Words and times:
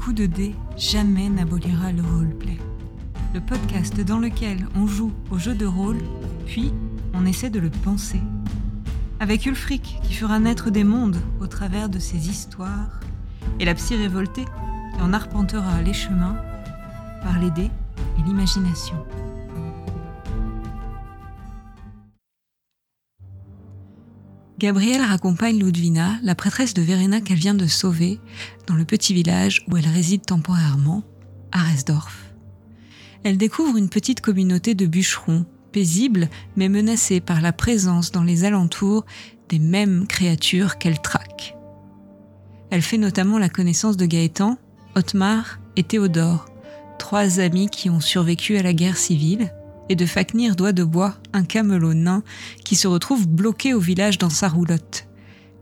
coup 0.00 0.12
de 0.14 0.24
dé 0.24 0.54
jamais 0.78 1.28
n'abolira 1.28 1.92
le 1.92 2.00
roleplay. 2.00 2.56
Le 3.34 3.40
podcast 3.40 4.00
dans 4.00 4.18
lequel 4.18 4.66
on 4.74 4.86
joue 4.86 5.12
au 5.30 5.36
jeu 5.36 5.54
de 5.54 5.66
rôle, 5.66 5.98
puis 6.46 6.72
on 7.12 7.26
essaie 7.26 7.50
de 7.50 7.60
le 7.60 7.68
penser. 7.68 8.20
Avec 9.20 9.44
Ulfric 9.44 10.00
qui 10.02 10.14
fera 10.14 10.38
naître 10.38 10.70
des 10.70 10.84
mondes 10.84 11.18
au 11.38 11.46
travers 11.46 11.90
de 11.90 11.98
ses 11.98 12.30
histoires, 12.30 12.98
et 13.58 13.66
la 13.66 13.74
psy 13.74 13.94
révoltée 13.94 14.46
qui 14.94 15.02
en 15.02 15.12
arpentera 15.12 15.82
les 15.82 15.92
chemins 15.92 16.36
par 17.22 17.38
les 17.38 17.50
dés 17.50 17.70
et 18.18 18.22
l'imagination. 18.22 18.96
Gabrielle 24.60 25.00
raccompagne 25.00 25.58
Ludvina, 25.58 26.18
la 26.22 26.34
prêtresse 26.34 26.74
de 26.74 26.82
Verena 26.82 27.22
qu'elle 27.22 27.38
vient 27.38 27.54
de 27.54 27.66
sauver, 27.66 28.20
dans 28.66 28.74
le 28.74 28.84
petit 28.84 29.14
village 29.14 29.64
où 29.66 29.78
elle 29.78 29.88
réside 29.88 30.26
temporairement, 30.26 31.02
à 31.50 31.62
Resdorf. 31.62 32.34
Elle 33.24 33.38
découvre 33.38 33.78
une 33.78 33.88
petite 33.88 34.20
communauté 34.20 34.74
de 34.74 34.84
bûcherons, 34.84 35.46
paisibles 35.72 36.28
mais 36.56 36.68
menacés 36.68 37.20
par 37.20 37.40
la 37.40 37.54
présence 37.54 38.12
dans 38.12 38.22
les 38.22 38.44
alentours 38.44 39.06
des 39.48 39.58
mêmes 39.58 40.06
créatures 40.06 40.76
qu'elle 40.76 41.00
traque. 41.00 41.56
Elle 42.68 42.82
fait 42.82 42.98
notamment 42.98 43.38
la 43.38 43.48
connaissance 43.48 43.96
de 43.96 44.04
Gaëtan, 44.04 44.58
Otmar 44.94 45.58
et 45.76 45.84
Théodore, 45.84 46.44
trois 46.98 47.40
amis 47.40 47.70
qui 47.70 47.88
ont 47.88 48.00
survécu 48.00 48.58
à 48.58 48.62
la 48.62 48.74
guerre 48.74 48.98
civile 48.98 49.54
et 49.90 49.96
de 49.96 50.06
Fafnir 50.06 50.54
Doigt 50.54 50.72
de 50.72 50.84
Bois, 50.84 51.16
un 51.32 51.44
camelot 51.44 51.94
nain 51.94 52.22
qui 52.64 52.76
se 52.76 52.86
retrouve 52.86 53.28
bloqué 53.28 53.74
au 53.74 53.80
village 53.80 54.18
dans 54.18 54.30
sa 54.30 54.48
roulotte. 54.48 55.08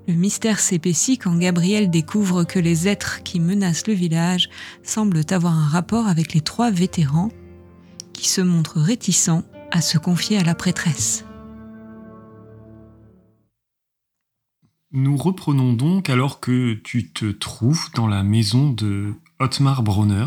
Le 0.07 0.13
mystère 0.13 0.61
s'épaissit 0.61 1.19
quand 1.19 1.35
Gabriel 1.37 1.91
découvre 1.91 2.45
que 2.45 2.59
les 2.59 2.89
êtres 2.89 3.23
qui 3.23 3.41
menacent 3.41 3.87
le 3.87 3.95
village 3.95 4.51
semblent 4.83 5.23
avoir 5.31 5.55
un 5.55 5.67
rapport 5.67 6.07
avec 6.07 6.35
les 6.35 6.43
trois 6.43 6.71
vétérans 6.71 7.31
qui 8.13 8.29
se 8.29 8.43
montrent 8.43 8.81
réticents 8.81 9.45
à 9.71 9.81
se 9.81 9.97
confier 9.97 10.37
à 10.37 10.45
la 10.45 10.55
prêtresse. 10.55 11.25
Nous 14.93 15.17
reprenons 15.17 15.73
donc 15.73 16.11
alors 16.11 16.39
que 16.39 16.75
tu 16.75 17.11
te 17.11 17.31
trouves 17.31 17.89
dans 17.95 18.07
la 18.07 18.23
maison 18.23 18.71
de 18.71 19.15
Otmar 19.39 19.83
Bronner, 19.83 20.27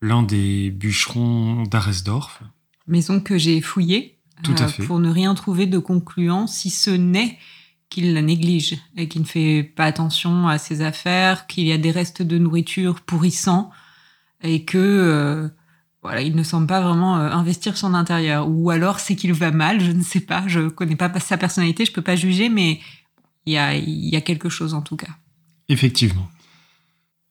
l'un 0.00 0.22
des 0.22 0.70
bûcherons 0.70 1.64
d'Aresdorf, 1.64 2.42
maison 2.88 3.20
que 3.20 3.38
j'ai 3.38 3.60
fouillée 3.60 4.18
euh, 4.48 4.68
pour 4.86 4.98
ne 4.98 5.10
rien 5.10 5.34
trouver 5.34 5.66
de 5.66 5.78
concluant, 5.78 6.46
si 6.46 6.70
ce 6.70 6.90
n'est 6.90 7.38
qu'il 7.90 8.12
la 8.14 8.22
néglige 8.22 8.76
et 8.96 9.08
qu'il 9.08 9.22
ne 9.22 9.26
fait 9.26 9.62
pas 9.62 9.84
attention 9.84 10.46
à 10.46 10.58
ses 10.58 10.82
affaires, 10.82 11.46
qu'il 11.46 11.66
y 11.66 11.72
a 11.72 11.78
des 11.78 11.90
restes 11.90 12.22
de 12.22 12.38
nourriture 12.38 13.00
pourrissants 13.00 13.70
et 14.42 14.64
que 14.64 14.78
euh, 14.78 15.48
voilà, 16.02 16.20
il 16.20 16.36
ne 16.36 16.42
semble 16.42 16.66
pas 16.66 16.80
vraiment 16.80 17.16
euh, 17.16 17.30
investir 17.30 17.76
son 17.76 17.94
intérieur. 17.94 18.48
Ou 18.48 18.70
alors 18.70 19.00
c'est 19.00 19.16
qu'il 19.16 19.32
va 19.32 19.50
mal, 19.50 19.80
je 19.80 19.90
ne 19.90 20.02
sais 20.02 20.20
pas, 20.20 20.44
je 20.46 20.68
connais 20.68 20.96
pas 20.96 21.12
sa 21.18 21.38
personnalité, 21.38 21.84
je 21.84 21.92
peux 21.92 22.02
pas 22.02 22.16
juger, 22.16 22.48
mais 22.48 22.80
il 23.46 23.54
y 23.54 23.58
a, 23.58 23.74
y 23.74 24.16
a 24.16 24.20
quelque 24.20 24.48
chose 24.48 24.74
en 24.74 24.82
tout 24.82 24.96
cas. 24.96 25.16
Effectivement. 25.68 26.28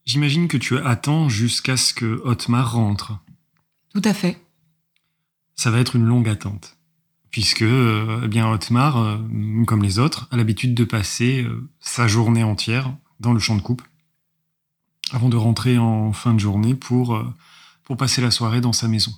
J'imagine 0.06 0.48
que 0.48 0.58
tu 0.58 0.78
attends 0.78 1.30
jusqu'à 1.30 1.78
ce 1.78 1.94
que 1.94 2.22
Otmar 2.24 2.74
rentre. 2.74 3.20
Tout 3.94 4.02
à 4.04 4.14
fait 4.14 4.42
ça 5.58 5.72
va 5.72 5.80
être 5.80 5.96
une 5.96 6.06
longue 6.06 6.30
attente. 6.30 6.78
Puisque 7.32 7.64
euh, 7.64 8.22
eh 8.24 8.28
bien 8.28 8.50
Otmar, 8.50 8.98
euh, 8.98 9.18
comme 9.66 9.84
les 9.84 10.00
autres, 10.00 10.28
a 10.32 10.38
l'habitude 10.38 10.74
de 10.74 10.84
passer 10.86 11.44
euh, 11.44 11.70
sa 11.80 12.08
journée 12.08 12.44
entière 12.44 12.94
dans 13.20 13.34
le 13.34 13.40
champ 13.40 13.56
de 13.56 13.62
coupe, 13.62 13.82
avant 15.12 15.30
de 15.30 15.36
rentrer 15.36 15.78
en 15.78 16.14
fin 16.14 16.34
de 16.34 16.40
journée 16.40 16.76
pour, 16.76 17.22
pour 17.84 17.98
passer 17.98 18.22
la 18.22 18.30
soirée 18.30 18.62
dans 18.62 18.74
sa 18.74 18.88
maison. 18.88 19.12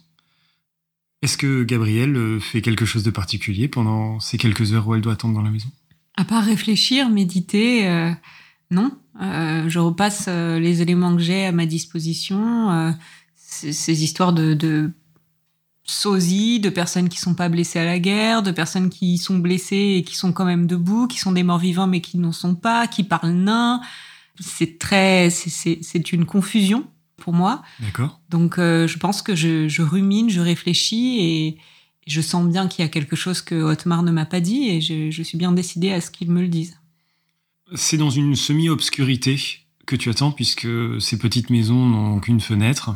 Est-ce 1.21 1.37
que 1.37 1.63
Gabrielle 1.63 2.39
fait 2.39 2.61
quelque 2.61 2.85
chose 2.85 3.03
de 3.03 3.11
particulier 3.11 3.67
pendant 3.67 4.21
ces 4.21 4.37
quelques 4.37 4.71
heures 4.71 4.87
où 4.87 4.95
elle 4.95 5.01
doit 5.01 5.13
attendre 5.13 5.33
dans 5.33 5.41
la 5.41 5.49
maison? 5.49 5.67
À 6.15 6.23
part 6.23 6.45
réfléchir, 6.45 7.09
méditer, 7.09 8.13
non. 8.71 8.97
je 9.19 9.79
repasse 9.79 10.29
les 10.29 10.81
éléments 10.81 11.13
que 11.13 11.21
j'ai 11.21 11.45
à 11.45 11.51
ma 11.51 11.65
disposition, 11.65 12.95
ces 13.35 14.03
histoires 14.03 14.31
de, 14.31 14.53
de 14.53 14.93
sosie, 15.89 16.59
de 16.59 16.69
personnes 16.69 17.09
qui 17.09 17.19
sont 17.19 17.33
pas 17.33 17.49
blessées 17.49 17.79
à 17.79 17.85
la 17.85 17.99
guerre, 17.99 18.43
de 18.43 18.51
personnes 18.51 18.89
qui 18.89 19.17
sont 19.17 19.39
blessées 19.39 19.95
et 19.97 20.03
qui 20.03 20.15
sont 20.15 20.31
quand 20.31 20.45
même 20.45 20.67
debout, 20.67 21.07
qui 21.07 21.17
sont 21.17 21.31
des 21.31 21.43
morts 21.43 21.59
vivants 21.59 21.87
mais 21.87 22.01
qui 22.01 22.17
n'en 22.17 22.31
sont 22.31 22.55
pas, 22.55 22.87
qui 22.87 23.03
parlent 23.03 23.31
nain. 23.31 23.81
C'est 24.39 24.79
très, 24.79 25.29
c'est 25.29 26.11
une 26.11 26.25
confusion 26.25 26.87
pour 27.17 27.33
moi. 27.33 27.63
D'accord. 27.79 28.19
Donc 28.29 28.57
euh, 28.57 28.87
je 28.87 28.97
pense 28.97 29.21
que 29.21 29.35
je, 29.35 29.81
rumine, 29.81 30.29
je 30.29 30.39
réfléchis 30.39 31.19
et 31.19 31.57
je 32.07 32.21
sens 32.21 32.47
bien 32.47 32.67
qu'il 32.67 32.83
y 32.83 32.85
a 32.85 32.89
quelque 32.89 33.15
chose 33.15 33.41
que 33.41 33.55
Otmar 33.55 34.03
ne 34.03 34.11
m'a 34.11 34.25
pas 34.25 34.39
dit 34.39 34.69
et 34.69 34.81
je, 34.81 35.11
je 35.11 35.23
suis 35.23 35.37
bien 35.37 35.51
décidée 35.51 35.91
à 35.91 36.01
ce 36.01 36.11
qu'il 36.11 36.31
me 36.31 36.41
le 36.41 36.47
dise. 36.47 36.77
C'est 37.75 37.97
dans 37.97 38.09
une 38.09 38.35
semi-obscurité 38.35 39.39
que 39.85 39.95
tu 39.95 40.09
attends 40.09 40.31
puisque 40.31 40.67
ces 40.99 41.17
petites 41.17 41.49
maisons 41.49 41.85
n'ont 41.87 42.19
qu'une 42.19 42.41
fenêtre 42.41 42.95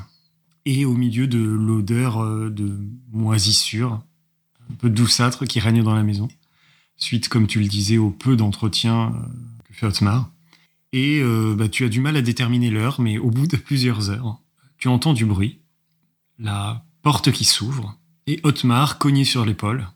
et 0.66 0.85
au 0.85 0.94
milieu 0.94 1.28
de 1.28 1.40
l'odeur 1.40 2.24
euh, 2.24 2.50
de 2.50 2.79
moisissure, 3.12 4.01
un 4.72 4.75
peu 4.75 4.90
douceâtre 4.90 5.46
qui 5.46 5.59
règne 5.59 5.84
dans 5.84 5.96
la 5.96 6.03
maison, 6.03 6.28
suite, 6.97 7.29
comme 7.29 7.47
tu 7.47 7.59
le 7.59 7.68
disais, 7.68 7.97
au 7.97 8.09
peu 8.09 8.35
d'entretien 8.35 9.13
euh, 9.13 9.19
que 9.66 9.74
fait 9.74 9.85
Otmar. 9.85 10.29
Et 10.94 11.22
euh, 11.22 11.56
bah, 11.57 11.69
tu 11.69 11.84
as 11.84 11.90
du 11.90 12.00
mal 12.00 12.16
à 12.16 12.22
déterminer 12.22 12.69
l'heure, 12.69 13.01
mais 13.01 13.18
au 13.18 13.29
bout 13.29 13.47
de 13.47 13.57
plusieurs 13.57 14.09
heures, 14.09 14.40
tu 14.78 14.88
entends 14.88 15.13
du 15.13 15.25
bruit, 15.25 15.59
la 16.40 16.85
porte 17.01 17.31
qui 17.31 17.45
s'ouvre, 17.45 17.97
et 18.28 18.40
Otmar, 18.44 19.00
cogné 19.00 19.25
sur 19.25 19.45
l'épaule, 19.45 19.88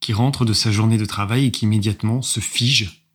qui 0.00 0.12
rentre 0.12 0.44
de 0.44 0.52
sa 0.52 0.70
journée 0.70 0.98
de 0.98 1.06
travail 1.06 1.46
et 1.46 1.50
qui 1.50 1.64
immédiatement 1.64 2.20
se 2.20 2.40
fige 2.40 3.06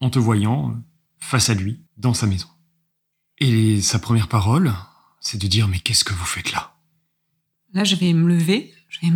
en 0.00 0.10
te 0.10 0.18
voyant 0.18 0.76
face 1.18 1.48
à 1.48 1.54
lui 1.54 1.80
dans 1.96 2.12
sa 2.12 2.26
maison. 2.26 2.48
Et 3.38 3.80
sa 3.80 3.98
première 3.98 4.28
parole, 4.28 4.74
c'est 5.26 5.38
de 5.38 5.48
dire 5.48 5.66
mais 5.66 5.80
qu'est-ce 5.80 6.04
que 6.04 6.14
vous 6.14 6.24
faites 6.24 6.52
là? 6.52 6.76
Là, 7.72 7.82
je 7.82 7.96
vais 7.96 8.12
me 8.12 8.28
lever, 8.28 8.72
je 8.88 9.00
vais 9.00 9.12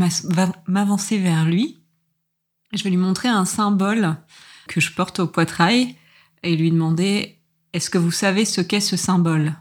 m'avancer 0.66 1.18
vers 1.18 1.44
lui, 1.44 1.82
je 2.74 2.82
vais 2.82 2.90
lui 2.90 2.96
montrer 2.96 3.28
un 3.28 3.44
symbole 3.44 4.16
que 4.66 4.80
je 4.80 4.92
porte 4.92 5.20
au 5.20 5.28
poitrail 5.28 5.96
et 6.42 6.56
lui 6.56 6.70
demander 6.72 7.40
est-ce 7.72 7.90
que 7.90 7.98
vous 7.98 8.10
savez 8.10 8.44
ce 8.44 8.60
qu'est 8.60 8.80
ce 8.80 8.96
symbole? 8.96 9.54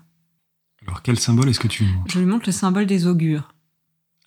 Alors 0.81 1.03
quel 1.03 1.19
symbole 1.19 1.49
est-ce 1.49 1.59
que 1.59 1.67
tu 1.67 1.83
lui 1.83 1.93
montres? 1.93 2.11
Je 2.11 2.19
lui 2.19 2.25
montre 2.25 2.47
le 2.47 2.51
symbole 2.51 2.87
des 2.87 3.05
augures. 3.05 3.53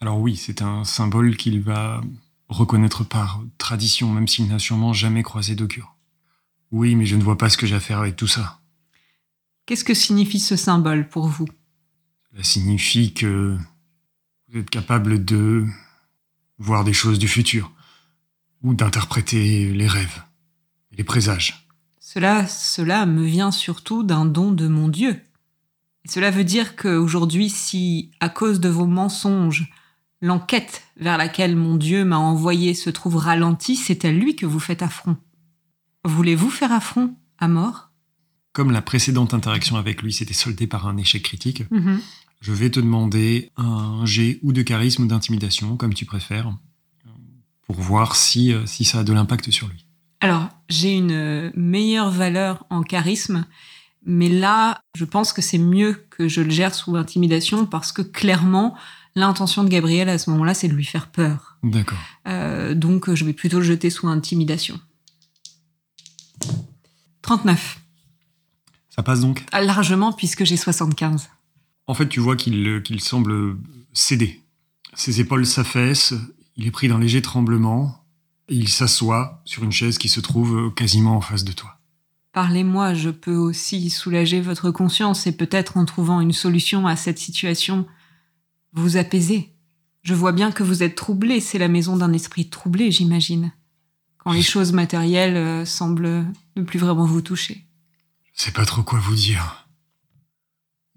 Alors 0.00 0.20
oui, 0.20 0.36
c'est 0.36 0.62
un 0.62 0.84
symbole 0.84 1.36
qu'il 1.36 1.60
va 1.60 2.00
reconnaître 2.48 3.02
par 3.02 3.42
tradition, 3.58 4.12
même 4.12 4.28
s'il 4.28 4.46
n'a 4.46 4.60
sûrement 4.60 4.92
jamais 4.92 5.24
croisé 5.24 5.56
d'augure. 5.56 5.96
Oui, 6.70 6.94
mais 6.94 7.06
je 7.06 7.16
ne 7.16 7.22
vois 7.22 7.36
pas 7.36 7.48
ce 7.48 7.56
que 7.56 7.66
j'ai 7.66 7.74
à 7.74 7.80
faire 7.80 7.98
avec 7.98 8.14
tout 8.14 8.28
ça. 8.28 8.60
Qu'est-ce 9.66 9.84
que 9.84 9.94
signifie 9.94 10.40
ce 10.40 10.56
symbole 10.56 11.08
pour 11.08 11.26
vous? 11.26 11.48
Cela 12.32 12.44
signifie 12.44 13.12
que 13.12 13.56
vous 14.48 14.58
êtes 14.58 14.70
capable 14.70 15.24
de 15.24 15.66
voir 16.58 16.84
des 16.84 16.92
choses 16.92 17.18
du 17.18 17.28
futur 17.28 17.72
ou 18.62 18.74
d'interpréter 18.74 19.72
les 19.72 19.86
rêves 19.86 20.22
et 20.92 20.96
les 20.96 21.04
présages. 21.04 21.68
Cela, 22.00 22.46
cela 22.46 23.06
me 23.06 23.24
vient 23.24 23.50
surtout 23.50 24.02
d'un 24.02 24.24
don 24.24 24.52
de 24.52 24.66
mon 24.66 24.88
Dieu. 24.88 25.20
cela 26.06 26.30
veut 26.30 26.44
dire 26.44 26.76
qu'aujourd'hui, 26.76 27.50
si, 27.50 28.10
à 28.20 28.28
cause 28.28 28.60
de 28.60 28.68
vos 28.68 28.86
mensonges, 28.86 29.70
l'enquête 30.20 30.84
vers 30.96 31.18
laquelle 31.18 31.56
mon 31.56 31.76
Dieu 31.76 32.04
m'a 32.04 32.18
envoyé 32.18 32.74
se 32.74 32.90
trouve 32.90 33.16
ralentie, 33.16 33.76
c'est 33.76 34.04
à 34.04 34.12
lui 34.12 34.36
que 34.36 34.46
vous 34.46 34.60
faites 34.60 34.82
affront. 34.82 35.16
Voulez-vous 36.04 36.50
faire 36.50 36.72
affront 36.72 37.14
à 37.38 37.48
mort? 37.48 37.90
Comme 38.52 38.70
la 38.70 38.82
précédente 38.82 39.32
interaction 39.32 39.76
avec 39.76 40.02
lui 40.02 40.12
s'était 40.12 40.34
soldée 40.34 40.66
par 40.66 40.86
un 40.86 40.98
échec 40.98 41.22
critique, 41.22 41.70
mhm 41.70 42.00
je 42.42 42.52
vais 42.52 42.70
te 42.70 42.80
demander 42.80 43.50
un 43.56 44.04
jet 44.04 44.40
ou 44.42 44.52
de 44.52 44.62
charisme 44.62 45.04
ou 45.04 45.06
d'intimidation, 45.06 45.76
comme 45.76 45.94
tu 45.94 46.04
préfères, 46.04 46.52
pour 47.62 47.76
voir 47.76 48.16
si, 48.16 48.52
euh, 48.52 48.66
si 48.66 48.84
ça 48.84 48.98
a 48.98 49.04
de 49.04 49.12
l'impact 49.12 49.50
sur 49.50 49.68
lui. 49.68 49.86
Alors, 50.20 50.48
j'ai 50.68 50.96
une 50.96 51.52
meilleure 51.54 52.10
valeur 52.10 52.66
en 52.68 52.82
charisme, 52.82 53.46
mais 54.04 54.28
là, 54.28 54.80
je 54.96 55.04
pense 55.04 55.32
que 55.32 55.40
c'est 55.40 55.58
mieux 55.58 56.04
que 56.10 56.26
je 56.26 56.40
le 56.40 56.50
gère 56.50 56.74
sous 56.74 56.96
intimidation 56.96 57.64
parce 57.64 57.92
que 57.92 58.02
clairement, 58.02 58.76
l'intention 59.14 59.62
de 59.62 59.68
Gabriel 59.68 60.08
à 60.08 60.18
ce 60.18 60.28
moment-là, 60.30 60.54
c'est 60.54 60.68
de 60.68 60.74
lui 60.74 60.84
faire 60.84 61.12
peur. 61.12 61.58
D'accord. 61.62 61.98
Euh, 62.26 62.74
donc, 62.74 63.12
je 63.14 63.24
vais 63.24 63.32
plutôt 63.32 63.58
le 63.58 63.64
jeter 63.64 63.88
sous 63.88 64.08
intimidation. 64.08 64.80
39. 67.22 67.78
Ça 68.90 69.04
passe 69.04 69.20
donc? 69.20 69.44
Largement, 69.52 70.12
puisque 70.12 70.44
j'ai 70.44 70.56
75. 70.56 71.28
En 71.86 71.94
fait, 71.94 72.08
tu 72.08 72.20
vois 72.20 72.36
qu'il 72.36 73.00
semble 73.00 73.56
céder. 73.92 74.40
Ses 74.94 75.20
épaules 75.20 75.46
s'affaissent, 75.46 76.14
il 76.56 76.66
est 76.66 76.70
pris 76.70 76.88
d'un 76.88 76.98
léger 76.98 77.22
tremblement, 77.22 78.04
et 78.48 78.54
il 78.54 78.68
s'assoit 78.68 79.42
sur 79.44 79.64
une 79.64 79.72
chaise 79.72 79.98
qui 79.98 80.08
se 80.08 80.20
trouve 80.20 80.72
quasiment 80.74 81.16
en 81.16 81.20
face 81.20 81.44
de 81.44 81.52
toi. 81.52 81.78
Parlez-moi, 82.32 82.94
je 82.94 83.10
peux 83.10 83.36
aussi 83.36 83.90
soulager 83.90 84.40
votre 84.40 84.70
conscience 84.70 85.26
et 85.26 85.36
peut-être 85.36 85.76
en 85.76 85.84
trouvant 85.84 86.20
une 86.20 86.32
solution 86.32 86.86
à 86.86 86.96
cette 86.96 87.18
situation, 87.18 87.86
vous 88.72 88.96
apaiser. 88.96 89.52
Je 90.02 90.14
vois 90.14 90.32
bien 90.32 90.50
que 90.50 90.62
vous 90.62 90.82
êtes 90.82 90.94
troublé, 90.94 91.40
c'est 91.40 91.58
la 91.58 91.68
maison 91.68 91.96
d'un 91.96 92.12
esprit 92.12 92.48
troublé, 92.48 92.90
j'imagine. 92.90 93.52
Quand 94.18 94.32
les 94.32 94.42
choses 94.42 94.72
matérielles 94.72 95.36
euh, 95.36 95.64
semblent 95.64 96.26
ne 96.56 96.62
plus 96.62 96.78
vraiment 96.78 97.04
vous 97.04 97.22
toucher. 97.22 97.66
Je 98.34 98.42
sais 98.42 98.50
pas 98.52 98.64
trop 98.64 98.82
quoi 98.82 98.98
vous 98.98 99.14
dire. 99.14 99.61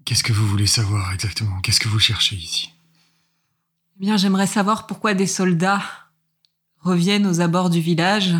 Qu'est-ce 0.06 0.22
que 0.22 0.32
vous 0.32 0.46
voulez 0.46 0.68
savoir 0.68 1.12
exactement? 1.12 1.60
Qu'est-ce 1.62 1.80
que 1.80 1.88
vous 1.88 1.98
cherchez 1.98 2.36
ici? 2.36 2.70
Eh 3.96 4.04
bien, 4.04 4.16
j'aimerais 4.16 4.46
savoir 4.46 4.86
pourquoi 4.86 5.14
des 5.14 5.26
soldats 5.26 5.82
reviennent 6.78 7.26
aux 7.26 7.40
abords 7.40 7.70
du 7.70 7.80
village, 7.80 8.36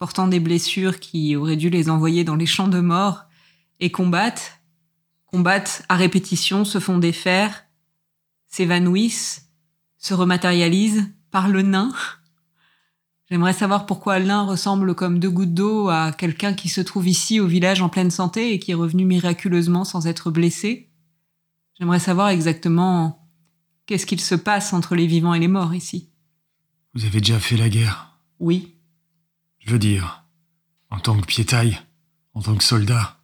portant 0.00 0.26
des 0.26 0.40
blessures 0.40 0.98
qui 0.98 1.36
auraient 1.36 1.54
dû 1.54 1.70
les 1.70 1.90
envoyer 1.90 2.24
dans 2.24 2.34
les 2.34 2.44
champs 2.44 2.66
de 2.66 2.80
mort, 2.80 3.26
et 3.78 3.92
combattent, 3.92 4.60
combattent 5.26 5.84
à 5.88 5.94
répétition, 5.94 6.64
se 6.64 6.80
font 6.80 6.98
défaire, 6.98 7.66
s'évanouissent, 8.48 9.48
se 9.98 10.12
rematérialisent 10.12 11.08
par 11.30 11.46
le 11.46 11.62
nain. 11.62 11.92
J'aimerais 13.30 13.52
savoir 13.52 13.86
pourquoi 13.86 14.18
l'un 14.18 14.42
ressemble 14.42 14.96
comme 14.96 15.20
deux 15.20 15.30
gouttes 15.30 15.54
d'eau 15.54 15.88
à 15.88 16.10
quelqu'un 16.10 16.52
qui 16.52 16.68
se 16.68 16.80
trouve 16.80 17.06
ici 17.06 17.38
au 17.38 17.46
village 17.46 17.80
en 17.80 17.88
pleine 17.88 18.10
santé 18.10 18.52
et 18.52 18.58
qui 18.58 18.72
est 18.72 18.74
revenu 18.74 19.04
miraculeusement 19.04 19.84
sans 19.84 20.08
être 20.08 20.32
blessé. 20.32 20.90
J'aimerais 21.78 22.00
savoir 22.00 22.28
exactement 22.28 23.28
qu'est-ce 23.86 24.06
qu'il 24.06 24.20
se 24.20 24.34
passe 24.34 24.72
entre 24.72 24.94
les 24.94 25.06
vivants 25.06 25.34
et 25.34 25.38
les 25.40 25.48
morts 25.48 25.74
ici. 25.74 26.10
Vous 26.94 27.04
avez 27.04 27.20
déjà 27.20 27.38
fait 27.38 27.56
la 27.56 27.68
guerre 27.68 28.18
Oui, 28.40 28.74
Je 29.58 29.70
veux 29.70 29.78
dire, 29.78 30.24
en 30.90 30.98
tant 30.98 31.20
que 31.20 31.26
piétaille, 31.26 31.78
en 32.34 32.40
tant 32.42 32.56
que 32.56 32.64
soldat, 32.64 33.20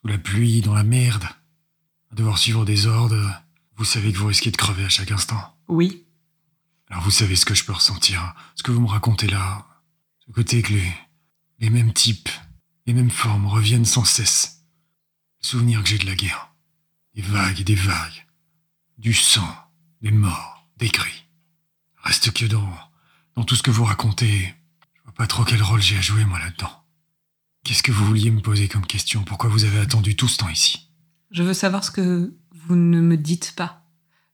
sous 0.00 0.08
la 0.08 0.18
pluie, 0.18 0.60
dans 0.62 0.74
la 0.74 0.84
merde, 0.84 1.24
à 2.10 2.14
devoir 2.14 2.38
suivre 2.38 2.64
des 2.64 2.86
ordres, 2.86 3.42
vous 3.76 3.84
savez 3.84 4.12
que 4.12 4.18
vous 4.18 4.26
risquez 4.28 4.50
de 4.50 4.56
crever 4.56 4.84
à 4.84 4.88
chaque 4.88 5.12
instant. 5.12 5.54
oui, 5.68 6.06
Alors 6.88 7.02
vous 7.02 7.10
savez 7.10 7.36
ce 7.36 7.44
que 7.44 7.54
je 7.54 7.64
peux 7.64 7.72
ressentir, 7.72 8.34
ce 8.54 8.62
que 8.62 8.70
vous 8.72 8.80
me 8.80 8.86
racontez 8.88 9.26
là, 9.26 9.66
ce 10.26 10.32
côté 10.32 10.62
que 10.62 10.72
les, 10.72 10.92
les 11.58 11.70
mêmes 11.70 11.92
types, 11.92 12.30
les 12.86 12.94
mêmes 12.94 13.10
formes 13.10 13.46
reviennent 13.46 13.84
sans 13.84 14.04
cesse. 14.04 14.64
Le 15.42 15.46
souvenir 15.48 15.82
que 15.82 15.88
j'ai 15.88 15.98
de 15.98 16.06
la 16.06 16.14
guerre. 16.14 16.54
Des 17.16 17.22
vagues 17.22 17.60
et 17.60 17.64
des 17.64 17.74
vagues. 17.74 18.26
Du 18.98 19.14
sang, 19.14 19.48
des 20.02 20.10
morts, 20.10 20.68
des 20.76 20.90
cris. 20.90 21.26
Reste 22.02 22.30
que 22.30 22.44
dans, 22.44 22.70
dans 23.34 23.44
tout 23.44 23.56
ce 23.56 23.62
que 23.62 23.70
vous 23.70 23.84
racontez, 23.84 24.54
je 24.94 25.02
vois 25.02 25.14
pas 25.14 25.26
trop 25.26 25.42
quel 25.42 25.62
rôle 25.62 25.80
j'ai 25.80 25.96
à 25.96 26.02
jouer 26.02 26.26
moi 26.26 26.38
là-dedans. 26.38 26.84
Qu'est-ce 27.64 27.82
que 27.82 27.90
vous 27.90 28.04
vouliez 28.04 28.30
me 28.30 28.42
poser 28.42 28.68
comme 28.68 28.86
question? 28.86 29.24
Pourquoi 29.24 29.48
vous 29.48 29.64
avez 29.64 29.80
attendu 29.80 30.14
tout 30.14 30.28
ce 30.28 30.36
temps 30.36 30.50
ici? 30.50 30.90
Je 31.30 31.42
veux 31.42 31.54
savoir 31.54 31.84
ce 31.84 31.90
que 31.90 32.34
vous 32.52 32.76
ne 32.76 33.00
me 33.00 33.16
dites 33.16 33.54
pas. 33.56 33.82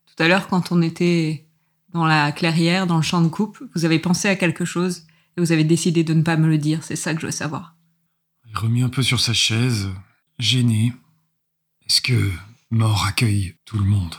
Tout 0.05 0.21
à 0.21 0.27
l'heure, 0.27 0.49
quand 0.49 0.73
on 0.73 0.81
était 0.81 1.47
dans 1.93 2.05
la 2.05 2.33
clairière, 2.33 2.85
dans 2.85 2.97
le 2.97 3.01
champ 3.01 3.21
de 3.21 3.29
coupe, 3.29 3.63
vous 3.73 3.85
avez 3.85 3.99
pensé 3.99 4.27
à 4.27 4.35
quelque 4.35 4.65
chose 4.65 5.07
et 5.37 5.41
vous 5.41 5.53
avez 5.53 5.63
décidé 5.63 6.03
de 6.03 6.13
ne 6.13 6.21
pas 6.21 6.35
me 6.35 6.49
le 6.49 6.57
dire. 6.57 6.83
C'est 6.83 6.97
ça 6.97 7.15
que 7.15 7.21
je 7.21 7.27
veux 7.27 7.31
savoir. 7.31 7.77
Il 8.45 8.57
remit 8.57 8.83
un 8.83 8.89
peu 8.89 9.03
sur 9.03 9.21
sa 9.21 9.33
chaise, 9.33 9.89
gêné. 10.37 10.93
Est-ce 11.87 12.01
que 12.01 12.29
mort 12.73 13.05
accueille 13.05 13.55
tout 13.65 13.77
le 13.77 13.85
monde. 13.85 14.15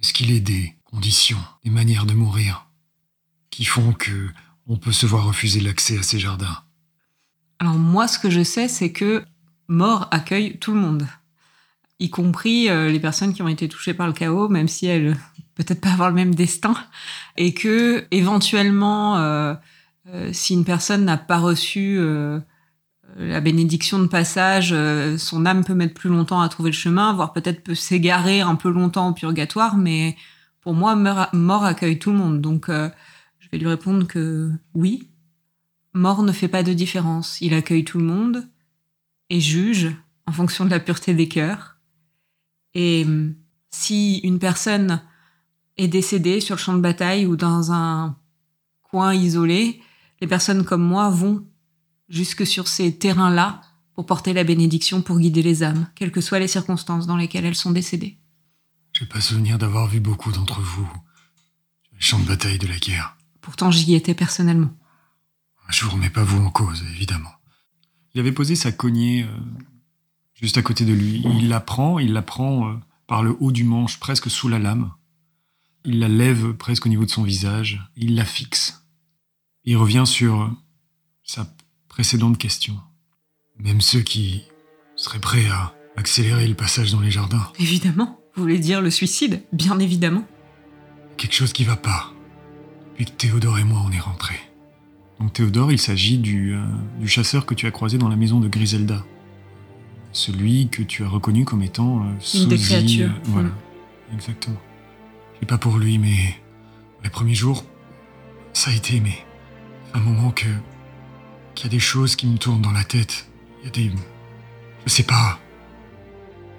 Est-ce 0.00 0.12
qu'il 0.12 0.30
est 0.30 0.40
des 0.40 0.74
conditions, 0.84 1.42
des 1.64 1.70
manières 1.70 2.06
de 2.06 2.12
mourir 2.12 2.66
qui 3.50 3.64
font 3.64 3.92
que 3.92 4.28
on 4.66 4.76
peut 4.76 4.92
se 4.92 5.06
voir 5.06 5.26
refuser 5.26 5.60
l'accès 5.60 5.98
à 5.98 6.02
ces 6.02 6.18
jardins? 6.18 6.58
Alors 7.58 7.74
moi, 7.74 8.06
ce 8.06 8.18
que 8.18 8.30
je 8.30 8.42
sais, 8.42 8.68
c'est 8.68 8.92
que 8.92 9.24
mort 9.68 10.08
accueille 10.10 10.58
tout 10.58 10.72
le 10.72 10.80
monde, 10.80 11.06
y 12.00 12.10
compris 12.10 12.68
euh, 12.68 12.90
les 12.90 13.00
personnes 13.00 13.32
qui 13.32 13.42
ont 13.42 13.48
été 13.48 13.68
touchées 13.68 13.94
par 13.94 14.06
le 14.06 14.12
chaos, 14.12 14.48
même 14.48 14.68
si 14.68 14.86
elles 14.86 15.16
peut-être 15.54 15.80
pas 15.80 15.92
avoir 15.92 16.10
le 16.10 16.14
même 16.14 16.34
destin, 16.34 16.74
et 17.36 17.54
que 17.54 18.06
éventuellement, 18.10 19.16
euh, 19.18 19.54
euh, 20.08 20.30
si 20.32 20.52
une 20.52 20.64
personne 20.64 21.04
n'a 21.04 21.16
pas 21.16 21.38
reçu 21.38 21.98
la 23.16 23.40
bénédiction 23.40 23.98
de 24.00 24.06
passage, 24.06 24.70
euh, 24.72 25.16
son 25.18 25.46
âme 25.46 25.64
peut 25.64 25.74
mettre 25.74 25.94
plus 25.94 26.10
longtemps 26.10 26.40
à 26.40 26.48
trouver 26.48 26.70
le 26.70 26.76
chemin, 26.76 27.12
voire 27.12 27.32
peut-être 27.32 27.62
peut 27.62 27.74
s'égarer 27.74 28.40
un 28.40 28.56
peu 28.56 28.70
longtemps 28.70 29.08
au 29.08 29.12
purgatoire, 29.12 29.76
mais 29.76 30.16
pour 30.60 30.74
moi, 30.74 30.96
mort, 30.96 31.64
accueille 31.64 31.98
tout 31.98 32.10
le 32.10 32.18
monde. 32.18 32.40
Donc, 32.40 32.68
euh, 32.68 32.88
je 33.38 33.48
vais 33.50 33.58
lui 33.58 33.68
répondre 33.68 34.06
que 34.06 34.50
oui, 34.74 35.10
mort 35.92 36.22
ne 36.22 36.32
fait 36.32 36.48
pas 36.48 36.62
de 36.62 36.72
différence. 36.72 37.40
Il 37.40 37.54
accueille 37.54 37.84
tout 37.84 37.98
le 37.98 38.04
monde 38.04 38.48
et 39.30 39.40
juge 39.40 39.94
en 40.26 40.32
fonction 40.32 40.64
de 40.64 40.70
la 40.70 40.80
pureté 40.80 41.14
des 41.14 41.28
cœurs. 41.28 41.76
Et 42.74 43.04
hum, 43.04 43.34
si 43.70 44.18
une 44.18 44.38
personne 44.38 45.02
est 45.76 45.88
décédée 45.88 46.40
sur 46.40 46.56
le 46.56 46.60
champ 46.60 46.74
de 46.74 46.80
bataille 46.80 47.26
ou 47.26 47.36
dans 47.36 47.72
un 47.72 48.16
coin 48.82 49.14
isolé, 49.14 49.80
les 50.20 50.26
personnes 50.26 50.64
comme 50.64 50.82
moi 50.82 51.10
vont 51.10 51.46
jusque 52.08 52.46
sur 52.46 52.68
ces 52.68 52.96
terrains-là 52.96 53.60
pour 53.94 54.06
porter 54.06 54.32
la 54.32 54.44
bénédiction, 54.44 55.02
pour 55.02 55.18
guider 55.18 55.42
les 55.42 55.62
âmes, 55.62 55.88
quelles 55.94 56.12
que 56.12 56.20
soient 56.20 56.38
les 56.38 56.48
circonstances 56.48 57.06
dans 57.06 57.16
lesquelles 57.16 57.44
elles 57.44 57.54
sont 57.54 57.70
décédées. 57.70 58.18
J'ai 58.92 59.06
pas 59.06 59.20
souvenir 59.20 59.58
d'avoir 59.58 59.88
vu 59.88 60.00
beaucoup 60.00 60.32
d'entre 60.32 60.60
vous 60.60 60.88
sur 61.82 61.94
les 61.94 62.00
champs 62.00 62.18
de 62.18 62.26
bataille 62.26 62.58
de 62.58 62.66
la 62.66 62.78
guerre. 62.78 63.16
Pourtant, 63.40 63.70
j'y 63.70 63.94
étais 63.94 64.14
personnellement. 64.14 64.74
Je 65.68 65.84
vous 65.84 65.92
remets 65.92 66.10
pas 66.10 66.24
vous 66.24 66.44
en 66.44 66.50
cause, 66.50 66.82
évidemment. 66.94 67.32
Il 68.14 68.20
avait 68.20 68.32
posé 68.32 68.54
sa 68.54 68.70
cognée 68.72 69.24
euh, 69.24 69.36
juste 70.34 70.58
à 70.58 70.62
côté 70.62 70.84
de 70.84 70.92
lui. 70.92 71.22
Il 71.38 71.48
la 71.48 71.60
prend, 71.60 71.98
il 71.98 72.12
la 72.12 72.22
prend 72.22 72.68
euh, 72.68 72.74
par 73.06 73.22
le 73.22 73.36
haut 73.40 73.52
du 73.52 73.64
manche, 73.64 73.98
presque 73.98 74.30
sous 74.30 74.48
la 74.48 74.58
lame. 74.58 74.92
Il 75.84 75.98
la 75.98 76.08
lève 76.08 76.52
presque 76.54 76.86
au 76.86 76.88
niveau 76.88 77.04
de 77.04 77.10
son 77.10 77.22
visage. 77.22 77.82
Il 77.96 78.14
la 78.14 78.24
fixe. 78.24 78.84
Il 79.64 79.76
revient 79.76 80.04
sur 80.06 80.42
euh, 80.42 80.50
sa 81.24 81.52
précédente 81.94 82.38
question. 82.38 82.74
Même 83.60 83.80
ceux 83.80 84.00
qui 84.00 84.42
seraient 84.96 85.20
prêts 85.20 85.46
à 85.48 85.72
accélérer 85.96 86.48
le 86.48 86.54
passage 86.56 86.90
dans 86.90 86.98
les 86.98 87.12
jardins. 87.12 87.52
Évidemment. 87.60 88.18
Vous 88.34 88.42
voulez 88.42 88.58
dire 88.58 88.80
le 88.82 88.90
suicide? 88.90 89.44
Bien 89.52 89.78
évidemment. 89.78 90.24
Quelque 91.16 91.34
chose 91.36 91.52
qui 91.52 91.62
va 91.62 91.76
pas. 91.76 92.12
Depuis 92.90 93.04
que 93.04 93.10
Théodore 93.12 93.60
et 93.60 93.64
moi 93.64 93.80
on 93.86 93.92
est 93.92 94.00
rentrés. 94.00 94.40
Donc 95.20 95.34
Théodore, 95.34 95.70
il 95.70 95.78
s'agit 95.78 96.18
du, 96.18 96.56
euh, 96.56 96.64
du 96.98 97.06
chasseur 97.06 97.46
que 97.46 97.54
tu 97.54 97.68
as 97.68 97.70
croisé 97.70 97.96
dans 97.96 98.08
la 98.08 98.16
maison 98.16 98.40
de 98.40 98.48
Griselda. 98.48 99.04
Celui 100.10 100.66
que 100.68 100.82
tu 100.82 101.04
as 101.04 101.08
reconnu 101.08 101.44
comme 101.44 101.62
étant 101.62 102.00
euh, 102.02 102.08
Une 102.34 102.48
des 102.48 102.58
sosie, 102.58 102.64
créatures. 102.70 103.10
euh, 103.10 103.20
voilà, 103.26 103.50
exactement. 104.12 104.58
C'est 105.38 105.46
pas 105.46 105.58
pour 105.58 105.78
lui, 105.78 105.98
mais 105.98 106.40
les 107.04 107.10
premiers 107.10 107.36
jours, 107.36 107.64
ça 108.52 108.72
a 108.72 108.74
été 108.74 108.98
mais 108.98 109.24
un 109.92 110.00
moment 110.00 110.32
que 110.32 110.48
qu'il 111.54 111.66
y 111.66 111.68
a 111.68 111.70
des 111.70 111.78
choses 111.80 112.16
qui 112.16 112.26
me 112.26 112.38
tournent 112.38 112.62
dans 112.62 112.72
la 112.72 112.84
tête. 112.84 113.26
Il 113.62 113.64
y 113.66 113.68
a 113.68 113.70
des, 113.70 113.92
je 114.86 114.90
sais 114.90 115.02
pas, 115.04 115.38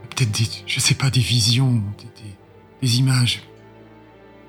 peut-être 0.10 0.32
des, 0.32 0.48
je 0.66 0.80
sais 0.80 0.96
pas, 0.96 1.10
des 1.10 1.20
visions, 1.20 1.84
des, 1.98 2.04
des- 2.24 2.36
des 2.82 3.00
images. 3.00 3.44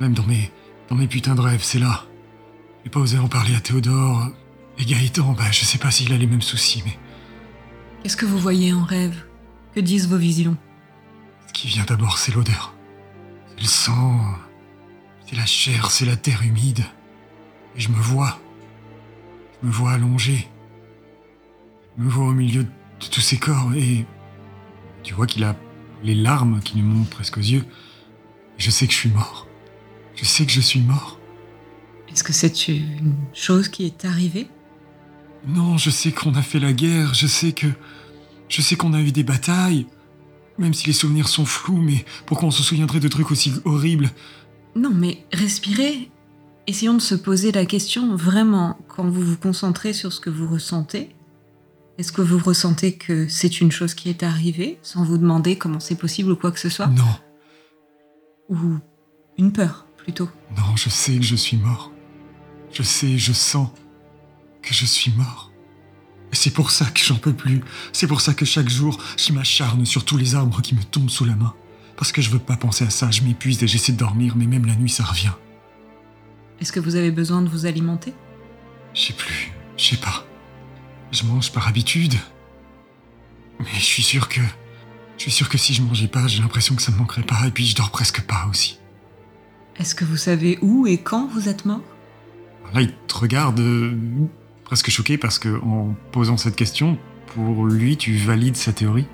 Même 0.01 0.13
dans 0.15 0.25
mes, 0.25 0.51
dans 0.89 0.95
mes 0.97 1.07
putains 1.07 1.35
de 1.35 1.41
rêves, 1.41 1.63
c'est 1.63 1.79
là. 1.79 2.05
J'ai 2.85 2.91
pas 2.91 3.01
osé 3.01 3.19
en 3.19 3.29
parler 3.29 3.55
à 3.55 3.61
Théodore. 3.61 4.29
Et 4.79 4.85
Gaëtan, 4.85 5.33
bah, 5.33 5.51
je 5.51 5.65
sais 5.65 5.79
pas 5.79 5.91
s'il 5.91 6.13
a 6.13 6.19
les 6.19 6.27
mêmes 6.27 6.43
soucis, 6.43 6.83
mais 6.85 6.99
Qu'est-ce 8.03 8.17
que 8.17 8.27
vous 8.27 8.39
voyez 8.39 8.73
en 8.73 8.85
rêve? 8.85 9.25
Que 9.75 9.81
disent 9.81 10.07
vos 10.09 10.19
visions? 10.19 10.57
Ce 11.49 11.53
qui 11.53 11.67
vient 11.69 11.85
d'abord, 11.85 12.19
c'est 12.19 12.33
l'odeur. 12.35 12.75
C'est 13.49 13.61
le 13.63 13.67
sang, 13.67 14.21
c'est 15.27 15.35
la 15.37 15.47
chair, 15.47 15.91
c'est 15.91 16.05
la 16.05 16.17
terre 16.17 16.43
humide. 16.43 16.85
Et 17.75 17.81
je 17.81 17.89
me 17.89 17.97
vois. 17.97 18.39
Je 19.63 19.67
me 19.67 19.73
vois 19.73 19.93
allongé. 19.93 20.49
Je 21.97 22.05
me 22.05 22.09
vois 22.09 22.27
au 22.27 22.33
milieu 22.33 22.65
de 22.65 23.07
tous 23.11 23.21
ces 23.21 23.39
corps 23.39 23.73
et 23.75 24.05
tu 25.03 25.15
vois 25.15 25.27
qu'il 25.27 25.45
a 25.45 25.57
les 26.03 26.15
larmes 26.15 26.61
qui 26.61 26.77
lui 26.77 26.83
montent 26.83 27.11
presque 27.11 27.39
aux 27.39 27.43
yeux. 27.43 27.65
Je 28.59 28.71
sais 28.71 28.87
que 28.87 28.93
je 28.93 28.99
suis 28.99 29.11
mort. 29.11 29.47
Je 30.15 30.25
sais 30.25 30.47
que 30.47 30.53
je 30.53 30.61
suis 30.61 30.81
mort. 30.81 31.19
Est-ce 32.09 32.25
que 32.25 32.33
c'est 32.33 32.69
une 32.69 33.15
chose 33.33 33.69
qui 33.69 33.85
est 33.85 34.05
arrivée? 34.05 34.49
Non, 35.47 35.77
je 35.79 35.91
sais 35.91 36.13
qu'on 36.13 36.35
a 36.35 36.43
fait 36.43 36.59
la 36.59 36.73
guerre, 36.73 37.15
je 37.15 37.27
sais 37.27 37.53
que. 37.53 37.67
Je 38.49 38.63
sais 38.63 38.77
qu'on 38.77 38.95
a 38.95 39.01
eu 39.01 39.13
des 39.13 39.25
batailles. 39.25 39.87
Même 40.59 40.73
si 40.73 40.87
les 40.87 40.93
souvenirs 40.93 41.29
sont 41.29 41.45
flous, 41.45 41.77
mais 41.83 42.05
pourquoi 42.25 42.49
on 42.49 42.51
se 42.51 42.63
souviendrait 42.63 43.01
de 43.01 43.09
trucs 43.09 43.31
aussi 43.31 43.53
horribles 43.65 44.11
Non, 44.75 44.91
mais 44.91 45.25
respirez. 45.33 46.11
Essayons 46.69 46.95
de 46.95 47.01
se 47.01 47.15
poser 47.15 47.53
la 47.53 47.65
question 47.65 48.17
vraiment 48.17 48.77
quand 48.89 49.09
vous 49.09 49.23
vous 49.23 49.37
concentrez 49.37 49.93
sur 49.93 50.13
ce 50.13 50.19
que 50.19 50.31
vous 50.31 50.49
ressentez. 50.49 51.15
Est-ce 51.97 52.11
que 52.11 52.23
vous 52.23 52.39
ressentez 52.39 52.97
que 52.97 53.29
c'est 53.29 53.61
une 53.61 53.71
chose 53.71 53.95
qui 53.95 54.11
est 54.11 54.25
arrivée 54.25 54.79
sans 54.83 55.05
vous 55.05 55.17
demander 55.17 55.57
comment 55.57 55.79
c'est 55.79 55.95
possible 55.95 56.33
ou 56.33 56.37
quoi 56.37 56.51
que 56.51 56.59
ce 56.59 56.69
soit? 56.69 56.89
Non, 56.89 57.05
Ou 58.49 58.59
une 59.39 59.53
peur 59.53 59.87
plutôt 59.97 60.29
non, 60.57 60.77
je 60.77 60.89
sais 60.89 61.17
que 61.17 61.23
je 61.23 61.37
suis 61.37 61.57
mort. 61.57 61.93
Je 62.73 62.83
sais, 62.83 63.17
je 63.17 63.33
sens 63.33 63.69
que 64.61 64.75
je 64.75 64.85
suis 64.85 65.13
mort. 65.13 65.53
C'est 66.33 66.53
pour 66.53 66.73
ça 66.73 66.87
que 66.87 67.01
j'en 67.01 67.17
peux 67.17 67.33
plus. 67.33 67.63
C'est 67.93 68.09
pour 68.09 68.21
ça 68.21 68.35
que 68.35 68.45
chaque 68.45 68.69
jour, 68.69 68.99
je 69.17 69.33
m'acharne 69.33 69.87
sur 69.87 70.05
tous 70.05 70.17
les 70.17 70.35
arbres 70.35 70.61
qui 70.63 70.75
me 70.75 70.83
tombent 70.83 71.11
sous 71.11 71.25
la 71.25 71.37
main. 71.37 71.55
Parce 71.97 72.11
que 72.11 72.21
je 72.21 72.31
veux 72.31 72.41
pas 72.41 72.57
penser 72.57 72.85
à 72.85 72.91
ça, 72.91 73.11
je 73.11 73.23
m'épuise 73.23 73.63
et 73.63 73.69
j'essaie 73.69 73.93
de 73.93 73.99
dormir, 73.99 74.35
mais 74.37 74.47
même 74.47 74.67
la 74.67 74.75
nuit, 74.75 74.91
ça 74.91 75.05
revient. 75.05 75.33
Est-ce 76.61 76.73
que 76.73 76.81
vous 76.81 76.97
avez 76.97 77.11
besoin 77.11 77.43
de 77.43 77.49
vous 77.49 77.67
alimenter? 77.67 78.15
Je 78.95 79.03
sais 79.03 79.13
plus, 79.13 79.53
je 79.77 79.85
sais 79.85 79.97
pas. 79.97 80.25
Je 81.13 81.25
mange 81.25 81.53
par 81.53 81.69
habitude. 81.69 82.15
Mais 83.61 83.67
je 83.75 83.85
suis 83.85 84.03
sûr 84.03 84.29
que. 84.29 84.41
Je 85.19 85.23
suis 85.23 85.31
sûr 85.31 85.49
que 85.49 85.59
si 85.59 85.73
je 85.73 85.83
mangeais 85.83 86.09
pas, 86.09 86.27
j'ai 86.27 86.43
l'impression 86.43 86.75
que 86.75 86.83
ça 86.83 86.93
me 86.93 86.99
manquerait 86.99 87.23
pas, 87.23 87.47
et 87.47 87.51
puis 87.51 87.65
je 87.65 87.75
dors 87.75 87.91
presque 87.91 88.23
pas 88.23 88.47
aussi. 88.51 88.79
Est-ce 89.79 89.95
que 89.95 90.05
vous 90.05 90.17
savez 90.17 90.59
où 90.61 90.87
et 90.87 90.99
quand 90.99 91.27
vous 91.27 91.49
êtes 91.49 91.65
mort? 91.65 91.83
Là, 92.75 92.83
il 92.83 92.93
te 93.07 93.15
regarde 93.15 93.61
euh, 93.61 93.97
presque 94.65 94.91
choqué 94.91 95.17
parce 95.17 95.39
que 95.39 95.61
en 95.63 95.95
posant 96.13 96.37
cette 96.37 96.57
question, 96.57 96.99
pour 97.27 97.67
lui, 97.67 97.97
tu 97.97 98.17
valides 98.17 98.57
sa 98.57 98.73
théorie? 98.73 99.07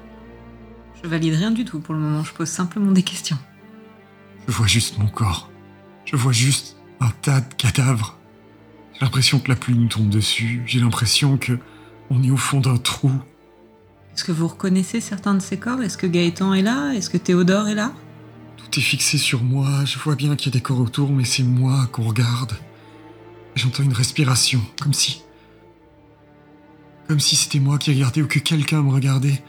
Je 1.03 1.09
valide 1.09 1.35
rien 1.35 1.51
du 1.51 1.65
tout 1.65 1.81
pour 1.81 1.95
le 1.95 2.01
moment, 2.01 2.23
je 2.23 2.33
pose 2.33 2.49
simplement 2.49 2.93
des 2.93 3.03
questions. 3.03 3.39
Je 4.47 4.53
vois 4.53 4.67
juste 4.67 4.99
mon 4.99 5.09
corps. 5.09 5.51
Je 6.05 6.17
vois 6.17 6.33
juste 6.33 6.77
un 7.02 7.12
tas 7.23 7.40
de 7.40 7.54
cadavres. 7.54 8.18
J'ai 8.94 9.00
l'impression 9.00 9.38
que 9.38 9.49
la 9.49 9.56
pluie 9.56 9.75
nous 9.75 9.88
tombe 9.88 10.09
dessus. 10.09 10.62
J'ai 10.66 10.80
l'impression 10.80 11.37
que 11.37 11.59
on 12.11 12.23
est 12.23 12.30
au 12.30 12.37
fond 12.37 12.61
d'un 12.61 12.76
trou. 12.76 13.12
Est-ce 14.14 14.25
que 14.25 14.32
vous 14.32 14.49
reconnaissez 14.49 15.00
certains 15.00 15.35
de 15.35 15.40
ces 15.40 15.59
corps? 15.59 15.82
Est-ce 15.82 15.97
que 15.97 16.06
Gaëtan 16.06 16.52
est 16.52 16.62
là? 16.62 16.92
Est-ce 16.92 17.09
que 17.09 17.16
Théodore 17.16 17.68
est 17.68 17.75
là? 17.75 17.92
Tout 18.59 18.78
est 18.78 18.82
fixé 18.82 19.16
sur 19.18 19.42
moi. 19.42 19.85
Je 19.87 19.99
vois 19.99 20.14
bien 20.14 20.37
qu'il 20.37 20.52
y 20.52 20.56
a 20.56 20.59
des 20.59 20.62
corps 20.62 20.80
autour, 20.80 21.11
mais 21.11 21.25
c'est 21.25 21.42
moi 21.42 21.87
qu'on 21.90 22.02
regarde. 22.02 22.52
J'entends 23.54 23.82
une 23.82 23.92
respiration, 23.92 24.61
comme 24.80 24.92
si. 24.92 25.23
Comme 27.09 27.21
si 27.21 27.37
c'était 27.37 27.61
moi 27.61 27.78
qui 27.78 27.92
regardais 27.92 28.23
ou 28.23 28.26
que 28.26 28.38
quelqu'un 28.38 28.82
me 28.82 28.92
regardait. 28.92 29.42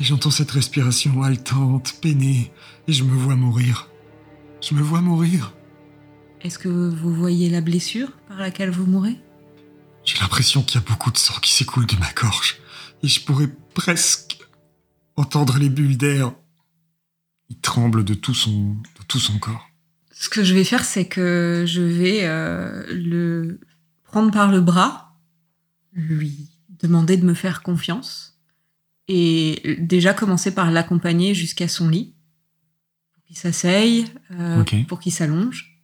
Et 0.00 0.04
j'entends 0.04 0.30
cette 0.30 0.50
respiration 0.50 1.22
haletante, 1.22 1.94
peinée, 2.00 2.52
et 2.88 2.92
je 2.92 3.04
me 3.04 3.14
vois 3.14 3.36
mourir. 3.36 3.88
Je 4.62 4.74
me 4.74 4.82
vois 4.82 5.00
mourir. 5.00 5.54
Est-ce 6.42 6.58
que 6.58 6.68
vous 6.68 7.14
voyez 7.14 7.50
la 7.50 7.60
blessure 7.60 8.12
par 8.28 8.38
laquelle 8.38 8.70
vous 8.70 8.86
mourrez? 8.86 9.18
J'ai 10.04 10.18
l'impression 10.18 10.62
qu'il 10.62 10.80
y 10.80 10.82
a 10.82 10.86
beaucoup 10.86 11.10
de 11.10 11.18
sang 11.18 11.38
qui 11.40 11.52
s'écoule 11.52 11.86
de 11.86 11.96
ma 11.96 12.10
gorge. 12.12 12.58
Et 13.02 13.08
je 13.08 13.20
pourrais 13.20 13.48
presque 13.74 14.38
entendre 15.16 15.58
les 15.58 15.68
bulles 15.68 15.98
d'air. 15.98 16.32
Il 17.50 17.58
tremble 17.58 18.04
de 18.04 18.14
tout 18.14 18.34
son, 18.34 18.74
de 18.74 19.04
tout 19.06 19.18
son 19.18 19.38
corps. 19.38 19.68
Ce 20.12 20.28
que 20.28 20.42
je 20.42 20.54
vais 20.54 20.64
faire, 20.64 20.84
c'est 20.84 21.06
que 21.06 21.64
je 21.66 21.82
vais 21.82 22.20
euh, 22.22 22.86
le 22.90 23.60
prendre 24.04 24.30
par 24.30 24.50
le 24.50 24.60
bras, 24.60 25.14
lui 25.92 26.48
demander 26.68 27.16
de 27.16 27.24
me 27.26 27.34
faire 27.34 27.62
confiance, 27.62 28.38
et 29.08 29.76
déjà 29.80 30.14
commencer 30.14 30.54
par 30.54 30.70
l'accompagner 30.70 31.34
jusqu'à 31.34 31.68
son 31.68 31.88
lit, 31.88 32.14
pour 33.12 33.24
qu'il 33.24 33.36
s'asseye, 33.36 34.06
euh, 34.32 34.64
pour 34.88 35.00
qu'il 35.00 35.12
s'allonge. 35.12 35.79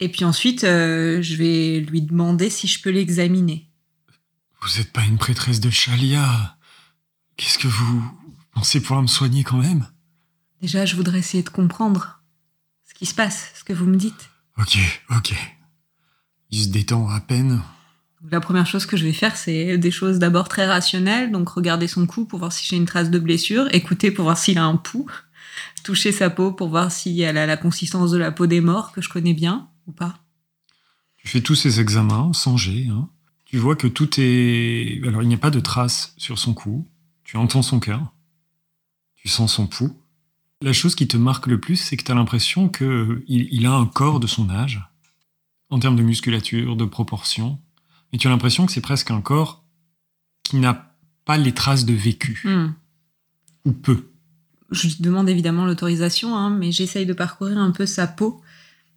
Et 0.00 0.08
puis 0.08 0.24
ensuite, 0.24 0.64
euh, 0.64 1.22
je 1.22 1.36
vais 1.36 1.80
lui 1.80 2.02
demander 2.02 2.50
si 2.50 2.66
je 2.66 2.82
peux 2.82 2.90
l'examiner. 2.90 3.68
Vous 4.60 4.80
êtes 4.80 4.92
pas 4.92 5.04
une 5.04 5.18
prêtresse 5.18 5.60
de 5.60 5.70
Chalia. 5.70 6.56
Qu'est-ce 7.36 7.58
que 7.58 7.68
vous 7.68 8.02
pensez 8.52 8.80
pouvoir 8.80 9.02
me 9.02 9.06
soigner 9.06 9.44
quand 9.44 9.58
même? 9.58 9.86
Déjà, 10.60 10.86
je 10.86 10.96
voudrais 10.96 11.18
essayer 11.18 11.42
de 11.42 11.48
comprendre 11.48 12.22
ce 12.88 12.94
qui 12.94 13.06
se 13.06 13.14
passe, 13.14 13.52
ce 13.54 13.64
que 13.64 13.72
vous 13.72 13.86
me 13.86 13.96
dites. 13.96 14.30
Ok, 14.58 14.78
ok. 15.10 15.34
Il 16.50 16.64
se 16.64 16.68
détend 16.68 17.08
à 17.08 17.20
peine. 17.20 17.60
La 18.30 18.40
première 18.40 18.66
chose 18.66 18.86
que 18.86 18.96
je 18.96 19.04
vais 19.04 19.12
faire, 19.12 19.36
c'est 19.36 19.76
des 19.76 19.90
choses 19.90 20.18
d'abord 20.18 20.48
très 20.48 20.66
rationnelles, 20.66 21.30
donc 21.30 21.50
regarder 21.50 21.86
son 21.86 22.06
cou 22.06 22.24
pour 22.24 22.38
voir 22.38 22.52
si 22.52 22.66
j'ai 22.66 22.76
une 22.76 22.86
trace 22.86 23.10
de 23.10 23.18
blessure, 23.18 23.68
écouter 23.72 24.10
pour 24.10 24.24
voir 24.24 24.38
s'il 24.38 24.56
a 24.56 24.64
un 24.64 24.76
pouls, 24.76 25.10
toucher 25.82 26.10
sa 26.10 26.30
peau 26.30 26.52
pour 26.52 26.68
voir 26.68 26.90
si 26.90 27.20
elle 27.20 27.36
a 27.36 27.44
la 27.46 27.58
consistance 27.58 28.12
de 28.12 28.18
la 28.18 28.32
peau 28.32 28.46
des 28.46 28.62
morts, 28.62 28.92
que 28.92 29.02
je 29.02 29.10
connais 29.10 29.34
bien 29.34 29.68
ou 29.86 29.92
pas? 29.92 30.18
Tu 31.16 31.28
fais 31.28 31.40
tous 31.40 31.54
ces 31.54 31.80
examens 31.80 32.32
sans 32.32 32.56
jet. 32.56 32.88
hein. 32.88 33.08
Tu 33.44 33.58
vois 33.58 33.76
que 33.76 33.86
tout 33.86 34.08
est. 34.18 35.00
Alors, 35.06 35.22
il 35.22 35.28
n'y 35.28 35.34
a 35.34 35.38
pas 35.38 35.50
de 35.50 35.60
traces 35.60 36.14
sur 36.16 36.38
son 36.38 36.54
cou. 36.54 36.86
Tu 37.24 37.36
entends 37.36 37.62
son 37.62 37.80
cœur. 37.80 38.12
Tu 39.16 39.28
sens 39.28 39.54
son 39.54 39.66
pouls. 39.66 39.96
La 40.60 40.72
chose 40.72 40.94
qui 40.94 41.06
te 41.08 41.16
marque 41.16 41.46
le 41.46 41.60
plus, 41.60 41.76
c'est 41.76 41.96
que 41.96 42.04
tu 42.04 42.12
as 42.12 42.14
l'impression 42.14 42.68
qu'il 42.68 43.22
il 43.28 43.66
a 43.66 43.72
un 43.72 43.86
corps 43.86 44.20
de 44.20 44.26
son 44.26 44.50
âge, 44.50 44.82
en 45.70 45.78
termes 45.78 45.96
de 45.96 46.02
musculature, 46.02 46.76
de 46.76 46.84
proportion. 46.84 47.58
Mais 48.12 48.18
tu 48.18 48.26
as 48.26 48.30
l'impression 48.30 48.66
que 48.66 48.72
c'est 48.72 48.80
presque 48.80 49.10
un 49.10 49.20
corps 49.20 49.64
qui 50.42 50.56
n'a 50.56 50.94
pas 51.24 51.36
les 51.38 51.52
traces 51.52 51.84
de 51.86 51.94
vécu, 51.94 52.42
Hmm. 52.44 52.72
ou 53.64 53.72
peu. 53.72 54.10
Je 54.70 54.86
lui 54.88 54.96
demande 55.00 55.28
évidemment 55.28 55.64
l'autorisation, 55.66 56.36
hein, 56.36 56.50
mais 56.50 56.70
j'essaye 56.72 57.06
de 57.06 57.12
parcourir 57.14 57.58
un 57.58 57.70
peu 57.70 57.86
sa 57.86 58.06
peau. 58.06 58.40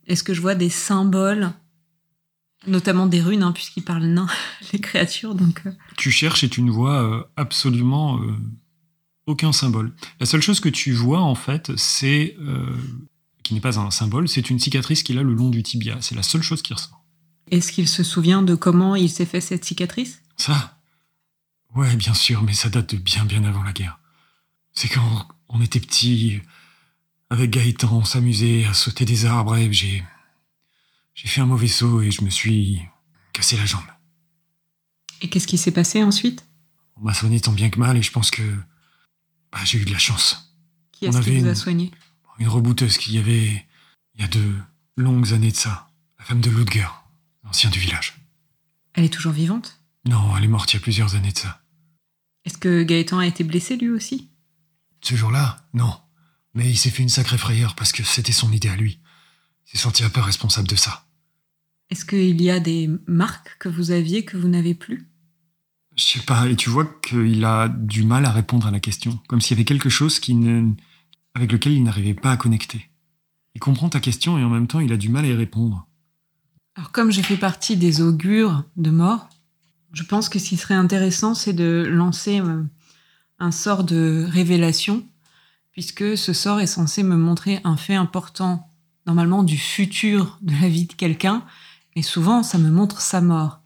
Est-ce 0.08 0.24
que 0.24 0.34
je 0.34 0.42
vois 0.42 0.56
des 0.56 0.70
symboles, 0.70 1.52
notamment 2.66 3.08
des 3.08 3.22
runes, 3.22 3.44
hein, 3.44 3.52
puisqu'il 3.52 3.84
parle 3.84 4.06
nain, 4.06 4.28
les 4.74 4.80
créatures, 4.80 5.36
donc... 5.36 5.62
euh, 5.66 5.72
tu 5.98 6.12
cherches 6.12 6.44
et 6.44 6.50
tu 6.50 6.62
ne 6.62 6.72
vois 6.72 7.04
euh, 7.04 7.24
absolument 7.36 8.22
euh, 8.22 8.36
aucun 9.26 9.52
symbole. 9.52 9.94
La 10.20 10.26
seule 10.26 10.42
chose 10.42 10.60
que 10.60 10.70
tu 10.70 10.94
vois, 10.94 11.22
en 11.22 11.36
fait, 11.36 11.72
c'est. 11.76 12.38
qui 13.44 13.54
n'est 13.54 13.62
pas 13.62 13.80
un 13.80 13.92
symbole, 13.92 14.28
c'est 14.28 14.50
une 14.50 14.60
cicatrice 14.60 15.04
qu'il 15.04 15.18
a 15.18 15.24
le 15.24 15.34
long 15.34 15.50
du 15.50 15.64
tibia. 15.64 15.98
C'est 16.02 16.16
la 16.16 16.24
seule 16.24 16.42
chose 16.42 16.62
qui 16.62 16.74
ressort. 16.74 17.04
Est-ce 17.52 17.72
qu'il 17.72 17.88
se 17.88 18.04
souvient 18.04 18.42
de 18.42 18.56
comment 18.56 18.96
il 18.96 19.10
s'est 19.10 19.26
fait 19.26 19.42
cette 19.42 19.64
cicatrice? 19.64 20.22
Ça? 20.36 20.78
Ouais, 21.76 21.96
bien 21.96 22.14
sûr, 22.14 22.44
mais 22.44 22.54
ça 22.54 22.70
date 22.70 22.96
de 22.96 23.00
bien 23.00 23.26
bien 23.26 23.44
avant 23.44 23.64
la 23.64 23.72
guerre. 23.72 24.00
C'est 24.74 24.90
quand 24.90 25.28
on 25.50 25.62
était 25.62 25.80
petits, 25.80 26.42
avec 27.30 27.52
Gaëtan, 27.52 27.92
on 27.98 28.04
s'amusait 28.06 28.66
à 28.66 28.74
sauter 28.74 29.06
des 29.06 29.26
arbres 29.26 29.56
et 29.58 29.72
j'ai. 29.72 30.04
J'ai 31.14 31.28
fait 31.28 31.42
un 31.42 31.46
mauvais 31.48 31.68
saut 31.68 32.02
et 32.02 32.12
je 32.12 32.22
me 32.24 32.30
suis 32.30 32.80
cassé 33.34 33.58
la 33.58 33.66
jambe. 33.66 33.82
Et 35.22 35.30
qu'est-ce 35.30 35.48
qui 35.48 35.58
s'est 35.58 35.72
passé 35.72 36.04
ensuite? 36.04 36.46
On 36.96 37.02
m'a 37.02 37.14
soigné 37.14 37.40
tant 37.40 37.52
bien 37.52 37.70
que 37.70 37.80
mal 37.80 37.98
et 37.98 38.02
je 38.04 38.12
pense 38.12 38.32
que. 38.32 38.44
Bah, 39.52 39.60
j'ai 39.64 39.80
eu 39.80 39.86
de 39.86 39.92
la 39.92 39.98
chance. 39.98 40.54
Qui 40.92 41.06
est-ce 41.06 41.22
qui 41.22 41.38
vous 41.40 41.46
a 41.46 41.50
une- 41.50 41.56
soigné? 41.56 41.92
Une 42.40 42.50
rebouteuse 42.50 42.98
qu'il 42.98 43.16
y 43.16 43.18
avait 43.18 43.66
il 44.14 44.22
y 44.22 44.24
a 44.24 44.28
de 44.28 44.54
longues 44.96 45.34
années 45.34 45.52
de 45.52 45.56
ça. 45.56 45.90
La 46.20 46.26
femme 46.26 46.42
de 46.42 46.50
Ludger, 46.52 46.88
l'ancien 47.44 47.70
du 47.72 47.80
village. 47.80 48.16
Elle 48.94 49.06
est 49.06 49.14
toujours 49.14 49.32
vivante? 49.34 49.80
Non, 50.06 50.36
elle 50.38 50.44
est 50.44 50.48
morte 50.48 50.72
il 50.72 50.76
y 50.76 50.80
a 50.80 50.82
plusieurs 50.82 51.16
années 51.16 51.32
de 51.32 51.38
ça. 51.38 51.62
Est-ce 52.46 52.58
que 52.58 52.84
Gaëtan 52.84 53.20
a 53.20 53.26
été 53.28 53.44
blessé 53.44 53.76
lui 53.76 53.90
aussi? 53.90 54.30
Ce 55.02 55.16
jour-là, 55.16 55.66
non. 55.74 56.00
Mais 56.58 56.72
il 56.72 56.76
s'est 56.76 56.90
fait 56.90 57.04
une 57.04 57.10
sacrée 57.10 57.38
frayeur 57.38 57.76
parce 57.76 57.92
que 57.92 58.02
c'était 58.02 58.32
son 58.32 58.52
idée 58.52 58.70
à 58.70 58.76
lui. 58.76 59.00
Il 59.68 59.78
s'est 59.78 59.84
senti 59.84 60.04
un 60.04 60.10
peu 60.10 60.22
responsable 60.22 60.68
de 60.68 60.76
ça. 60.76 61.06
Est-ce 61.92 62.04
qu'il 62.04 62.42
y 62.42 62.50
a 62.50 62.60
des 62.60 62.90
marques 63.06 63.58
que 63.60 63.70
vous 63.70 63.92
aviez 63.92 64.26
que 64.26 64.38
vous 64.38 64.48
n'avez 64.48 64.74
plus? 64.74 65.08
Je 65.96 66.04
sais 66.04 66.20
pas, 66.22 66.48
et 66.48 66.56
tu 66.56 66.72
vois 66.72 66.86
qu'il 67.04 67.46
a 67.46 67.68
du 67.70 68.02
mal 68.02 68.26
à 68.26 68.32
répondre 68.32 68.66
à 68.66 68.72
la 68.72 68.80
question. 68.80 69.20
Comme 69.28 69.40
s'il 69.40 69.56
y 69.56 69.60
avait 69.60 69.66
quelque 69.66 69.90
chose 69.90 70.20
qui 70.20 70.34
ne... 70.34 70.72
avec 71.36 71.52
lequel 71.52 71.74
il 71.74 71.84
n'arrivait 71.84 72.16
pas 72.16 72.32
à 72.32 72.38
connecter. 72.38 72.90
Il 73.54 73.60
comprend 73.60 73.90
ta 73.90 74.00
question 74.00 74.40
et 74.40 74.44
en 74.44 74.50
même 74.50 74.66
temps, 74.66 74.80
il 74.80 74.92
a 74.92 74.98
du 74.98 75.10
mal 75.10 75.26
à 75.26 75.28
y 75.28 75.34
répondre. 75.34 75.88
Alors 76.76 76.92
comme 76.92 77.12
j'ai 77.12 77.24
fait 77.24 77.38
partie 77.38 77.78
des 77.78 78.02
augures 78.02 78.64
de 78.78 78.90
mort, 78.90 79.30
je 79.94 80.02
pense 80.02 80.28
que 80.28 80.40
ce 80.40 80.50
qui 80.50 80.58
serait 80.58 80.74
intéressant, 80.74 81.36
c'est 81.36 81.54
de 81.54 81.86
lancer 81.88 82.40
euh, 82.40 82.64
un 83.38 83.52
sort 83.52 83.84
de 83.84 84.26
révélation, 84.28 85.06
puisque 85.78 86.18
ce 86.18 86.34
sort 86.34 86.60
est 86.60 86.66
censé 86.66 87.04
me 87.04 87.16
montrer 87.16 87.60
un 87.64 87.78
fait 87.78 87.94
important, 87.94 88.68
normalement 89.06 89.44
du 89.44 89.60
futur 89.60 90.40
de 90.42 90.52
la 90.60 90.70
vie 90.70 90.88
de 90.88 90.94
quelqu'un, 90.94 91.46
et 91.96 92.02
souvent 92.02 92.42
ça 92.42 92.58
me 92.58 92.72
montre 92.72 93.00
sa 93.00 93.22
mort. 93.22 93.60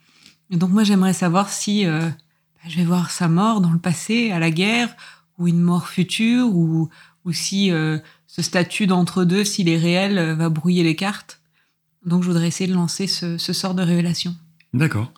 Et 0.50 0.58
donc 0.58 0.72
moi 0.72 0.84
j'aimerais 0.84 1.13
savoir 1.13 1.48
si 1.48 1.86
euh, 1.86 2.01
bah, 2.10 2.68
je 2.68 2.75
vais 2.75 2.84
voir 2.84 3.12
sa 3.12 3.30
mort 3.30 3.62
dans 3.62 3.72
le 3.72 3.80
passé, 3.80 4.30
à 4.32 4.39
la 4.39 4.51
guerre, 4.51 4.94
ou 5.38 5.48
une 5.48 5.62
mort 5.62 5.88
future, 5.88 6.53
ou, 6.53 6.89
ou 7.24 7.32
si 7.32 7.72
euh, 7.72 7.98
ce 8.27 8.41
statut 8.41 8.88
d'entre-deux, 8.88 9.46
s'il 9.46 9.70
est 9.70 9.77
réel, 9.77 10.18
euh, 10.18 10.36
va 10.36 10.50
brouiller 10.50 10.84
les 10.84 10.98
cartes. 10.98 11.39
Donc 12.06 12.24
je 12.24 12.27
voudrais 12.27 12.50
essayer 12.50 12.70
de 12.70 12.75
lancer 12.75 13.08
ce, 13.08 13.38
ce 13.38 13.53
sort 13.53 13.74
de 13.74 13.84
révélation. 13.84 14.36
D'accord. 14.74 15.13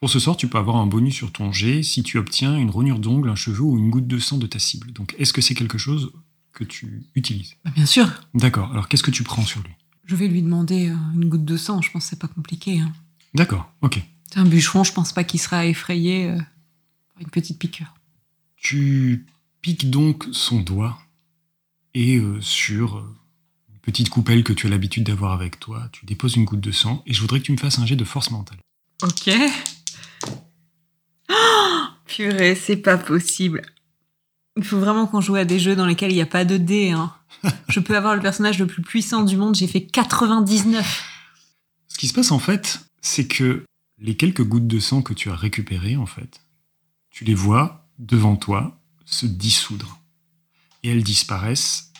Pour 0.00 0.10
ce 0.10 0.18
sort, 0.18 0.36
tu 0.36 0.48
peux 0.48 0.58
avoir 0.58 0.76
un 0.76 0.86
bonus 0.86 1.14
sur 1.14 1.32
ton 1.32 1.50
jet 1.50 1.82
si 1.82 2.02
tu 2.02 2.18
obtiens 2.18 2.58
une 2.58 2.68
rognure 2.68 2.98
d'ongle, 2.98 3.30
un 3.30 3.36
cheveu 3.36 3.62
ou 3.62 3.78
une 3.78 3.88
goutte 3.88 4.06
de 4.06 4.18
sang 4.18 4.36
de 4.36 4.46
ta 4.46 4.58
cible. 4.58 4.92
Donc, 4.92 5.14
est-ce 5.18 5.32
que 5.32 5.40
c'est 5.40 5.54
quelque 5.54 5.78
chose 5.78 6.12
que 6.56 6.64
tu 6.64 7.04
utilises 7.14 7.54
Bah, 7.64 7.70
bien 7.74 7.86
sûr, 7.86 8.10
D'accord. 8.34 8.72
Alors, 8.72 8.88
qu'est-ce 8.88 9.02
que 9.04 9.10
tu 9.12 9.22
prends 9.22 9.42
sur 9.44 9.62
lui? 9.62 9.70
Je 10.06 10.16
vais 10.16 10.26
lui 10.28 10.42
demander 10.42 10.88
euh, 10.88 10.96
une 11.14 11.28
goutte 11.28 11.44
de 11.44 11.56
sang, 11.56 11.82
je 11.82 11.90
pense 11.90 12.04
que 12.04 12.10
c'est 12.10 12.18
pas 12.18 12.28
compliqué. 12.28 12.80
hein. 12.80 12.92
D'accord. 13.34 13.70
Ok. 13.82 14.00
C'est 14.32 14.38
un 14.38 14.44
bûcheron, 14.46 14.82
je 14.84 14.92
pense 14.92 15.12
pas 15.12 15.22
qu'il 15.24 15.38
sera 15.40 15.66
effrayé 15.66 16.30
euh, 16.30 16.36
par 16.38 17.20
une 17.22 17.28
petite 17.30 17.58
piqûre. 17.58 17.92
Tu 18.56 19.26
piques 19.60 19.90
donc 19.90 20.26
son 20.32 20.60
doigt 20.60 20.98
et 21.94 22.16
euh, 22.16 22.40
sur 22.40 22.96
une 23.68 23.78
petite 23.80 24.08
coupelle 24.08 24.42
que 24.44 24.52
tu 24.52 24.66
as 24.66 24.70
l'habitude 24.70 25.04
d'avoir 25.04 25.32
avec 25.32 25.60
toi, 25.60 25.88
tu 25.92 26.06
déposes 26.06 26.36
une 26.36 26.44
goutte 26.44 26.60
de 26.60 26.72
sang 26.72 27.02
et 27.06 27.12
je 27.12 27.20
voudrais 27.20 27.40
que 27.40 27.44
tu 27.44 27.52
me 27.52 27.56
fasses 27.58 27.78
un 27.78 27.86
jet 27.86 27.96
de 27.96 28.04
force 28.04 28.30
mentale. 28.30 28.58
Ok. 29.02 29.30
Oh, 31.30 31.34
Purée, 32.06 32.54
c'est 32.54 32.76
pas 32.78 32.96
possible. 32.98 33.62
Il 34.56 34.64
faut 34.64 34.78
vraiment 34.78 35.06
qu'on 35.06 35.20
joue 35.20 35.36
à 35.36 35.44
des 35.44 35.58
jeux 35.58 35.76
dans 35.76 35.86
lesquels 35.86 36.10
il 36.10 36.16
n'y 36.16 36.22
a 36.22 36.26
pas 36.26 36.44
de 36.44 36.56
dés. 36.56 36.90
Hein. 36.90 37.12
Je 37.68 37.80
peux 37.80 37.96
avoir 37.96 38.14
le 38.14 38.22
personnage 38.22 38.58
le 38.58 38.66
plus 38.66 38.82
puissant 38.82 39.22
du 39.22 39.36
monde, 39.36 39.54
j'ai 39.54 39.66
fait 39.66 39.82
99. 39.82 41.04
Ce 41.88 41.98
qui 41.98 42.08
se 42.08 42.14
passe 42.14 42.30
en 42.30 42.38
fait, 42.38 42.80
c'est 43.00 43.26
que 43.26 43.64
les 43.98 44.16
quelques 44.16 44.44
gouttes 44.44 44.66
de 44.66 44.78
sang 44.78 45.02
que 45.02 45.14
tu 45.14 45.30
as 45.30 45.36
récupérées, 45.36 45.96
en 45.96 46.06
fait, 46.06 46.42
tu 47.10 47.24
les 47.24 47.34
vois 47.34 47.86
devant 47.98 48.36
toi 48.36 48.78
se 49.04 49.26
dissoudre. 49.26 50.00
Et 50.82 50.90
elles 50.90 51.04
disparaissent 51.04 51.92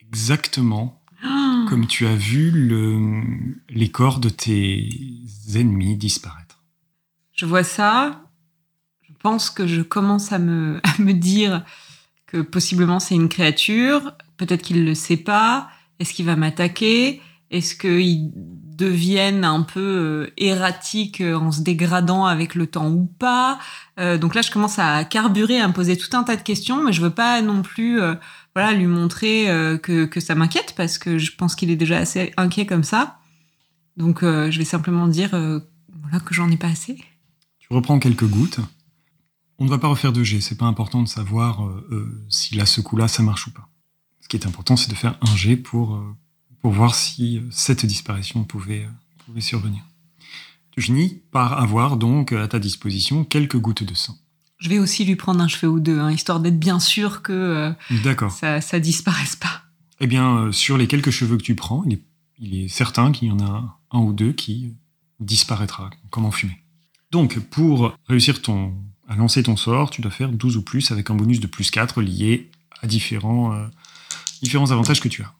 exactement 0.00 1.02
comme 1.68 1.86
tu 1.86 2.06
as 2.06 2.16
vu 2.16 2.50
le, 2.50 3.22
les 3.68 3.90
corps 3.90 4.20
de 4.20 4.28
tes 4.28 4.88
ennemis 5.54 5.96
disparaître. 5.96 6.62
Je 7.34 7.46
vois 7.46 7.64
ça. 7.64 8.24
Je 9.02 9.12
pense 9.20 9.50
que 9.50 9.66
je 9.66 9.82
commence 9.82 10.32
à 10.32 10.38
me, 10.38 10.80
à 10.84 11.00
me 11.00 11.12
dire 11.12 11.64
que 12.28 12.40
possiblement 12.40 13.00
c'est 13.00 13.16
une 13.16 13.28
créature. 13.28 14.12
Peut-être 14.36 14.62
qu'il 14.62 14.80
ne 14.80 14.84
le 14.84 14.94
sait 14.94 15.16
pas. 15.16 15.68
Est-ce 15.98 16.14
qu'il 16.14 16.26
va 16.26 16.36
m'attaquer 16.36 17.20
Est-ce 17.50 17.74
qu'il 17.74 18.30
deviennent 18.78 19.44
un 19.44 19.62
peu 19.62 19.80
euh, 19.80 20.32
erratiques 20.38 21.20
euh, 21.20 21.34
en 21.34 21.50
se 21.50 21.60
dégradant 21.60 22.24
avec 22.24 22.54
le 22.54 22.68
temps 22.68 22.88
ou 22.88 23.06
pas. 23.18 23.58
Euh, 23.98 24.16
donc 24.16 24.34
là, 24.36 24.40
je 24.40 24.52
commence 24.52 24.78
à 24.78 25.04
carburer, 25.04 25.60
à 25.60 25.66
me 25.66 25.72
poser 25.72 25.96
tout 25.96 26.16
un 26.16 26.22
tas 26.22 26.36
de 26.36 26.42
questions, 26.42 26.84
mais 26.84 26.92
je 26.92 27.02
veux 27.02 27.10
pas 27.10 27.42
non 27.42 27.62
plus 27.62 28.00
voilà, 28.54 28.72
lui 28.72 28.86
montrer 28.86 29.46
que, 29.82 30.04
que 30.04 30.20
ça 30.20 30.34
m'inquiète 30.34 30.74
parce 30.76 30.98
que 30.98 31.18
je 31.18 31.34
pense 31.36 31.54
qu'il 31.54 31.70
est 31.70 31.76
déjà 31.76 31.98
assez 31.98 32.32
inquiet 32.36 32.66
comme 32.66 32.84
ça. 32.84 33.18
Donc 33.96 34.22
je 34.22 34.56
vais 34.58 34.64
simplement 34.64 35.06
dire 35.08 35.30
voilà, 35.30 36.20
que 36.24 36.34
j'en 36.34 36.50
ai 36.50 36.56
pas 36.56 36.68
assez. 36.68 36.96
Tu 37.58 37.68
reprends 37.70 37.98
quelques 37.98 38.24
gouttes. 38.24 38.60
On 39.58 39.64
ne 39.64 39.70
va 39.70 39.78
pas 39.78 39.88
refaire 39.88 40.12
de 40.12 40.22
jet, 40.22 40.40
c'est 40.40 40.56
pas 40.56 40.66
important 40.66 41.02
de 41.02 41.08
savoir 41.08 41.68
si 42.28 42.54
là, 42.54 42.64
ce 42.64 42.80
coup-là, 42.80 43.08
ça 43.08 43.22
marche 43.22 43.48
ou 43.48 43.50
pas. 43.50 43.68
Ce 44.20 44.28
qui 44.28 44.36
est 44.36 44.46
important, 44.46 44.76
c'est 44.76 44.90
de 44.90 44.94
faire 44.94 45.18
un 45.20 45.34
jet 45.36 45.56
pour 45.56 46.00
pour 46.60 46.72
voir 46.72 46.94
si 46.94 47.38
euh, 47.38 47.42
cette 47.50 47.86
disparition 47.86 48.44
pouvait, 48.44 48.84
euh, 48.84 49.24
pouvait 49.26 49.40
survenir. 49.40 49.82
Tu 50.70 50.82
finis 50.82 51.22
par 51.30 51.60
avoir 51.60 51.96
donc 51.96 52.32
à 52.32 52.46
ta 52.48 52.58
disposition 52.58 53.24
quelques 53.24 53.58
gouttes 53.58 53.82
de 53.82 53.94
sang. 53.94 54.16
Je 54.58 54.68
vais 54.68 54.78
aussi 54.78 55.04
lui 55.04 55.16
prendre 55.16 55.40
un 55.40 55.48
cheveu 55.48 55.68
ou 55.68 55.80
deux, 55.80 55.98
hein, 55.98 56.10
histoire 56.10 56.40
d'être 56.40 56.58
bien 56.58 56.80
sûr 56.80 57.22
que 57.22 57.32
euh, 57.32 58.28
ça, 58.28 58.60
ça 58.60 58.80
disparaisse 58.80 59.36
pas. 59.36 59.62
Eh 60.00 60.06
bien, 60.06 60.50
sur 60.52 60.76
les 60.78 60.86
quelques 60.86 61.10
cheveux 61.10 61.36
que 61.36 61.42
tu 61.42 61.54
prends, 61.54 61.84
il 61.84 61.94
est, 61.94 62.02
il 62.38 62.54
est 62.54 62.68
certain 62.68 63.12
qu'il 63.12 63.28
y 63.28 63.30
en 63.30 63.40
a 63.40 63.78
un 63.90 63.98
ou 63.98 64.12
deux 64.12 64.32
qui 64.32 64.74
disparaîtra, 65.20 65.90
comme 66.10 66.24
en 66.24 66.30
fumée. 66.30 66.62
Donc, 67.10 67.38
pour 67.38 67.96
réussir 68.06 68.42
ton, 68.42 68.74
à 69.08 69.16
lancer 69.16 69.42
ton 69.42 69.56
sort, 69.56 69.90
tu 69.90 70.02
dois 70.02 70.10
faire 70.10 70.30
12 70.30 70.56
ou 70.56 70.62
plus 70.62 70.90
avec 70.90 71.10
un 71.10 71.14
bonus 71.14 71.40
de 71.40 71.46
plus 71.46 71.70
4 71.70 72.02
lié 72.02 72.50
à 72.82 72.86
différents, 72.86 73.68
différents 74.42 74.70
avantages 74.70 75.00
que 75.00 75.08
tu 75.08 75.22
as. 75.22 75.32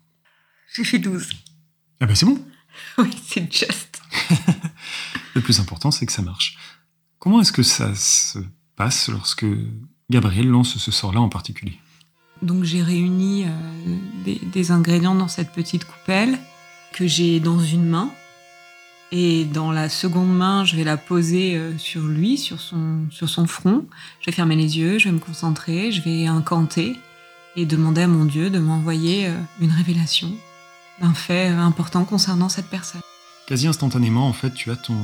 J'ai 0.74 0.84
fait 0.84 0.98
12. 0.98 1.28
Ah 2.00 2.06
bah 2.06 2.14
c'est 2.14 2.26
bon. 2.26 2.42
Oui, 2.98 3.10
c'est 3.26 3.52
juste. 3.52 4.00
le 5.34 5.40
plus 5.40 5.58
important, 5.60 5.90
c'est 5.90 6.06
que 6.06 6.12
ça 6.12 6.22
marche. 6.22 6.56
Comment 7.18 7.40
est-ce 7.40 7.52
que 7.52 7.62
ça 7.62 7.94
se 7.94 8.38
passe 8.76 9.08
lorsque 9.08 9.46
Gabriel 10.10 10.46
lance 10.46 10.78
ce 10.78 10.90
sort-là 10.90 11.20
en 11.20 11.28
particulier? 11.28 11.78
Donc 12.42 12.62
j'ai 12.62 12.82
réuni 12.82 13.44
euh, 13.46 14.38
des, 14.52 14.70
ingrédients 14.70 15.14
dans 15.14 15.28
cette 15.28 15.52
petite 15.52 15.84
coupelle 15.84 16.38
que 16.92 17.06
j'ai 17.06 17.40
dans 17.40 17.58
une 17.58 17.84
main. 17.84 18.10
Et 19.10 19.44
dans 19.46 19.72
la 19.72 19.88
seconde 19.88 20.36
main, 20.36 20.64
je 20.64 20.76
vais 20.76 20.84
la 20.84 20.98
poser 20.98 21.56
euh, 21.56 21.76
sur 21.78 22.02
lui, 22.02 22.36
sur 22.36 22.60
son, 22.60 23.06
sur 23.10 23.28
son 23.28 23.46
front. 23.46 23.86
Je 24.20 24.26
vais 24.26 24.32
fermer 24.32 24.54
les 24.54 24.78
yeux, 24.78 24.98
je 24.98 25.06
vais 25.06 25.14
me 25.14 25.18
concentrer, 25.18 25.92
je 25.92 26.02
vais 26.02 26.26
incanter 26.26 26.96
et 27.56 27.64
demander 27.64 28.02
à 28.02 28.06
mon 28.06 28.26
Dieu 28.26 28.50
de 28.50 28.58
m'envoyer 28.58 29.26
euh, 29.26 29.34
une 29.60 29.72
révélation 29.72 30.30
d'un 31.00 31.14
fait 31.14 31.46
important 31.46 32.04
concernant 32.04 32.48
cette 32.48 32.68
personne. 32.68 33.00
Quasi 33.46 33.66
instantanément, 33.66 34.28
en 34.28 34.32
fait, 34.32 34.52
tu 34.52 34.70
as 34.70 34.76
ton, 34.76 34.96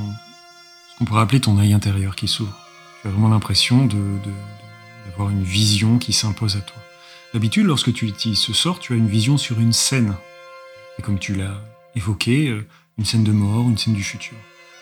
ce 0.91 0.97
qu'on 0.97 1.05
pourrait 1.05 1.21
appeler 1.21 1.39
ton 1.39 1.57
œil 1.57 1.73
intérieur 1.73 2.15
qui 2.15 2.27
s'ouvre. 2.27 2.55
Tu 3.01 3.07
as 3.07 3.11
vraiment 3.11 3.29
l'impression 3.29 3.87
d'avoir 5.07 5.29
une 5.29 5.43
vision 5.43 5.97
qui 5.97 6.13
s'impose 6.13 6.57
à 6.57 6.61
toi. 6.61 6.77
D'habitude, 7.33 7.65
lorsque 7.65 7.91
tu 7.91 8.05
utilises 8.05 8.39
ce 8.39 8.53
sort, 8.53 8.79
tu 8.79 8.93
as 8.93 8.97
une 8.97 9.07
vision 9.07 9.37
sur 9.37 9.59
une 9.59 9.73
scène. 9.73 10.15
Et 10.99 11.01
comme 11.01 11.17
tu 11.17 11.33
l'as 11.33 11.59
évoqué, 11.95 12.49
euh, 12.49 12.65
une 12.97 13.05
scène 13.05 13.23
de 13.23 13.31
mort, 13.31 13.69
une 13.69 13.77
scène 13.77 13.93
du 13.93 14.03
futur. 14.03 14.37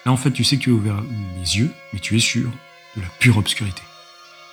Là, 0.05 0.11
en 0.11 0.17
fait, 0.17 0.31
tu 0.31 0.43
sais 0.43 0.57
que 0.57 0.63
tu 0.63 0.69
as 0.71 0.73
ouvert 0.73 1.01
les 1.39 1.57
yeux, 1.57 1.71
mais 1.91 1.99
tu 1.99 2.15
es 2.15 2.19
sûr 2.19 2.49
de 2.95 3.01
la 3.01 3.07
pure 3.19 3.37
obscurité. 3.37 3.81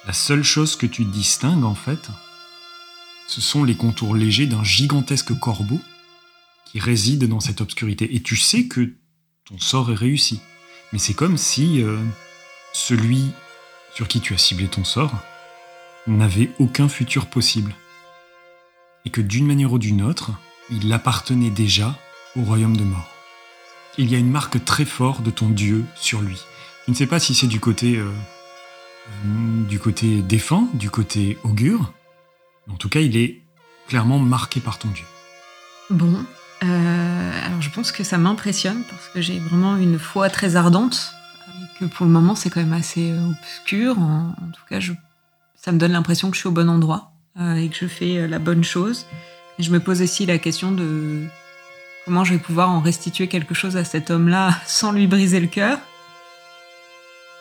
La 0.06 0.12
seule 0.12 0.42
chose 0.42 0.76
que 0.76 0.86
tu 0.86 1.04
distingues, 1.04 1.64
en 1.64 1.74
fait, 1.74 2.08
ce 3.26 3.40
sont 3.40 3.64
les 3.64 3.76
contours 3.76 4.14
légers 4.14 4.46
d'un 4.46 4.64
gigantesque 4.64 5.38
corbeau 5.38 5.80
qui 6.64 6.80
réside 6.80 7.28
dans 7.28 7.40
cette 7.40 7.60
obscurité. 7.60 8.14
Et 8.14 8.22
tu 8.22 8.36
sais 8.36 8.66
que 8.66 8.92
ton 9.44 9.58
sort 9.58 9.90
est 9.90 9.96
réussi. 9.96 10.40
Mais 10.92 10.98
c'est 10.98 11.14
comme 11.14 11.36
si 11.36 11.82
euh, 11.82 11.98
celui 12.72 13.30
sur 13.94 14.08
qui 14.08 14.20
tu 14.20 14.34
as 14.34 14.38
ciblé 14.38 14.68
ton 14.68 14.84
sort 14.84 15.14
n'avait 16.06 16.50
aucun 16.58 16.88
futur 16.88 17.26
possible. 17.26 17.74
Et 19.04 19.10
que 19.10 19.20
d'une 19.20 19.46
manière 19.46 19.72
ou 19.72 19.78
d'une 19.78 20.02
autre, 20.02 20.32
il 20.70 20.92
appartenait 20.92 21.50
déjà 21.50 21.98
au 22.36 22.42
royaume 22.42 22.76
de 22.76 22.84
mort. 22.84 23.08
Il 23.98 24.10
y 24.10 24.14
a 24.14 24.18
une 24.18 24.30
marque 24.30 24.64
très 24.64 24.84
forte 24.84 25.22
de 25.22 25.30
ton 25.30 25.48
Dieu 25.48 25.84
sur 25.94 26.22
lui. 26.22 26.38
Je 26.86 26.92
ne 26.92 26.96
sais 26.96 27.06
pas 27.06 27.18
si 27.18 27.34
c'est 27.34 27.46
du 27.46 27.60
côté 27.60 27.96
euh, 27.96 28.10
euh, 29.08 29.62
du 29.68 29.78
côté 29.78 30.22
défunt, 30.22 30.68
du 30.74 30.90
côté 30.90 31.38
augure. 31.42 31.92
En 32.70 32.76
tout 32.76 32.88
cas, 32.88 33.00
il 33.00 33.16
est 33.16 33.42
clairement 33.88 34.18
marqué 34.18 34.60
par 34.60 34.78
ton 34.78 34.88
Dieu. 34.88 35.04
Bon, 35.90 36.24
euh, 36.62 37.46
alors 37.46 37.60
je 37.60 37.70
pense 37.70 37.90
que 37.90 38.04
ça 38.04 38.16
m'impressionne 38.16 38.82
parce 38.88 39.08
que 39.08 39.20
j'ai 39.20 39.38
vraiment 39.38 39.76
une 39.76 39.98
foi 39.98 40.30
très 40.30 40.56
ardente 40.56 41.12
et 41.48 41.78
que 41.80 41.84
pour 41.86 42.06
le 42.06 42.12
moment 42.12 42.34
c'est 42.36 42.50
quand 42.50 42.60
même 42.60 42.72
assez 42.72 43.12
obscur. 43.12 43.98
En, 43.98 44.34
tout 44.52 44.62
cas, 44.68 44.78
ça 45.56 45.72
me 45.72 45.78
donne 45.78 45.92
l'impression 45.92 46.30
que 46.30 46.36
je 46.36 46.40
suis 46.40 46.48
au 46.48 46.52
bon 46.52 46.68
endroit 46.68 47.12
et 47.38 47.68
que 47.68 47.76
je 47.76 47.86
fais 47.86 48.28
la 48.28 48.38
bonne 48.38 48.62
chose. 48.62 49.06
Et 49.58 49.62
je 49.62 49.70
me 49.72 49.80
pose 49.80 50.02
aussi 50.02 50.26
la 50.26 50.38
question 50.38 50.70
de 50.70 51.24
comment 52.10 52.24
je 52.24 52.34
vais 52.34 52.40
pouvoir 52.40 52.70
en 52.70 52.80
restituer 52.80 53.28
quelque 53.28 53.54
chose 53.54 53.76
à 53.76 53.84
cet 53.84 54.10
homme-là 54.10 54.58
sans 54.66 54.90
lui 54.90 55.06
briser 55.06 55.38
le 55.38 55.46
cœur. 55.46 55.78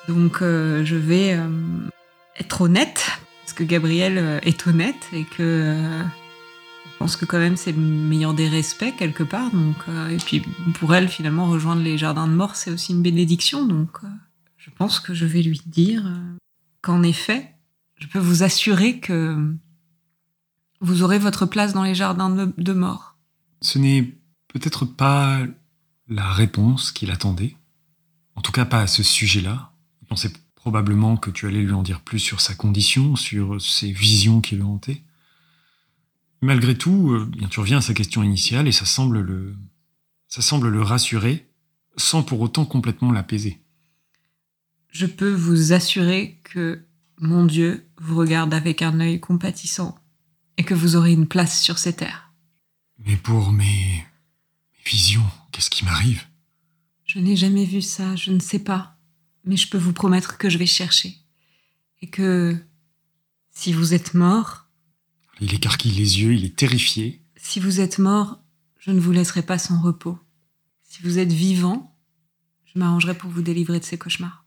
Donc 0.08 0.42
je 0.42 0.96
vais 0.96 1.40
être 2.38 2.62
honnête 2.62 3.04
parce 3.42 3.54
que 3.54 3.64
Gabriel 3.64 4.40
est 4.44 4.68
honnête 4.68 5.10
et 5.12 5.24
que 5.24 6.04
je 7.00 7.06
pense 7.06 7.16
que 7.16 7.24
quand 7.24 7.40
même 7.40 7.56
c'est 7.56 7.72
le 7.72 7.80
meilleur 7.80 8.34
des 8.34 8.50
respects 8.50 8.94
quelque 8.98 9.24
part. 9.24 9.52
Donc, 9.52 9.78
euh, 9.88 10.10
et 10.10 10.18
puis 10.18 10.42
pour 10.74 10.94
elle, 10.94 11.08
finalement, 11.08 11.50
rejoindre 11.50 11.82
les 11.82 11.98
jardins 11.98 12.28
de 12.28 12.34
mort, 12.34 12.58
c'est 12.58 12.72
aussi 12.72 12.92
une 12.92 13.02
bénédiction. 13.02 13.66
Donc 13.66 14.04
euh, 14.04 14.08
je 14.58 14.70
pense 14.70 15.00
que 15.00 15.14
je 15.14 15.26
vais 15.26 15.42
lui 15.42 15.62
dire 15.66 16.06
euh, 16.06 16.38
qu'en 16.82 17.02
effet, 17.02 17.56
je 17.96 18.08
peux 18.08 18.20
vous 18.20 18.44
assurer 18.44 19.00
que 19.00 19.56
vous 20.82 21.02
aurez 21.02 21.20
votre 21.20 21.46
place 21.46 21.72
dans 21.72 21.84
les 21.84 21.96
jardins 21.96 22.30
de, 22.30 22.74
mort. 22.74 23.16
Ce 23.62 23.80
n'est 23.80 24.19
peut-être 24.50 24.86
pas 24.86 25.40
la 26.08 26.32
réponse 26.34 26.92
qu'il 26.92 27.12
attendait. 27.12 27.56
En 28.36 28.42
tout 28.42 28.52
cas, 28.52 28.66
pas 28.66 28.82
à 28.82 28.88
ce 28.88 29.04
sujet-là. 29.04 29.72
Il 30.02 30.08
pensait 30.08 30.34
probablement 30.56 31.16
que 31.16 31.30
tu 31.30 31.48
allais 31.48 31.62
lui 31.62 31.72
en 31.72 31.84
dire 31.84 32.02
plus 32.02 32.20
sur 32.20 32.42
sa 32.42 32.54
condition, 32.54 33.16
sur 33.16 33.62
ses 33.62 33.92
visions 33.92 34.42
qui 34.42 34.56
le 34.56 34.66
hantaient. 34.66 35.02
Malgré 36.42 36.78
tout, 36.78 37.12
euh, 37.12 37.26
bien, 37.26 37.48
tu 37.48 37.60
reviens 37.60 37.78
à 37.78 37.82
sa 37.82 37.94
question 37.94 38.24
initiale 38.24 38.68
et 38.68 38.72
ça 38.72 38.86
semble 38.86 39.20
le, 39.20 39.56
ça 40.28 40.42
semble 40.42 40.70
le 40.70 40.82
rassurer, 40.82 41.48
sans 41.98 42.24
pour 42.24 42.42
autant 42.42 42.66
complètement 42.66 43.12
l'apaiser. 43.12 43.62
Je 44.90 45.06
peux 45.06 45.32
vous 45.32 45.74
assurer 45.74 46.40
que 46.44 46.86
mon 47.20 47.46
Dieu 47.46 47.88
vous 48.00 48.16
regarde 48.16 48.54
avec 48.54 48.82
un 48.82 49.00
œil 49.00 49.20
compatissant 49.20 49.98
et 50.58 50.64
que 50.64 50.74
vous 50.74 50.96
aurez 50.96 51.12
une 51.12 51.28
place 51.28 51.62
sur 51.62 51.78
ces 51.78 51.94
terres. 51.94 52.34
Mais 53.06 53.18
pour 53.18 53.52
mes, 53.52 54.06
visions, 54.90 55.26
qu'est-ce 55.52 55.70
qui 55.70 55.86
m'arrive? 55.86 56.24
Je 57.06 57.20
n'ai 57.20 57.36
jamais 57.36 57.66
vu 57.66 57.82
ça, 57.82 58.16
je 58.16 58.32
ne 58.32 58.40
sais 58.40 58.60
pas. 58.60 58.98
Mais 59.46 59.56
je 59.56 59.70
peux 59.70 59.78
vous 59.78 59.94
promettre 59.94 60.38
que 60.38 60.50
je 60.50 60.58
vais 60.58 60.66
chercher. 60.66 61.16
Et 62.02 62.10
que 62.10 62.58
si 63.52 63.72
vous 63.72 63.94
êtes 63.94 64.14
mort, 64.14 64.66
il 65.42 65.54
écarquille 65.54 65.92
les 65.92 66.22
yeux, 66.22 66.34
il 66.34 66.46
est 66.46 66.56
terrifié. 66.56 67.22
Si 67.36 67.60
vous 67.60 67.80
êtes 67.80 68.00
mort, 68.00 68.40
je 68.80 68.92
ne 68.92 69.00
vous 69.00 69.12
laisserai 69.12 69.44
pas 69.44 69.58
sans 69.58 69.82
repos. 69.82 70.18
Si 70.84 71.02
vous 71.04 71.20
êtes 71.20 71.32
vivant, 71.32 71.96
je 72.66 72.80
m'arrangerai 72.80 73.18
pour 73.18 73.30
vous 73.30 73.42
délivrer 73.42 73.80
de 73.80 73.86
ces 73.86 73.98
cauchemars. 73.98 74.46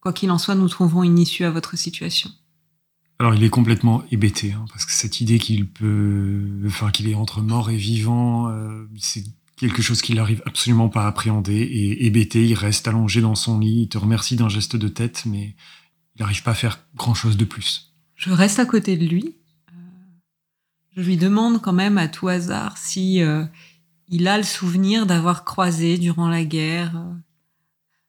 Quoi 0.00 0.12
qu'il 0.12 0.30
en 0.30 0.38
soit, 0.38 0.54
nous 0.54 0.68
trouverons 0.68 1.04
une 1.04 1.18
issue 1.18 1.44
à 1.44 1.50
votre 1.50 1.76
situation. 1.76 2.30
Alors 3.18 3.34
il 3.34 3.44
est 3.44 3.50
complètement 3.50 4.02
hébété, 4.10 4.52
hein, 4.52 4.64
parce 4.70 4.86
que 4.86 4.92
cette 4.92 5.20
idée 5.20 5.38
qu'il 5.38 5.68
peut, 5.68 6.42
enfin 6.66 6.90
qu'il 6.90 7.06
est 7.06 7.14
entre 7.14 7.42
mort 7.42 7.70
et 7.70 7.76
vivant, 7.76 8.48
euh, 8.48 8.88
c'est 8.98 9.24
quelque 9.60 9.82
chose 9.82 10.00
qu'il 10.00 10.16
n'arrive 10.16 10.42
absolument 10.46 10.88
pas 10.88 11.04
à 11.04 11.08
appréhender. 11.08 11.52
Et 11.52 12.06
hébété, 12.06 12.46
il 12.46 12.54
reste 12.54 12.88
allongé 12.88 13.20
dans 13.20 13.34
son 13.34 13.58
lit, 13.58 13.82
il 13.82 13.88
te 13.88 13.98
remercie 13.98 14.36
d'un 14.36 14.48
geste 14.48 14.74
de 14.74 14.88
tête, 14.88 15.24
mais 15.26 15.54
il 16.16 16.20
n'arrive 16.20 16.42
pas 16.42 16.52
à 16.52 16.54
faire 16.54 16.82
grand-chose 16.96 17.36
de 17.36 17.44
plus. 17.44 17.92
Je 18.16 18.30
reste 18.30 18.58
à 18.58 18.64
côté 18.64 18.96
de 18.96 19.06
lui. 19.06 19.36
Euh, 19.68 19.76
je 20.96 21.02
lui 21.02 21.18
demande 21.18 21.60
quand 21.60 21.74
même 21.74 21.98
à 21.98 22.08
tout 22.08 22.28
hasard 22.28 22.78
si 22.78 23.22
euh, 23.22 23.44
il 24.08 24.28
a 24.28 24.38
le 24.38 24.44
souvenir 24.44 25.04
d'avoir 25.04 25.44
croisé 25.44 25.98
durant 25.98 26.28
la 26.28 26.44
guerre 26.44 26.96
euh, 26.96 27.12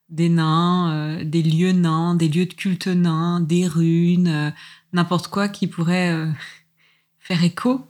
des 0.07 0.29
nains, 0.29 1.23
des 1.23 1.43
lieux 1.43 1.71
nains, 1.71 2.15
des 2.15 2.27
lieux 2.27 2.45
de 2.45 2.53
culte 2.53 2.87
nains, 2.87 3.39
des 3.39 3.65
runes, 3.65 4.53
n'importe 4.91 5.29
quoi 5.29 5.47
qui 5.47 5.67
pourrait 5.67 6.29
faire 7.19 7.45
écho, 7.45 7.87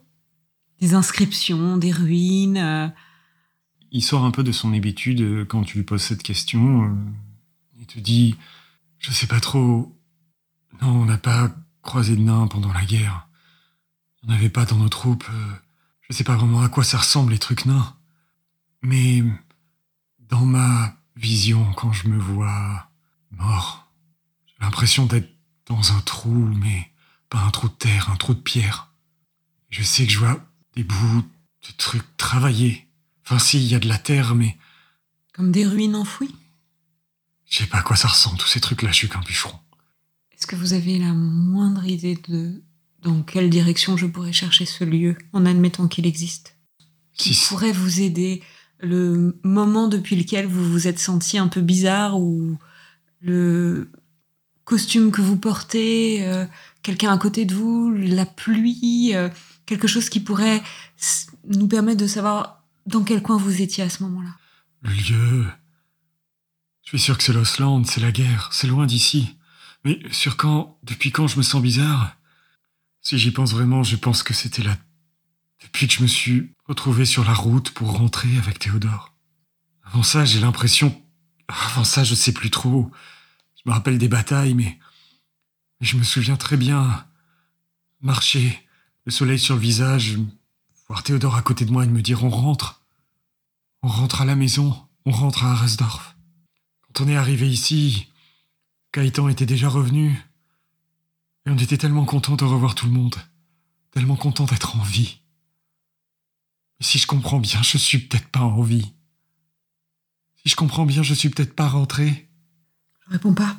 des 0.80 0.94
inscriptions, 0.94 1.78
des 1.78 1.92
ruines. 1.92 2.94
Il 3.92 4.02
sort 4.02 4.24
un 4.24 4.32
peu 4.32 4.44
de 4.44 4.52
son 4.52 4.74
habitude 4.74 5.46
quand 5.48 5.64
tu 5.64 5.78
lui 5.78 5.84
poses 5.84 6.02
cette 6.02 6.24
question. 6.24 6.98
Il 7.78 7.86
te 7.86 8.00
dit, 8.00 8.36
je 9.00 9.12
sais 9.12 9.28
pas 9.28 9.40
trop 9.40 9.94
non, 10.82 11.02
on 11.02 11.06
n'a 11.06 11.18
pas 11.18 11.52
croisé 11.82 12.16
de 12.16 12.22
nains 12.22 12.48
pendant 12.48 12.74
la 12.74 12.86
guerre. 12.86 13.28
On 14.24 14.28
n'avait 14.28 14.50
pas 14.50 14.66
dans 14.66 14.78
nos 14.78 14.90
troupes. 14.90 15.28
Euh, 15.30 15.54
je 16.02 16.14
sais 16.14 16.24
pas 16.24 16.36
vraiment 16.36 16.62
à 16.62 16.70
quoi 16.70 16.84
ça 16.84 16.98
ressemble 16.98 17.32
les 17.32 17.40
trucs 17.40 17.66
nains. 17.66 17.96
Mais 18.82 19.24
dans 20.20 20.46
ma 20.46 20.96
vision, 21.16 21.72
quand 21.74 21.92
je 21.94 22.08
me 22.08 22.18
vois 22.18 22.90
mort, 23.32 23.92
j'ai 24.48 24.56
l'impression 24.62 25.06
d'être 25.06 25.30
dans 25.68 25.94
un 25.94 26.02
trou, 26.02 26.32
mais 26.32 26.92
pas 27.30 27.42
un 27.42 27.52
trou 27.52 27.68
de 27.68 27.74
terre, 27.74 28.10
un 28.10 28.16
trou 28.16 28.34
de 28.34 28.40
pierre. 28.40 28.92
Je 29.70 29.84
sais 29.84 30.06
que 30.06 30.12
je 30.12 30.20
vois 30.20 30.44
des 30.76 30.84
bouts 30.84 31.22
de 31.22 31.72
trucs 31.78 32.18
travaillés. 32.18 32.88
Enfin, 33.32 33.40
si, 33.40 33.64
il 33.64 33.72
y 33.72 33.76
a 33.76 33.80
de 33.80 33.88
la 33.88 33.98
terre, 33.98 34.36
mais. 34.36 34.58
Comme 35.32 35.54
des 35.54 35.66
ruines 35.66 35.96
enfouies 35.96 36.36
Je 37.46 37.60
sais 37.60 37.66
pas 37.66 37.78
à 37.78 37.82
quoi 37.82 37.96
ça 37.96 38.10
ressemble, 38.10 38.38
tous 38.38 38.48
ces 38.50 38.60
trucs-là, 38.60 38.92
je 38.92 38.98
suis 38.98 39.08
qu'un 39.08 39.22
bûcheron. 39.22 39.58
Est-ce 40.34 40.46
que 40.46 40.58
vous 40.58 40.74
avez 40.74 41.00
la 41.00 41.14
moindre 41.14 41.86
idée 41.86 42.20
de 42.28 42.62
dans 43.02 43.22
quelle 43.22 43.50
direction 43.50 43.96
je 43.96 44.06
pourrais 44.06 44.34
chercher 44.34 44.66
ce 44.66 44.84
lieu, 44.84 45.16
en 45.32 45.46
admettant 45.46 45.88
qu'il 45.88 46.06
existe? 46.06 46.58
Qui 47.14 47.34
pourrait 47.48 47.72
vous 47.72 48.02
aider? 48.02 48.44
Le 48.80 49.40
moment 49.46 49.88
depuis 49.88 50.18
lequel 50.18 50.46
vous 50.46 50.70
vous 50.70 50.88
êtes 50.88 51.00
senti 51.00 51.38
un 51.38 51.48
peu 51.48 51.62
bizarre 51.62 52.20
ou 52.20 52.58
le 53.22 53.90
costume 54.66 55.10
que 55.10 55.22
vous 55.22 55.38
portez, 55.38 56.28
euh, 56.28 56.46
quelqu'un 56.84 57.14
à 57.14 57.18
côté 57.18 57.46
de 57.46 57.56
vous, 57.56 57.92
la 57.92 58.26
pluie, 58.26 59.12
euh, 59.16 59.30
quelque 59.66 59.88
chose 59.88 60.10
qui 60.10 60.20
pourrait 60.20 60.62
nous 61.48 61.70
permettre 61.70 62.02
de 62.02 62.08
savoir 62.08 62.61
dans 62.86 63.04
quel 63.04 63.22
coin 63.22 63.38
vous 63.38 63.62
étiez 63.62 63.84
à 63.84 63.90
ce 63.90 64.04
moment-là? 64.04 64.36
Le 64.82 64.92
lieu. 64.92 65.46
Je 66.84 66.90
suis 66.90 67.00
sûr 67.00 67.18
que 67.18 67.24
c'est 67.24 67.34
l'Osland, 67.34 67.86
c'est 67.86 68.02
la 68.02 68.12
guerre, 68.12 68.50
c'est 68.52 68.68
loin 68.68 68.86
d'ici. 68.86 69.38
Mais 69.84 70.00
sur 70.12 70.38
quand, 70.38 70.78
depuis 70.84 71.12
quand 71.12 71.28
je 71.28 71.38
me 71.38 71.44
sens 71.44 71.62
bizarre? 71.62 72.16
Si 73.02 73.18
j'y 73.18 73.32
pense 73.32 73.54
vraiment, 73.54 73.84
je 73.84 73.96
pense 73.96 74.24
que 74.24 74.34
c'était 74.34 74.64
là. 74.64 74.78
Depuis 75.62 75.88
que 75.88 75.94
je 75.94 76.02
me 76.02 76.08
suis 76.08 76.54
retrouvé 76.66 77.06
sur 77.06 77.24
la 77.24 77.34
route 77.34 77.72
pour 77.72 77.98
rentrer 77.98 78.38
avec 78.38 78.60
Théodore. 78.60 79.16
Avant 79.84 80.04
ça, 80.04 80.26
j'ai 80.26 80.40
l'impression. 80.40 81.02
Avant 81.48 81.84
ça, 81.84 82.04
je 82.04 82.16
sais 82.16 82.32
plus 82.32 82.50
trop. 82.50 82.92
Je 83.56 83.62
me 83.66 83.74
rappelle 83.74 83.98
des 83.98 84.08
batailles, 84.08 84.54
mais. 84.54 84.80
Je 85.82 85.98
me 85.98 86.04
souviens 86.04 86.38
très 86.38 86.58
bien. 86.58 87.06
Marcher, 88.02 88.68
le 89.06 89.12
soleil 89.12 89.40
sur 89.40 89.56
le 89.56 89.62
visage, 89.62 90.18
voir 90.92 91.04
Théodore 91.04 91.38
à 91.38 91.42
côté 91.42 91.64
de 91.64 91.72
moi 91.72 91.86
et 91.86 91.88
me 91.88 92.02
dire 92.02 92.26
on 92.26 92.30
rentre. 92.30 92.84
On 93.82 93.88
rentre 93.88 94.20
à 94.20 94.26
la 94.26 94.36
maison, 94.36 94.78
on 95.06 95.12
rentre 95.12 95.46
à 95.46 95.52
Aresdorf. 95.54 96.18
Quand 96.82 97.06
on 97.06 97.08
est 97.08 97.16
arrivé 97.16 97.50
ici, 97.50 98.08
Gaëtan 98.94 99.30
était 99.30 99.46
déjà 99.46 99.70
revenu. 99.70 100.22
Et 101.46 101.50
on 101.50 101.58
était 101.58 101.78
tellement 101.78 102.04
content 102.04 102.36
de 102.36 102.44
revoir 102.44 102.76
tout 102.76 102.88
le 102.88 102.92
monde. 102.92 103.16
Tellement 103.92 104.18
content 104.18 104.44
d'être 104.44 104.76
en 104.76 104.84
vie. 104.84 105.22
Mais 106.78 106.86
si 106.86 106.98
je 106.98 107.08
comprends 107.08 107.40
bien, 107.40 107.64
je 107.64 107.78
suis 107.78 108.00
peut-être 108.00 108.28
pas 108.28 108.42
en 108.42 108.62
vie. 108.62 108.92
Si 110.44 110.50
je 110.50 110.58
comprends 110.58 110.86
bien, 110.86 111.04
je 111.04 111.14
suis 111.14 111.30
peut-être 111.30 111.56
pas 111.56 111.70
rentré. 111.70 112.30
Je 113.06 113.12
réponds 113.12 113.34
pas 113.34 113.58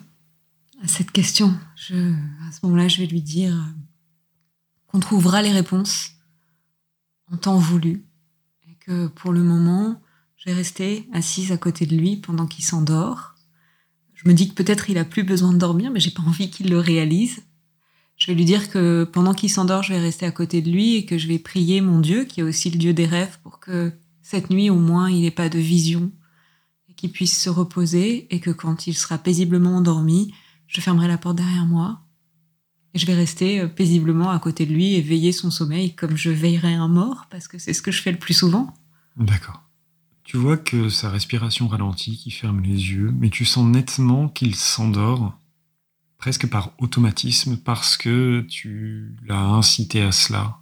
à 0.83 0.87
cette 0.87 1.11
question. 1.11 1.59
À 1.79 2.53
ce 2.53 2.61
moment-là, 2.65 2.89
je 2.89 2.99
vais 2.99 3.07
lui 3.07 3.23
dire 3.23 3.57
qu'on 4.89 5.01
trouvera 5.01 5.41
les 5.41 5.53
réponses 5.53 6.11
en 7.33 7.37
temps 7.37 7.59
voulu. 7.59 8.05
Et 8.69 8.77
que 8.81 9.07
pour 9.09 9.33
le 9.33 9.43
moment, 9.43 10.01
je 10.37 10.51
vais 10.51 10.57
rester 10.57 11.09
assise 11.13 11.53
à 11.53 11.57
côté 11.57 11.87
de 11.87 11.97
lui 11.97 12.17
pendant 12.17 12.47
qu'il 12.47 12.65
s'endort 12.65 13.33
je 14.23 14.29
me 14.29 14.35
dis 14.35 14.49
que 14.49 14.55
peut-être 14.55 14.89
il 14.89 14.99
a 14.99 15.05
plus 15.05 15.25
besoin 15.25 15.53
de 15.53 15.59
dormir, 15.59 15.91
mais 15.91 16.01
j'ai 16.01 16.11
pas 16.11 16.23
envie 16.23 16.51
qu'il 16.51 16.71
le 16.71 16.79
réalise. 16.79 17.43
Je 18.17 18.29
vais 18.29 18.35
lui 18.35 18.45
dire 18.45 18.71
que 18.71 19.05
pendant 19.05 19.35
qu'il 19.35 19.51
s'endort, 19.51 19.83
je 19.83 19.93
vais 19.93 20.01
rester 20.01 20.27
à 20.27 20.31
côté 20.31 20.63
de 20.63 20.71
lui 20.71 20.95
et 20.95 21.05
que 21.05 21.19
je 21.19 21.27
vais 21.27 21.41
prier 21.41 21.81
mon 21.81 21.99
Dieu, 21.99 22.25
qui 22.25 22.41
est 22.41 22.45
aussi 22.45 22.71
le 22.71 22.79
Dieu 22.79 22.95
des 22.95 23.07
rêves, 23.07 23.39
pour 23.43 23.59
que 23.59 23.93
cette 24.23 24.51
nuit 24.51 24.71
au 24.71 24.77
moins 24.77 25.11
il 25.11 25.23
n'ait 25.23 25.33
pas 25.33 25.49
de 25.49 25.59
vision 25.59 26.13
et 26.89 26.95
qu'il 26.95 27.11
puisse 27.11 27.37
se 27.37 27.51
reposer 27.51 28.33
et 28.33 28.39
que 28.39 28.51
quand 28.51 28.87
il 28.87 28.95
sera 28.95 29.19
paisiblement 29.19 29.77
endormi, 29.77 30.33
je 30.69 30.81
fermerai 30.81 31.09
la 31.09 31.19
porte 31.19 31.37
derrière 31.37 31.67
moi 31.67 32.02
je 32.95 33.07
vais 33.07 33.15
rester 33.15 33.61
euh, 33.61 33.69
paisiblement 33.69 34.31
à 34.31 34.39
côté 34.39 34.67
de 34.67 34.73
lui 34.73 34.95
et 34.95 35.01
veiller 35.01 35.33
son 35.33 35.51
sommeil 35.51 35.95
comme 35.95 36.17
je 36.17 36.31
veillerais 36.31 36.75
un 36.75 36.89
mort 36.89 37.27
parce 37.31 37.49
que 37.49 37.59
c'est 37.59 37.73
ce 37.73 37.83
que 37.83 37.91
je 37.91 38.03
fais 38.03 38.13
le 38.13 38.19
plus 38.19 38.35
souvent. 38.35 38.75
D'accord. 39.17 39.63
Tu 40.25 40.37
vois 40.37 40.57
que 40.57 40.89
sa 40.89 41.11
respiration 41.11 41.69
ralentit, 41.69 42.17
qu'il 42.17 42.33
ferme 42.33 42.63
les 42.63 42.93
yeux, 42.93 43.13
mais 43.19 43.29
tu 43.29 43.45
sens 43.45 43.67
nettement 43.67 44.29
qu'il 44.29 44.55
s'endort, 44.55 45.37
presque 46.17 46.49
par 46.49 46.73
automatisme, 46.79 47.57
parce 47.57 47.97
que 47.97 48.47
tu 48.49 49.17
l'as 49.27 49.41
incité 49.41 50.01
à 50.01 50.13
cela. 50.13 50.59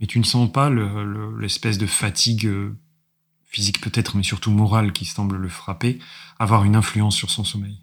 Mais 0.00 0.06
tu 0.06 0.18
ne 0.18 0.24
sens 0.24 0.50
pas 0.50 0.70
l'espèce 0.70 1.78
de 1.78 1.86
fatigue 1.86 2.46
euh, 2.46 2.76
physique 3.44 3.80
peut-être, 3.80 4.16
mais 4.16 4.22
surtout 4.22 4.50
morale 4.50 4.92
qui 4.92 5.04
semble 5.04 5.36
le 5.36 5.48
frapper, 5.48 5.98
avoir 6.38 6.64
une 6.64 6.76
influence 6.76 7.16
sur 7.16 7.30
son 7.30 7.44
sommeil. 7.44 7.78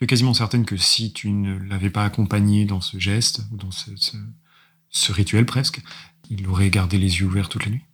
Tu 0.00 0.04
es 0.04 0.06
quasiment 0.06 0.32
certaine 0.32 0.64
que 0.64 0.78
si 0.78 1.12
tu 1.12 1.30
ne 1.30 1.58
l'avais 1.68 1.90
pas 1.90 2.04
accompagné 2.04 2.64
dans 2.64 2.80
ce 2.80 2.98
geste, 2.98 3.42
ou 3.52 3.58
dans 3.58 3.70
ce 3.70 5.12
rituel 5.12 5.44
presque, 5.44 5.82
il 6.30 6.48
aurait 6.48 6.70
gardé 6.70 6.96
les 6.96 7.18
yeux 7.18 7.26
ouverts 7.26 7.50
toute 7.50 7.66
la 7.66 7.72
nuit? 7.72 7.84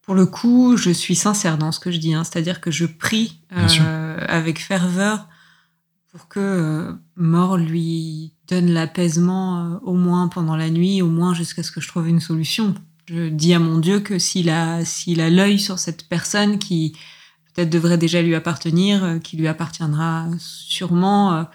Pour 0.00 0.14
le 0.14 0.24
coup, 0.24 0.78
je 0.78 0.90
suis 0.90 1.16
sincère 1.16 1.58
dans 1.58 1.70
ce 1.70 1.80
que 1.80 1.90
je 1.90 1.98
dis, 1.98 2.14
hein. 2.14 2.24
c'est-à-dire 2.24 2.62
que 2.62 2.70
je 2.70 2.86
prie 2.86 3.42
euh, 3.52 4.24
avec 4.26 4.58
ferveur 4.58 5.28
pour 6.10 6.28
que 6.28 6.40
euh, 6.40 6.92
mort 7.14 7.58
lui 7.58 8.32
donne 8.48 8.70
l'apaisement 8.70 9.58
euh, 9.58 9.78
au 9.82 9.92
moins 9.92 10.28
pendant 10.28 10.56
la 10.56 10.70
nuit, 10.70 11.02
au 11.02 11.08
moins 11.08 11.34
jusqu'à 11.34 11.62
ce 11.62 11.70
que 11.70 11.82
je 11.82 11.88
trouve 11.88 12.08
une 12.08 12.20
solution. 12.20 12.74
Je 13.04 13.28
dis 13.28 13.52
à 13.52 13.58
mon 13.58 13.78
Dieu 13.78 14.00
que 14.00 14.18
s'il 14.18 14.48
a 14.48 14.82
s'il 14.86 15.20
a 15.20 15.28
l'œil 15.28 15.58
sur 15.58 15.78
cette 15.78 16.08
personne 16.08 16.58
qui 16.58 16.96
peut-être 17.54 17.70
devrait 17.70 17.98
déjà 17.98 18.22
lui 18.22 18.34
appartenir, 18.34 19.18
qui 19.22 19.36
lui 19.36 19.48
appartiendra 19.48 20.26
sûrement, 20.38 21.46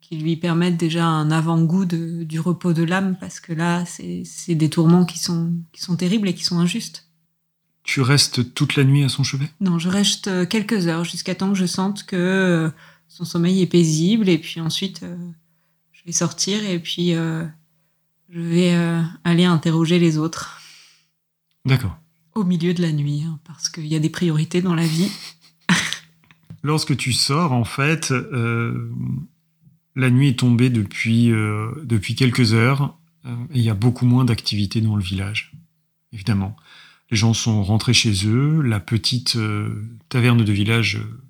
qui 0.00 0.16
lui 0.16 0.36
permette 0.36 0.76
déjà 0.76 1.06
un 1.06 1.30
avant-goût 1.30 1.84
du 1.84 2.40
repos 2.40 2.72
de 2.72 2.82
l'âme, 2.82 3.16
parce 3.20 3.40
que 3.40 3.52
là, 3.52 3.84
c'est 3.86 4.54
des 4.54 4.70
tourments 4.70 5.04
qui 5.04 5.18
sont 5.18 5.52
qui 5.72 5.80
sont 5.80 5.96
terribles 5.96 6.28
et 6.28 6.34
qui 6.34 6.44
sont 6.44 6.58
injustes. 6.58 7.08
Tu 7.84 8.00
restes 8.00 8.54
toute 8.54 8.76
la 8.76 8.84
nuit 8.84 9.04
à 9.04 9.10
son 9.10 9.22
chevet? 9.22 9.50
Non, 9.60 9.78
je 9.78 9.90
reste 9.90 10.28
euh, 10.28 10.46
quelques 10.46 10.88
heures 10.88 11.04
jusqu'à 11.04 11.34
temps 11.34 11.50
que 11.50 11.58
je 11.58 11.66
sente 11.66 12.04
que 12.04 12.16
euh, 12.16 12.70
son 13.08 13.26
sommeil 13.26 13.60
est 13.60 13.66
paisible 13.66 14.30
et 14.30 14.38
puis 14.38 14.60
ensuite 14.62 15.02
euh, 15.02 15.16
je 15.92 16.00
vais 16.06 16.12
sortir 16.12 16.64
et 16.64 16.78
puis 16.78 17.12
je 17.12 18.40
vais 18.40 18.74
aller 19.22 19.44
interroger 19.44 19.98
les 19.98 20.18
autres. 20.18 20.60
D'accord. 21.64 21.96
Au 22.34 22.42
milieu 22.42 22.74
de 22.74 22.82
la 22.82 22.90
nuit, 22.90 23.22
hein, 23.24 23.38
parce 23.44 23.68
qu'il 23.68 23.86
y 23.86 23.94
a 23.94 24.00
des 24.00 24.10
priorités 24.10 24.60
dans 24.60 24.74
la 24.74 24.86
vie. 24.86 25.10
Lorsque 26.64 26.96
tu 26.96 27.12
sors, 27.12 27.52
en 27.52 27.64
fait, 27.64 28.12
la 29.94 30.10
nuit 30.10 30.30
est 30.30 30.38
tombée 30.40 30.70
depuis, 30.70 31.28
depuis 31.28 32.16
quelques 32.16 32.54
heures 32.54 32.98
et 33.26 33.58
il 33.58 33.62
y 33.62 33.70
a 33.70 33.74
beaucoup 33.74 34.06
moins 34.06 34.24
d'activité 34.24 34.80
dans 34.80 34.96
le 34.96 35.02
village, 35.02 35.52
évidemment. 36.12 36.56
Les 37.10 37.16
gens 37.16 37.34
sont 37.34 37.62
rentrés 37.62 37.94
chez 37.94 38.26
eux. 38.26 38.60
La 38.62 38.80
petite 38.80 39.36
euh, 39.36 39.88
taverne 40.08 40.42
de 40.44 40.52
village 40.52 40.96
euh, 40.96 41.22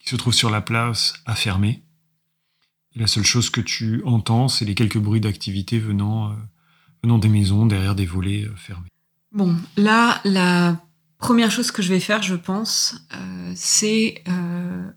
qui 0.00 0.08
se 0.08 0.16
trouve 0.16 0.34
sur 0.34 0.50
la 0.50 0.60
place 0.60 1.14
a 1.26 1.34
fermé. 1.34 1.82
la 2.94 3.06
seule 3.06 3.24
chose 3.24 3.50
que 3.50 3.60
tu 3.60 4.02
entends, 4.04 4.48
c'est 4.48 4.64
les 4.64 4.74
quelques 4.74 4.98
bruits 4.98 5.20
d'activité 5.20 5.78
venant, 5.78 6.30
euh, 6.30 6.34
venant 7.02 7.18
des 7.18 7.28
maisons 7.28 7.66
derrière 7.66 7.94
des 7.94 8.06
volets 8.06 8.48
fermés. 8.56 8.88
Bon, 9.32 9.56
là, 9.76 10.20
la 10.24 10.84
première 11.22 11.50
chose 11.50 11.70
que 11.70 11.80
je 11.80 11.88
vais 11.88 12.00
faire, 12.00 12.22
je 12.22 12.34
pense, 12.34 13.06
c'est 13.54 14.22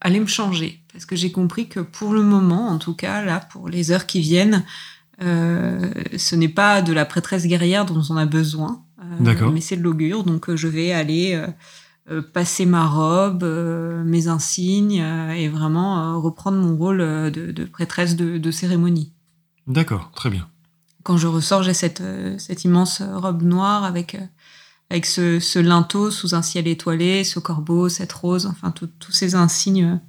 aller 0.01 0.19
me 0.19 0.25
changer. 0.25 0.81
Parce 0.91 1.05
que 1.05 1.15
j'ai 1.15 1.31
compris 1.31 1.67
que 1.69 1.79
pour 1.79 2.13
le 2.13 2.23
moment, 2.23 2.67
en 2.67 2.77
tout 2.77 2.95
cas, 2.95 3.23
là, 3.23 3.39
pour 3.39 3.69
les 3.69 3.91
heures 3.91 4.05
qui 4.05 4.19
viennent, 4.19 4.65
ce 5.21 6.35
n'est 6.35 6.49
pas 6.49 6.81
de 6.81 6.91
la 6.91 7.05
prêtresse 7.05 7.45
guerrière 7.45 7.85
dont 7.85 8.01
on 8.09 8.17
a 8.17 8.25
besoin. 8.25 8.83
Euh, 9.21 9.51
mais 9.51 9.61
c'est 9.61 9.77
de 9.77 9.83
l'augure, 9.83 10.23
donc 10.23 10.49
euh, 10.49 10.55
je 10.55 10.67
vais 10.67 10.91
aller 10.91 11.39
euh, 12.11 12.21
passer 12.21 12.67
ma 12.67 12.85
robe, 12.85 13.41
euh, 13.41 14.03
mes 14.03 14.27
insignes 14.27 15.01
euh, 15.01 15.31
et 15.31 15.49
vraiment 15.49 16.21
reprendre 16.21 16.59
mon 16.59 16.77
rôle 16.77 16.99
de, 16.99 17.65
prêtresse 17.65 18.15
de, 18.15 18.51
cérémonie. 18.51 19.11
D'accord, 19.65 20.11
très 20.13 20.29
bien. 20.29 20.47
Quand 21.01 21.17
je 21.17 21.25
ressors, 21.25 21.63
j'ai 21.63 21.73
cette, 21.73 22.03
cette 22.38 22.63
immense 22.63 23.01
robe 23.01 23.41
noire 23.41 23.83
avec, 23.83 24.17
avec 24.89 25.05
ce, 25.05 25.39
ce, 25.39 25.59
linteau 25.59 26.11
sous 26.11 26.35
un 26.35 26.41
ciel 26.41 26.67
étoilé, 26.67 27.23
ce 27.23 27.39
corbeau, 27.39 27.89
cette 27.89 28.13
rose, 28.13 28.45
enfin 28.45 28.71
tous 28.71 29.11
ces 29.11 29.35
insignes. 29.35 29.99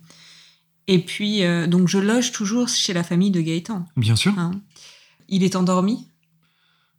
Et 0.86 1.00
puis, 1.00 1.42
donc 1.66 1.88
je 1.88 1.98
loge 1.98 2.30
toujours 2.30 2.68
chez 2.68 2.92
la 2.92 3.02
famille 3.02 3.30
de 3.30 3.40
Gaëtan. 3.40 3.86
Bien 3.96 4.14
sûr. 4.14 4.38
Hein. 4.38 4.52
Il 5.28 5.42
est 5.42 5.56
endormi? 5.56 6.06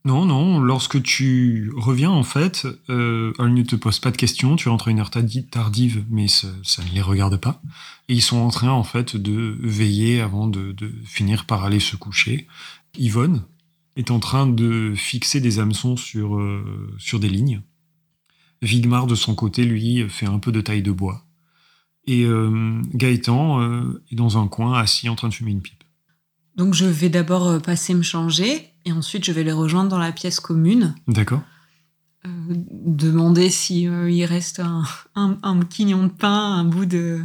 Non, 0.08 0.26
non, 0.26 0.62
lorsque 0.62 1.04
tu 1.04 1.70
reviens, 1.76 2.12
en 2.12 2.24
fait, 2.24 2.66
euh, 2.90 3.34
elle 3.40 3.54
ne 3.54 3.64
te 3.64 3.76
pose 3.76 4.00
pas 4.00 4.10
de 4.10 4.16
questions, 4.16 4.56
tu 4.56 4.70
rentres 4.70 4.88
à 4.88 4.92
une 4.92 5.02
heure 5.02 5.10
tardive, 5.10 6.06
mais 6.10 6.30
ça, 6.30 6.48
ne 6.82 6.96
les 6.96 7.02
regarde 7.02 7.36
pas. 7.36 7.62
Et 8.08 8.14
ils 8.14 8.22
sont 8.22 8.38
en 8.38 8.48
train, 8.48 8.72
en 8.72 8.86
fait, 8.86 9.18
de 9.18 9.58
veiller 9.60 10.22
avant 10.22 10.48
de, 10.48 10.74
finir 11.04 11.46
par 11.46 11.66
aller 11.66 11.82
se 11.82 11.98
coucher. 11.98 12.48
Yvonne 12.98 13.44
est 13.98 14.12
en 14.12 14.20
train 14.20 14.48
de 14.48 14.94
fixer 14.96 15.42
des 15.42 15.60
hameçons 15.60 15.98
sur, 15.98 16.38
euh, 16.38 16.96
sur 16.98 17.20
des 17.20 17.30
lignes. 17.30 17.62
Vigmar, 18.62 19.08
de 19.08 19.16
son 19.16 19.36
côté, 19.36 19.66
lui, 19.66 20.08
fait 20.08 20.26
un 20.26 20.40
peu 20.40 20.52
de 20.52 20.62
taille 20.62 20.82
de 20.82 20.92
bois. 20.92 21.26
Et 22.06 22.24
euh, 22.24 22.82
Gaëtan 22.94 23.62
euh, 23.62 24.04
est 24.10 24.16
dans 24.16 24.38
un 24.38 24.48
coin, 24.48 24.80
assis, 24.80 25.10
en 25.10 25.16
train 25.16 25.28
de 25.28 25.34
fumer 25.34 25.52
une 25.52 25.62
pipe. 25.62 25.84
Donc 26.56 26.74
je 26.74 26.86
vais 26.86 27.10
d'abord 27.10 27.62
passer 27.62 27.94
me 27.94 28.02
changer 28.02 28.72
et 28.88 28.94
ensuite, 28.94 29.26
je 29.26 29.34
vais 29.34 29.44
les 29.44 29.52
rejoindre 29.52 29.90
dans 29.90 30.00
la 30.00 30.14
pièce 30.14 30.40
commune. 30.40 30.96
D'accord. 31.10 31.42
Euh, 32.26 32.30
demander 32.50 33.50
s'il 33.50 33.90
euh, 33.90 34.10
il 34.10 34.24
reste 34.24 34.62
un, 34.62 34.86
un, 35.16 35.60
quignon 35.66 36.04
de 36.04 36.12
pain, 36.12 36.56
un 36.56 36.64
bout 36.64 36.86
de, 36.86 37.22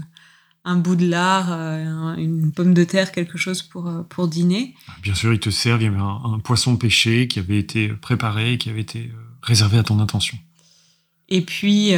un 0.65 0.77
bout 0.77 0.97
de 0.97 1.07
lard, 1.09 1.49
euh, 1.51 2.15
une 2.17 2.53
pomme 2.53 2.75
de 2.75 2.85
terre, 2.85 3.13
quelque 3.13 3.39
chose 3.39 3.63
pour, 3.63 3.91
pour 4.09 4.29
dîner. 4.29 4.75
Bien 5.03 5.15
sûr, 5.15 5.33
ils 5.33 5.41
te 5.41 5.51
servent. 5.51 5.83
Il 5.83 5.87
y 5.87 5.89
avait 5.89 5.99
un, 5.99 6.39
poisson 6.39 6.77
pêché 6.77 7.29
qui 7.29 7.39
avait 7.39 7.59
été 7.59 7.89
préparé, 7.89 8.59
qui 8.59 8.71
avait 8.71 8.81
été 8.81 9.13
réservé 9.43 9.79
à 9.79 9.83
ton 9.83 9.99
intention. 9.99 10.39
Et 11.29 11.41
puis, 11.41 11.95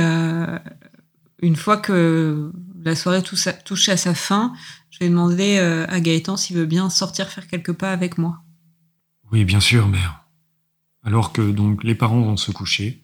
une 1.42 1.56
fois 1.56 1.76
que 1.76 2.52
la 2.82 2.94
soirée 2.94 3.22
touche 3.22 3.88
à 3.88 3.96
sa 3.96 4.14
fin, 4.14 4.52
je 4.90 4.98
vais 5.00 5.08
demander 5.08 5.58
à 5.58 6.00
Gaëtan 6.00 6.36
s'il 6.36 6.56
veut 6.56 6.66
bien 6.66 6.88
sortir 6.88 7.28
faire 7.28 7.48
quelques 7.48 7.72
pas 7.72 7.92
avec 7.92 8.16
moi. 8.16 8.44
Oui, 9.32 9.44
bien 9.44 9.60
sûr, 9.60 9.88
mère. 9.88 10.24
Alors 11.02 11.32
que 11.32 11.42
donc 11.50 11.84
les 11.84 11.94
parents 11.94 12.20
vont 12.22 12.36
se 12.36 12.50
coucher, 12.50 13.02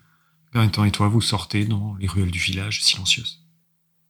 Gaëtan 0.55 0.85
et 0.85 0.91
toi 0.91 1.09
vous 1.09 1.21
sortez 1.21 1.65
dans 1.65 1.95
les 1.97 2.07
ruelles 2.07 2.31
du 2.31 2.39
village 2.39 2.83
silencieuses. 2.83 3.40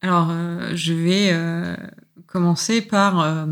Alors, 0.02 0.28
euh, 0.30 0.74
je 0.74 0.92
vais 0.92 1.30
euh, 1.32 1.76
commencer 2.26 2.80
par 2.80 3.20
euh, 3.20 3.46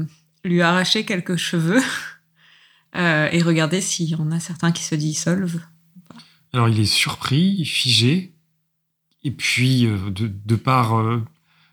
lui 0.44 0.62
arracher 0.62 1.04
quelques 1.04 1.36
cheveux 1.36 1.82
et 2.94 3.42
regarder 3.42 3.80
s'il 3.80 4.08
y 4.08 4.14
en 4.14 4.30
a 4.32 4.40
certains 4.40 4.72
qui 4.72 4.82
se 4.82 4.94
dissolvent. 4.94 5.60
Alors, 6.52 6.68
il 6.68 6.80
est 6.80 6.86
surpris, 6.86 7.64
figé, 7.64 8.34
et 9.22 9.30
puis, 9.30 9.82
de, 9.82 10.26
de 10.26 10.56
par 10.56 10.94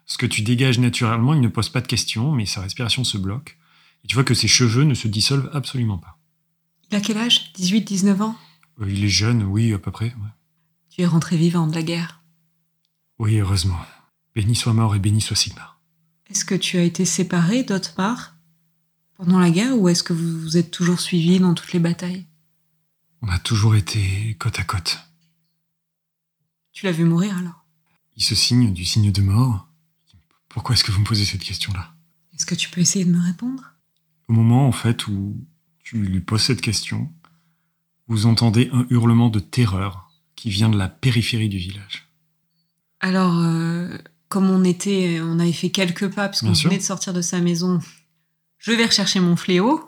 ce 0.05 0.17
que 0.17 0.25
tu 0.25 0.41
dégages 0.41 0.77
naturellement, 0.77 1.33
il 1.33 1.41
ne 1.41 1.47
pose 1.47 1.69
pas 1.69 1.81
de 1.81 1.87
questions, 1.87 2.31
mais 2.31 2.45
sa 2.45 2.61
respiration 2.61 3.03
se 3.03 3.17
bloque. 3.17 3.57
Et 4.03 4.07
tu 4.07 4.15
vois 4.15 4.25
que 4.25 4.33
ses 4.33 4.49
cheveux 4.49 4.83
ne 4.83 4.93
se 4.93 5.07
dissolvent 5.07 5.49
absolument 5.53 5.97
pas. 5.97 6.19
Il 6.91 6.97
a 6.97 7.01
quel 7.01 7.17
âge? 7.17 7.53
18, 7.53 7.81
19 7.81 8.21
ans? 8.21 8.35
Il 8.85 9.03
est 9.03 9.09
jeune, 9.09 9.43
oui, 9.43 9.73
à 9.73 9.79
peu 9.79 9.91
près. 9.91 10.13
Tu 10.89 11.01
es 11.01 11.05
rentré 11.05 11.37
vivant 11.37 11.65
de 11.65 11.73
la 11.73 11.81
guerre? 11.81 12.21
Oui, 13.17 13.39
heureusement. 13.39 13.79
Béni 14.35 14.55
soit 14.55 14.73
mort 14.73 14.95
et 14.95 14.99
béni 14.99 15.21
soit 15.21 15.35
Sigmar. 15.35 15.79
Est-ce 16.29 16.43
que 16.43 16.55
tu 16.55 16.77
as 16.77 16.83
été 16.83 17.05
séparé 17.05 17.63
d'Otmar 17.63 18.35
pendant 19.15 19.39
la 19.39 19.49
guerre 19.49 19.77
ou 19.77 19.87
est-ce 19.87 20.03
que 20.03 20.13
vous 20.13 20.41
vous 20.41 20.57
êtes 20.57 20.71
toujours 20.71 20.99
suivis 20.99 21.39
dans 21.39 21.53
toutes 21.53 21.71
les 21.71 21.79
batailles? 21.79 22.27
On 23.21 23.29
a 23.29 23.39
toujours 23.39 23.75
été 23.75 24.35
côte 24.39 24.59
à 24.59 24.63
côte. 24.63 24.99
Tu 26.73 26.85
l'as 26.85 26.91
vu 26.91 27.05
mourir 27.05 27.37
alors? 27.37 27.65
Il 28.17 28.23
se 28.23 28.35
signe 28.35 28.73
du 28.73 28.83
signe 28.83 29.11
de 29.11 29.21
mort. 29.21 29.67
Pourquoi 30.49 30.75
est-ce 30.75 30.83
que 30.83 30.91
vous 30.91 30.99
me 30.99 31.05
posez 31.05 31.25
cette 31.25 31.43
question-là? 31.43 31.93
Est-ce 32.33 32.45
que 32.45 32.55
tu 32.55 32.69
peux 32.69 32.81
essayer 32.81 33.05
de 33.05 33.11
me 33.11 33.23
répondre? 33.23 33.73
Au 34.27 34.33
moment, 34.33 34.67
en 34.67 34.71
fait, 34.71 35.07
où 35.07 35.37
tu 35.83 35.97
lui 35.97 36.19
poses 36.19 36.43
cette 36.43 36.61
question, 36.61 37.11
vous 38.07 38.25
entendez 38.25 38.69
un 38.73 38.85
hurlement 38.89 39.29
de 39.29 39.39
terreur 39.39 40.11
qui 40.35 40.49
vient 40.49 40.69
de 40.69 40.77
la 40.77 40.89
périphérie 40.89 41.49
du 41.49 41.57
village. 41.57 42.09
Alors, 42.99 43.37
euh, 43.39 43.97
comme 44.29 44.49
on 44.49 44.63
était, 44.63 45.19
on 45.21 45.39
avait 45.39 45.51
fait 45.51 45.69
quelques 45.69 46.07
pas 46.09 46.27
parce 46.27 46.41
qu'on 46.41 46.51
venait 46.51 46.77
de 46.77 46.83
sortir 46.83 47.13
de 47.13 47.21
sa 47.21 47.39
maison, 47.39 47.79
je 48.57 48.71
vais 48.71 48.85
rechercher 48.85 49.19
mon 49.19 49.35
fléau. 49.35 49.83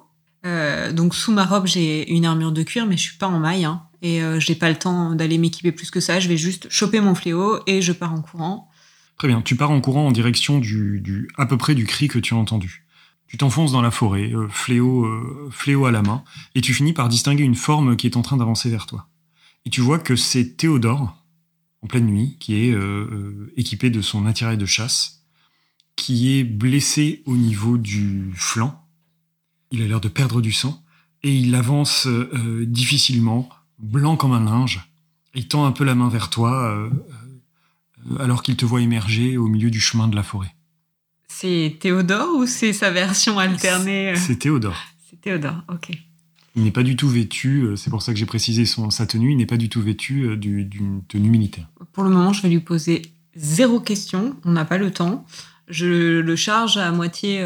Euh, 0.45 0.91
donc 0.91 1.15
sous 1.15 1.31
ma 1.31 1.45
robe, 1.45 1.65
j'ai 1.65 2.09
une 2.11 2.25
armure 2.25 2.51
de 2.51 2.63
cuir, 2.63 2.85
mais 2.85 2.95
je 2.95 3.01
suis 3.01 3.17
pas 3.17 3.27
en 3.27 3.39
maille 3.39 3.65
hein, 3.65 3.83
et 4.01 4.21
euh, 4.21 4.39
j'ai 4.39 4.55
pas 4.55 4.69
le 4.69 4.77
temps 4.77 5.15
d'aller 5.15 5.37
m'équiper 5.37 5.71
plus 5.71 5.91
que 5.91 5.99
ça. 5.99 6.19
Je 6.19 6.29
vais 6.29 6.37
juste 6.37 6.67
choper 6.69 7.01
mon 7.01 7.15
fléau 7.15 7.59
et 7.65 7.81
je 7.81 7.91
pars 7.91 8.13
en 8.13 8.21
courant. 8.21 8.69
Très 9.17 9.27
bien, 9.27 9.41
tu 9.41 9.55
pars 9.55 9.71
en 9.71 9.81
courant 9.81 10.07
en 10.07 10.11
direction 10.11 10.59
du, 10.59 11.01
du 11.01 11.27
à 11.37 11.47
peu 11.47 11.57
près 11.57 11.73
du 11.73 11.85
cri 11.85 12.07
que 12.07 12.19
tu 12.19 12.35
as 12.35 12.37
entendu. 12.37 12.85
Tu 13.27 13.37
t'enfonces 13.37 13.73
dans 13.73 13.81
la 13.81 13.91
forêt, 13.91 14.31
euh, 14.31 14.47
fléau, 14.47 15.05
euh, 15.05 15.49
fléau 15.51 15.85
à 15.85 15.91
la 15.91 16.01
main, 16.01 16.23
et 16.55 16.61
tu 16.61 16.73
finis 16.73 16.93
par 16.93 17.09
distinguer 17.09 17.43
une 17.43 17.55
forme 17.55 17.97
qui 17.97 18.07
est 18.07 18.15
en 18.15 18.21
train 18.21 18.37
d'avancer 18.37 18.69
vers 18.69 18.85
toi. 18.85 19.09
Et 19.65 19.69
tu 19.69 19.81
vois 19.81 19.99
que 19.99 20.15
c'est 20.15 20.55
Théodore, 20.55 21.16
en 21.87 21.89
pleine 21.89 22.05
nuit, 22.05 22.35
qui 22.41 22.55
est 22.55 22.73
euh, 22.73 23.53
équipé 23.55 23.89
de 23.89 24.01
son 24.01 24.25
attirail 24.25 24.57
de 24.57 24.65
chasse, 24.65 25.23
qui 25.95 26.37
est 26.37 26.43
blessé 26.43 27.23
au 27.25 27.37
niveau 27.37 27.77
du 27.77 28.33
flanc. 28.35 28.85
Il 29.71 29.81
a 29.81 29.87
l'air 29.87 30.01
de 30.01 30.09
perdre 30.09 30.41
du 30.41 30.51
sang, 30.51 30.83
et 31.23 31.33
il 31.33 31.55
avance 31.55 32.05
difficilement, 32.67 33.47
blanc 33.79 34.17
comme 34.17 34.33
un 34.33 34.43
linge. 34.43 34.81
Il 35.33 35.47
tend 35.47 35.65
un 35.65 35.71
peu 35.71 35.85
la 35.85 35.95
main 35.95 36.09
vers 36.09 36.29
toi, 36.29 36.89
alors 38.19 38.43
qu'il 38.43 38.57
te 38.57 38.65
voit 38.65 38.81
émerger 38.81 39.37
au 39.37 39.47
milieu 39.47 39.71
du 39.71 39.79
chemin 39.79 40.09
de 40.09 40.15
la 40.15 40.23
forêt. 40.23 40.53
C'est 41.27 41.77
Théodore 41.79 42.35
ou 42.35 42.45
c'est 42.45 42.73
sa 42.73 42.91
version 42.91 43.39
alternée 43.39 44.09
euh? 44.09 44.15
C'est 44.15 44.39
Théodore. 44.39 44.77
C'est 45.09 45.21
Théodore, 45.21 45.63
ok. 45.69 45.91
Il 46.57 46.63
n'est 46.63 46.71
pas 46.71 46.81
du 46.81 46.95
tout 46.95 47.07
vêtu, 47.07 47.61
euh, 47.61 47.75
c'est 47.75 47.91
pour 47.91 48.01
ça 48.01 48.13
que 48.13 48.17
j'ai 48.17 48.25
précisé 48.25 48.65
son, 48.65 48.89
sa 48.89 49.05
tenue, 49.05 49.31
il 49.31 49.37
n'est 49.37 49.45
pas 49.45 49.57
du 49.57 49.69
tout 49.69 49.79
vêtu 49.79 50.23
euh, 50.23 50.35
d'une 50.35 51.03
tenue 51.07 51.29
militaire. 51.29 51.67
Pour 51.93 52.03
le 52.03 52.09
moment, 52.09 52.33
je 52.33 52.41
vais 52.41 52.49
lui 52.49 52.59
poser 52.59 53.03
zéro 53.35 53.79
question, 53.79 54.35
on 54.43 54.53
n'a 54.53 54.65
pas 54.65 54.79
le 54.79 54.89
temps. 54.89 55.23
Je 55.67 56.19
le 56.19 56.35
charge 56.35 56.77
à 56.77 56.91
moitié 56.91 57.45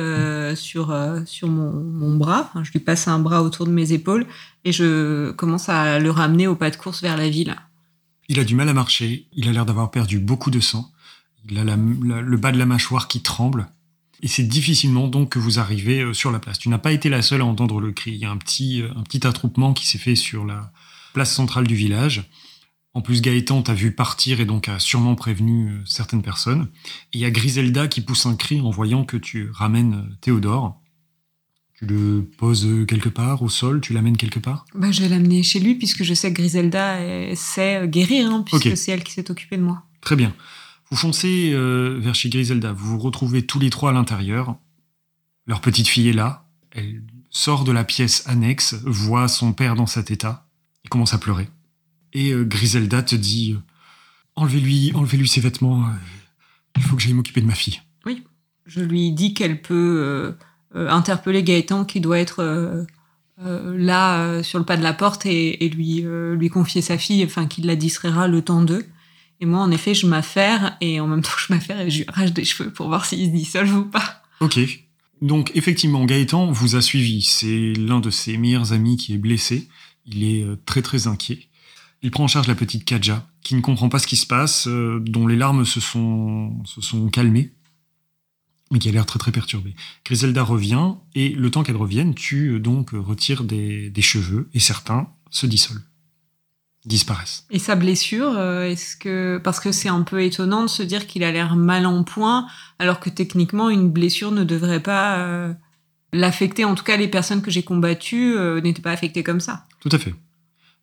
sur, 0.55 0.95
sur 1.25 1.47
mon, 1.47 2.15
bras, 2.15 2.51
je 2.61 2.71
lui 2.71 2.79
passe 2.79 3.07
un 3.07 3.17
bras 3.17 3.41
autour 3.41 3.65
de 3.65 3.71
mes 3.71 3.93
épaules 3.93 4.27
et 4.63 4.71
je 4.71 5.31
commence 5.31 5.69
à 5.69 5.97
le 5.97 6.11
ramener 6.11 6.45
au 6.45 6.55
pas 6.55 6.69
de 6.69 6.75
course 6.75 7.01
vers 7.01 7.17
la 7.17 7.29
ville. 7.29 7.55
Il 8.29 8.39
a 8.39 8.43
du 8.43 8.53
mal 8.53 8.69
à 8.69 8.73
marcher, 8.73 9.25
il 9.33 9.49
a 9.49 9.51
l'air 9.51 9.65
d'avoir 9.65 9.89
perdu 9.89 10.19
beaucoup 10.19 10.51
de 10.51 10.59
sang, 10.59 10.91
il 11.49 11.57
a 11.57 11.63
le 11.63 12.37
bas 12.37 12.51
de 12.51 12.59
la 12.59 12.67
mâchoire 12.67 13.07
qui 13.07 13.23
tremble, 13.23 13.71
et 14.21 14.27
c'est 14.27 14.43
difficilement 14.43 15.07
donc 15.07 15.29
que 15.29 15.39
vous 15.39 15.59
arrivez 15.59 16.01
euh, 16.01 16.13
sur 16.13 16.31
la 16.31 16.39
place. 16.39 16.59
Tu 16.59 16.69
n'as 16.69 16.77
pas 16.77 16.91
été 16.91 17.09
la 17.09 17.21
seule 17.21 17.41
à 17.41 17.45
entendre 17.45 17.79
le 17.79 17.91
cri. 17.91 18.11
Il 18.11 18.17
y 18.17 18.25
a 18.25 18.31
un 18.31 18.37
petit, 18.37 18.81
euh, 18.81 18.89
un 18.95 19.03
petit 19.03 19.25
attroupement 19.25 19.73
qui 19.73 19.87
s'est 19.87 19.97
fait 19.97 20.15
sur 20.15 20.45
la 20.45 20.71
place 21.13 21.33
centrale 21.33 21.67
du 21.67 21.75
village. 21.75 22.29
En 22.93 23.01
plus, 23.01 23.21
Gaëtan 23.21 23.61
t'a 23.61 23.73
vu 23.73 23.93
partir 23.93 24.39
et 24.41 24.45
donc 24.45 24.67
a 24.67 24.79
sûrement 24.79 25.15
prévenu 25.15 25.69
euh, 25.69 25.81
certaines 25.85 26.21
personnes. 26.21 26.67
Et 27.13 27.17
il 27.17 27.21
y 27.21 27.25
a 27.25 27.31
Griselda 27.31 27.87
qui 27.87 28.01
pousse 28.01 28.25
un 28.25 28.35
cri 28.35 28.61
en 28.61 28.69
voyant 28.69 29.05
que 29.05 29.17
tu 29.17 29.49
ramènes 29.51 30.15
Théodore. 30.21 30.79
Tu 31.79 31.87
le 31.87 32.29
poses 32.37 32.67
quelque 32.87 33.09
part 33.09 33.41
au 33.41 33.49
sol, 33.49 33.81
tu 33.81 33.93
l'amènes 33.93 34.17
quelque 34.17 34.39
part? 34.39 34.65
Bah, 34.75 34.91
Je 34.91 35.01
vais 35.01 35.09
l'amener 35.09 35.41
chez 35.41 35.59
lui 35.59 35.73
puisque 35.73 36.03
je 36.03 36.13
sais 36.13 36.31
que 36.31 36.39
Griselda 36.39 36.99
sait 37.35 37.87
guérir, 37.87 38.29
hein, 38.29 38.43
puisque 38.45 38.77
c'est 38.77 38.91
elle 38.91 39.03
qui 39.03 39.13
s'est 39.13 39.31
occupée 39.31 39.57
de 39.57 39.63
moi. 39.63 39.81
Très 39.99 40.15
bien. 40.15 40.31
Vous 40.91 40.97
foncez 40.97 41.51
euh, 41.53 41.97
vers 41.99 42.15
chez 42.15 42.29
Griselda, 42.29 42.73
vous 42.73 42.91
vous 42.91 42.99
retrouvez 42.99 43.45
tous 43.45 43.59
les 43.59 43.69
trois 43.69 43.91
à 43.91 43.93
l'intérieur. 43.93 44.57
Leur 45.47 45.61
petite 45.61 45.87
fille 45.87 46.09
est 46.09 46.13
là, 46.13 46.49
elle 46.71 47.01
sort 47.29 47.63
de 47.63 47.71
la 47.71 47.85
pièce 47.85 48.27
annexe, 48.27 48.75
voit 48.83 49.29
son 49.29 49.53
père 49.53 49.75
dans 49.75 49.85
cet 49.85 50.11
état, 50.11 50.49
il 50.83 50.89
commence 50.89 51.13
à 51.13 51.17
pleurer. 51.17 51.47
Et 52.11 52.31
euh, 52.31 52.43
Griselda 52.43 53.03
te 53.03 53.15
dit 53.15 53.53
euh, 53.53 53.61
Enlevez-lui, 54.35 54.91
enlevez-lui 54.93 55.29
ses 55.29 55.39
vêtements, 55.39 55.85
il 56.75 56.83
faut 56.83 56.97
que 56.97 57.01
j'aille 57.01 57.13
m'occuper 57.13 57.39
de 57.39 57.47
ma 57.47 57.55
fille. 57.55 57.79
Oui, 58.05 58.23
je 58.65 58.81
lui 58.81 59.13
dis 59.13 59.33
qu'elle 59.33 59.61
peut 59.61 60.35
interpeller 60.73 61.43
Gaëtan 61.43 61.83
qui 61.83 61.99
doit 61.99 62.17
être 62.17 62.85
là 63.37 64.41
sur 64.41 64.57
le 64.57 64.63
pas 64.63 64.77
de 64.77 64.83
la 64.83 64.93
porte 64.93 65.25
et, 65.25 65.69
lui, 65.69 66.05
lui 66.37 66.49
confier 66.49 66.81
sa 66.81 66.97
fille, 66.97 67.25
enfin 67.25 67.45
qu'il 67.45 67.65
la 67.65 67.75
distraira 67.75 68.29
le 68.29 68.41
temps 68.41 68.61
d'eux. 68.61 68.85
Et 69.41 69.45
moi, 69.47 69.59
en 69.59 69.71
effet, 69.71 69.95
je 69.95 70.05
m'affaire 70.05 70.77
et 70.81 70.99
en 70.99 71.07
même 71.07 71.23
temps 71.23 71.31
je 71.37 71.51
m'affaire 71.51 71.79
et 71.81 71.89
je 71.89 72.03
lui 72.03 72.31
des 72.31 72.45
cheveux 72.45 72.71
pour 72.71 72.87
voir 72.87 73.05
s'il 73.05 73.25
se 73.25 73.31
dissolve 73.35 73.75
ou 73.75 73.85
pas. 73.85 74.21
Ok. 74.39 74.59
Donc, 75.21 75.51
effectivement, 75.55 76.05
Gaëtan 76.05 76.51
vous 76.51 76.75
a 76.75 76.81
suivi. 76.81 77.23
C'est 77.23 77.73
l'un 77.73 77.99
de 77.99 78.11
ses 78.11 78.37
meilleurs 78.37 78.71
amis 78.71 78.97
qui 78.97 79.13
est 79.13 79.17
blessé. 79.17 79.67
Il 80.05 80.23
est 80.23 80.43
euh, 80.43 80.59
très 80.65 80.81
très 80.83 81.07
inquiet. 81.07 81.47
Il 82.03 82.11
prend 82.11 82.23
en 82.23 82.27
charge 82.27 82.47
la 82.47 82.55
petite 82.55 82.85
Kaja, 82.85 83.27
qui 83.43 83.55
ne 83.55 83.61
comprend 83.61 83.89
pas 83.89 83.99
ce 83.99 84.07
qui 84.07 84.15
se 84.15 84.25
passe, 84.25 84.67
euh, 84.67 84.99
dont 84.99 85.27
les 85.27 85.35
larmes 85.35 85.65
se 85.65 85.79
sont, 85.79 86.63
se 86.65 86.81
sont 86.81 87.09
calmées, 87.09 87.53
mais 88.71 88.79
qui 88.79 88.89
a 88.89 88.91
l'air 88.91 89.05
très 89.05 89.19
très 89.19 89.31
perturbée. 89.31 89.75
Griselda 90.03 90.41
revient, 90.41 90.93
et 91.13 91.29
le 91.29 91.51
temps 91.51 91.61
qu'elle 91.61 91.75
revienne, 91.75 92.15
tu 92.15 92.53
euh, 92.53 92.59
donc 92.59 92.91
retires 92.91 93.43
des 93.43 93.91
cheveux, 94.01 94.49
et 94.55 94.59
certains 94.59 95.09
se 95.29 95.45
dissolvent, 95.45 95.83
disparaissent. 96.85 97.45
Et 97.51 97.59
sa 97.59 97.75
blessure, 97.75 98.33
euh, 98.37 98.63
est-ce 98.63 98.95
que 98.95 99.39
parce 99.43 99.59
que 99.59 99.71
c'est 99.71 99.89
un 99.89 100.01
peu 100.01 100.23
étonnant 100.23 100.63
de 100.63 100.67
se 100.67 100.83
dire 100.83 101.07
qu'il 101.07 101.23
a 101.23 101.31
l'air 101.31 101.55
mal 101.55 101.85
en 101.85 102.03
point, 102.03 102.47
alors 102.79 102.99
que 102.99 103.09
techniquement 103.09 103.69
une 103.69 103.89
blessure 103.89 104.31
ne 104.31 104.43
devrait 104.43 104.81
pas 104.81 105.17
euh, 105.19 105.53
l'affecter. 106.13 106.65
En 106.65 106.75
tout 106.75 106.83
cas, 106.83 106.97
les 106.97 107.07
personnes 107.07 107.41
que 107.41 107.51
j'ai 107.51 107.63
combattues 107.63 108.35
euh, 108.35 108.61
n'étaient 108.61 108.81
pas 108.81 108.91
affectées 108.91 109.23
comme 109.23 109.39
ça. 109.39 109.65
Tout 109.79 109.89
à 109.91 109.99
fait. 109.99 110.15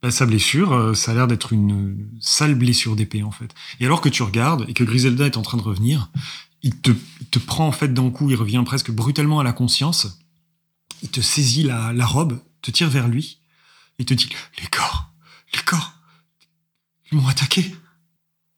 Bah, 0.02 0.12
sa 0.12 0.26
blessure, 0.26 0.72
euh, 0.72 0.94
ça 0.94 1.10
a 1.10 1.14
l'air 1.14 1.26
d'être 1.26 1.52
une 1.52 2.08
sale 2.20 2.54
blessure 2.54 2.94
d'épée 2.94 3.24
en 3.24 3.32
fait. 3.32 3.52
Et 3.80 3.86
alors 3.86 4.00
que 4.00 4.08
tu 4.08 4.22
regardes 4.22 4.64
et 4.68 4.74
que 4.74 4.84
Griselda 4.84 5.26
est 5.26 5.36
en 5.36 5.42
train 5.42 5.58
de 5.58 5.62
revenir, 5.62 6.10
il 6.62 6.76
te, 6.76 6.92
il 7.20 7.26
te 7.26 7.38
prend 7.40 7.66
en 7.66 7.72
fait 7.72 7.92
d'un 7.92 8.10
coup, 8.10 8.30
il 8.30 8.36
revient 8.36 8.62
presque 8.64 8.92
brutalement 8.92 9.40
à 9.40 9.44
la 9.44 9.52
conscience. 9.52 10.20
Il 11.02 11.10
te 11.10 11.20
saisit 11.20 11.64
la, 11.64 11.92
la 11.92 12.06
robe, 12.06 12.38
te 12.62 12.70
tire 12.70 12.88
vers 12.88 13.08
lui, 13.08 13.40
et 13.98 14.04
te 14.04 14.14
dit 14.14 14.28
les 14.60 14.66
corps, 14.68 15.10
les 15.54 15.62
corps, 15.62 15.92
ils 17.10 17.18
m'ont 17.18 17.28
attaqué. 17.28 17.74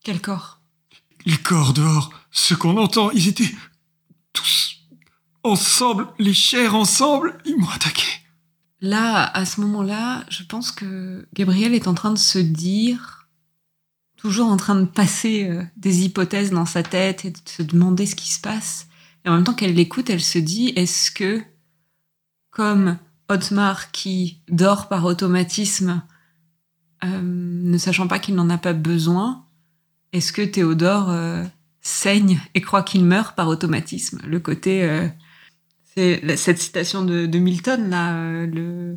Quel 0.03 0.21
corps? 0.21 0.61
Les 1.27 1.37
corps 1.37 1.73
dehors, 1.73 2.11
ceux 2.31 2.57
qu'on 2.57 2.77
entend, 2.77 3.11
ils 3.11 3.29
étaient 3.29 3.55
tous 4.33 4.79
ensemble, 5.43 6.09
les 6.19 6.35
chairs 6.35 6.75
ensemble, 6.75 7.39
ils 7.45 7.57
m'ont 7.57 7.69
attaqué. 7.69 8.07
Là, 8.81 9.25
à 9.25 9.45
ce 9.45 9.61
moment-là, 9.61 10.25
je 10.31 10.43
pense 10.43 10.73
que 10.73 11.29
Gabriel 11.35 11.75
est 11.75 11.87
en 11.87 11.95
train 11.95 12.13
de 12.13 12.19
se 12.19 12.39
dire, 12.39 13.29
toujours 14.17 14.49
en 14.49 14.57
train 14.57 14.75
de 14.75 14.87
passer 14.87 15.49
euh, 15.49 15.65
des 15.77 16.05
hypothèses 16.05 16.51
dans 16.51 16.67
sa 16.67 16.83
tête 16.83 17.25
et 17.25 17.31
de 17.31 17.39
se 17.45 17.63
demander 17.63 18.07
ce 18.07 18.15
qui 18.15 18.33
se 18.33 18.41
passe. 18.41 18.89
Et 19.25 19.29
en 19.29 19.35
même 19.35 19.45
temps 19.45 19.55
qu'elle 19.55 19.75
l'écoute, 19.75 20.09
elle 20.09 20.23
se 20.23 20.39
dit, 20.39 20.73
est-ce 20.77 21.11
que, 21.11 21.43
comme 22.51 22.99
Otmar 23.29 23.91
qui 23.93 24.41
dort 24.49 24.89
par 24.89 25.05
automatisme, 25.05 26.03
euh, 27.05 27.21
ne 27.23 27.79
sachant 27.79 28.09
pas 28.09 28.19
qu'il 28.19 28.35
n'en 28.35 28.51
a 28.51 28.59
pas 28.59 28.73
besoin, 28.73 29.45
est-ce 30.13 30.33
que 30.33 30.43
Théodore 30.43 31.11
euh, 31.11 31.45
saigne 31.81 32.41
et 32.55 32.61
croit 32.61 32.83
qu'il 32.83 33.05
meurt 33.05 33.37
par 33.37 33.49
automatisme? 33.49 34.21
Le 34.27 34.41
côté... 34.41 34.85
euh, 34.85 35.09
c'est 35.97 36.37
cette 36.37 36.61
citation 36.61 37.05
de, 37.05 37.27
de 37.27 37.39
Milton, 37.41 37.91
là, 37.91 38.15
euh, 38.15 38.47
le, 38.47 38.97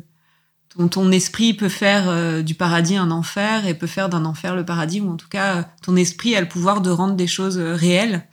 ton, 0.68 0.86
ton 0.86 1.10
esprit 1.10 1.52
peut 1.52 1.68
faire 1.68 2.08
euh, 2.08 2.40
du 2.40 2.54
paradis 2.54 2.96
un 2.96 3.10
enfer 3.10 3.66
et 3.66 3.74
peut 3.74 3.88
faire 3.88 4.08
d'un 4.08 4.24
enfer 4.24 4.54
le 4.54 4.64
paradis, 4.64 5.00
ou 5.00 5.10
en 5.10 5.16
tout 5.16 5.28
cas, 5.28 5.64
ton 5.82 5.96
esprit 5.96 6.36
a 6.36 6.40
le 6.40 6.48
pouvoir 6.48 6.82
de 6.82 6.90
rendre 6.90 7.16
des 7.16 7.26
choses 7.26 7.58
réelles. 7.58 8.28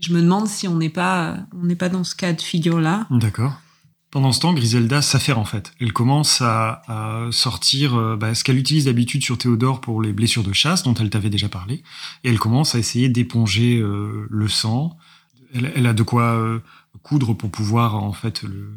Je 0.00 0.14
me 0.14 0.22
demande 0.22 0.48
si 0.48 0.66
on 0.66 0.76
n'est 0.76 0.88
pas, 0.88 1.36
on 1.54 1.66
n'est 1.66 1.76
pas 1.76 1.90
dans 1.90 2.02
ce 2.02 2.14
cas 2.14 2.32
de 2.32 2.40
figure-là. 2.40 3.06
D'accord. 3.10 3.60
Pendant 4.18 4.32
ce 4.32 4.40
temps, 4.40 4.52
Griselda 4.52 5.00
s'affaire 5.00 5.38
en 5.38 5.44
fait. 5.44 5.72
Elle 5.80 5.92
commence 5.92 6.42
à, 6.42 6.82
sortir 7.30 7.94
euh, 7.94 8.16
bah, 8.16 8.34
ce 8.34 8.42
qu'elle 8.42 8.58
utilise 8.58 8.86
d'habitude 8.86 9.22
sur 9.22 9.38
Théodore 9.38 9.80
pour 9.80 10.02
les 10.02 10.12
blessures 10.12 10.42
de 10.42 10.52
chasse, 10.52 10.82
dont 10.82 10.94
elle 10.94 11.08
t'avait 11.08 11.30
déjà 11.30 11.48
parlé. 11.48 11.84
Et 12.24 12.30
elle 12.30 12.40
commence 12.40 12.74
à 12.74 12.80
essayer 12.80 13.08
d'éponger 13.08 13.78
euh, 13.78 14.26
le 14.28 14.48
sang. 14.48 14.96
Elle, 15.54 15.86
a 15.86 15.92
de 15.92 16.02
quoi 16.02 16.32
euh, 16.32 16.58
coudre 17.04 17.32
pour 17.32 17.48
pouvoir 17.48 17.94
en 17.94 18.12
fait 18.12 18.42
le, 18.42 18.72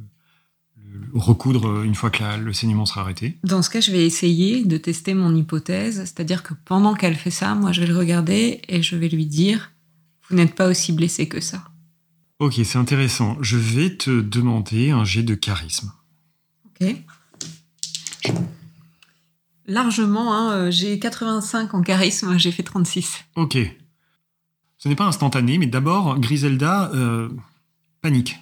recoudre 1.15 1.81
une 1.81 1.95
fois 1.95 2.11
que 2.11 2.37
le 2.37 2.53
saignement 2.53 2.85
sera 2.85 3.01
arrêté. 3.01 3.39
Dans 3.43 3.63
ce 3.63 3.71
cas, 3.71 3.81
je 3.81 3.91
vais 3.91 4.05
essayer 4.05 4.63
de 4.63 4.77
tester 4.77 5.15
mon 5.15 5.35
hypothèse, 5.35 6.01
c'est-à-dire 6.01 6.43
que 6.43 6.53
pendant 6.65 6.93
qu'elle 6.93 7.15
fait 7.15 7.31
ça, 7.31 7.55
moi, 7.55 7.71
je 7.71 7.81
vais 7.81 7.87
le 7.87 7.97
regarder 7.97 8.61
et 8.67 8.83
je 8.83 8.95
vais 8.95 9.09
lui 9.09 9.25
dire, 9.25 9.71
vous 10.29 10.35
n'êtes 10.35 10.53
pas 10.53 10.67
aussi 10.67 10.91
blessé 10.91 11.27
que 11.27 11.41
ça. 11.41 11.63
Ok, 12.41 12.59
c'est 12.63 12.79
intéressant. 12.79 13.37
Je 13.39 13.55
vais 13.55 13.95
te 13.95 14.19
demander 14.19 14.89
un 14.89 15.03
jet 15.03 15.21
de 15.21 15.35
charisme. 15.35 15.91
Ok. 16.65 16.95
Largement, 19.67 20.33
hein, 20.33 20.51
euh, 20.53 20.71
j'ai 20.71 20.97
85 20.97 21.71
en 21.75 21.83
charisme, 21.83 22.35
j'ai 22.39 22.51
fait 22.51 22.63
36. 22.63 23.25
Ok. 23.35 23.59
Ce 24.79 24.89
n'est 24.89 24.95
pas 24.95 25.05
instantané, 25.05 25.59
mais 25.59 25.67
d'abord, 25.67 26.19
Griselda 26.19 26.89
euh, 26.95 27.29
panique. 28.01 28.39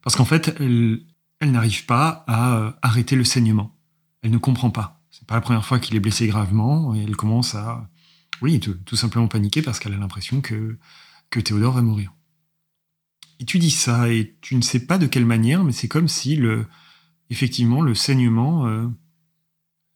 Parce 0.00 0.16
qu'en 0.16 0.24
fait, 0.24 0.56
elle, 0.58 1.02
elle 1.38 1.52
n'arrive 1.52 1.84
pas 1.84 2.24
à 2.26 2.56
euh, 2.56 2.70
arrêter 2.80 3.16
le 3.16 3.24
saignement. 3.24 3.76
Elle 4.22 4.30
ne 4.30 4.38
comprend 4.38 4.70
pas. 4.70 5.02
C'est 5.10 5.26
pas 5.26 5.34
la 5.34 5.42
première 5.42 5.66
fois 5.66 5.78
qu'il 5.78 5.94
est 5.94 6.00
blessé 6.00 6.26
gravement, 6.26 6.94
et 6.94 7.02
elle 7.02 7.16
commence 7.16 7.54
à, 7.54 7.86
oui, 8.40 8.60
tout, 8.60 8.78
tout 8.86 8.96
simplement 8.96 9.28
paniquer 9.28 9.60
parce 9.60 9.78
qu'elle 9.78 9.92
a 9.92 9.98
l'impression 9.98 10.40
que, 10.40 10.78
que 11.28 11.38
Théodore 11.38 11.74
va 11.74 11.82
mourir. 11.82 12.14
Et 13.42 13.44
tu 13.44 13.58
dis 13.58 13.72
ça, 13.72 14.08
et 14.08 14.36
tu 14.40 14.54
ne 14.54 14.60
sais 14.60 14.86
pas 14.86 14.98
de 14.98 15.08
quelle 15.08 15.26
manière, 15.26 15.64
mais 15.64 15.72
c'est 15.72 15.88
comme 15.88 16.06
si, 16.06 16.36
le, 16.36 16.64
effectivement, 17.28 17.80
le 17.80 17.92
saignement 17.92 18.68
euh, 18.68 18.86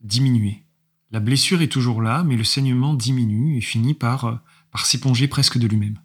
diminuait. 0.01 0.65
La 1.13 1.21
blessure 1.21 1.63
est 1.63 1.69
toujours 1.69 2.03
là, 2.03 2.25
mais 2.25 2.37
le 2.37 2.43
saignement 2.43 2.93
diminue 2.93 3.57
et 3.57 3.61
finit 3.61 3.95
par, 3.95 4.25
euh, 4.25 4.35
par 4.73 4.85
s'éponger 4.85 5.29
presque 5.29 5.59
de 5.59 5.69
lui-même. 5.69 6.01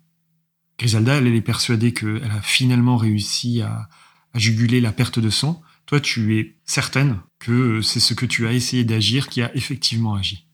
Griselda, 0.77 1.15
elle, 1.15 1.25
elle 1.25 1.33
est 1.33 1.41
persuadée 1.41 1.95
qu'elle 1.95 2.29
a 2.29 2.43
finalement 2.43 2.95
réussi 2.95 3.61
à, 3.63 3.89
à 4.33 4.37
juguler 4.37 4.79
la 4.79 4.91
perte 4.91 5.17
de 5.17 5.31
sang. 5.31 5.63
Toi, 5.87 5.99
tu 5.99 6.37
es 6.37 6.59
certaine 6.65 7.21
que 7.39 7.81
c'est 7.81 7.99
ce 7.99 8.13
que 8.13 8.27
tu 8.27 8.45
as 8.45 8.53
essayé 8.53 8.83
d'agir 8.83 9.29
qui 9.29 9.41
a 9.41 9.51
effectivement 9.55 10.13
agi. 10.13 10.47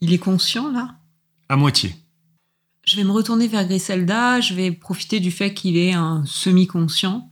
Il 0.00 0.12
est 0.12 0.18
conscient, 0.18 0.70
là? 0.70 0.96
À 1.48 1.56
moitié. 1.56 1.92
Je 2.86 2.96
vais 2.96 3.04
me 3.04 3.12
retourner 3.12 3.48
vers 3.48 3.66
Griselda, 3.66 4.40
je 4.40 4.54
vais 4.54 4.70
profiter 4.70 5.20
du 5.20 5.30
fait 5.30 5.54
qu'il 5.54 5.76
est 5.76 5.92
un 5.92 6.24
semi-conscient, 6.26 7.30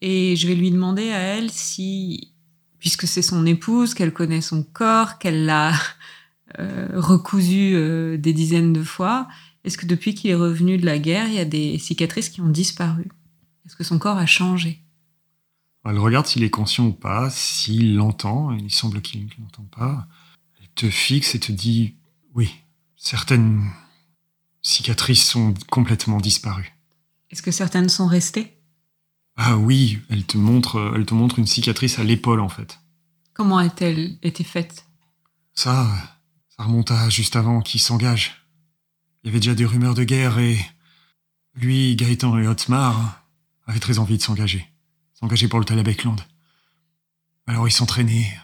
et 0.00 0.34
je 0.36 0.46
vais 0.46 0.54
lui 0.54 0.70
demander 0.70 1.10
à 1.10 1.18
elle 1.18 1.50
si, 1.50 2.32
puisque 2.78 3.06
c'est 3.06 3.22
son 3.22 3.44
épouse, 3.44 3.92
qu'elle 3.92 4.12
connaît 4.12 4.40
son 4.40 4.62
corps, 4.62 5.18
qu'elle 5.18 5.44
l'a 5.44 5.72
euh, 6.58 6.88
recousu 6.94 7.74
euh, 7.74 8.16
des 8.16 8.32
dizaines 8.32 8.72
de 8.72 8.82
fois, 8.82 9.28
est-ce 9.64 9.78
que 9.78 9.86
depuis 9.86 10.14
qu'il 10.14 10.30
est 10.30 10.34
revenu 10.34 10.78
de 10.78 10.86
la 10.86 10.98
guerre, 10.98 11.28
il 11.28 11.34
y 11.34 11.38
a 11.38 11.44
des 11.44 11.78
cicatrices 11.78 12.28
qui 12.28 12.40
ont 12.40 12.48
disparu? 12.48 13.08
Est-ce 13.66 13.76
que 13.76 13.84
son 13.84 13.98
corps 13.98 14.18
a 14.18 14.26
changé? 14.26 14.82
Elle 15.86 15.98
regarde 15.98 16.26
s'il 16.26 16.44
est 16.44 16.50
conscient 16.50 16.86
ou 16.86 16.92
pas, 16.92 17.28
s'il 17.30 17.96
l'entend, 17.96 18.52
il 18.52 18.70
semble 18.70 19.02
qu'il 19.02 19.24
ne 19.24 19.30
l'entend 19.38 19.66
pas. 19.70 20.06
Elle 20.60 20.68
te 20.74 20.88
fixe 20.88 21.34
et 21.34 21.40
te 21.40 21.52
dit 21.52 21.94
oui, 22.34 22.50
certaines 22.96 23.70
cicatrices 24.64 25.24
sont 25.24 25.54
complètement 25.70 26.18
disparues. 26.18 26.74
Est-ce 27.30 27.42
que 27.42 27.52
certaines 27.52 27.88
sont 27.88 28.08
restées? 28.08 28.58
Ah 29.36 29.56
oui, 29.56 30.00
elle 30.10 30.24
te 30.24 30.36
montre, 30.36 30.92
elle 30.96 31.06
te 31.06 31.14
montre 31.14 31.38
une 31.38 31.46
cicatrice 31.46 31.98
à 31.98 32.04
l'épaule 32.04 32.40
en 32.40 32.48
fait. 32.48 32.80
Comment 33.34 33.58
a-t-elle 33.58 34.16
été 34.22 34.42
faite? 34.42 34.86
Ça, 35.54 35.88
ça 36.48 36.64
remonte 36.64 36.90
à 36.90 37.08
juste 37.10 37.36
avant 37.36 37.60
qu'il 37.60 37.80
s'engage. 37.80 38.46
Il 39.22 39.28
y 39.28 39.30
avait 39.30 39.40
déjà 39.40 39.54
des 39.54 39.66
rumeurs 39.66 39.94
de 39.94 40.04
guerre 40.04 40.38
et 40.38 40.58
lui, 41.54 41.94
Gaëtan 41.96 42.38
et 42.38 42.46
Otmar 42.46 43.24
avaient 43.66 43.80
très 43.80 43.98
envie 43.98 44.18
de 44.18 44.22
s'engager. 44.22 44.66
S'engager 45.14 45.48
pour 45.48 45.58
le 45.58 45.64
Talabekland. 45.64 46.16
Alors 47.46 47.68
ils 47.68 47.72
s'entraînaient 47.72 48.36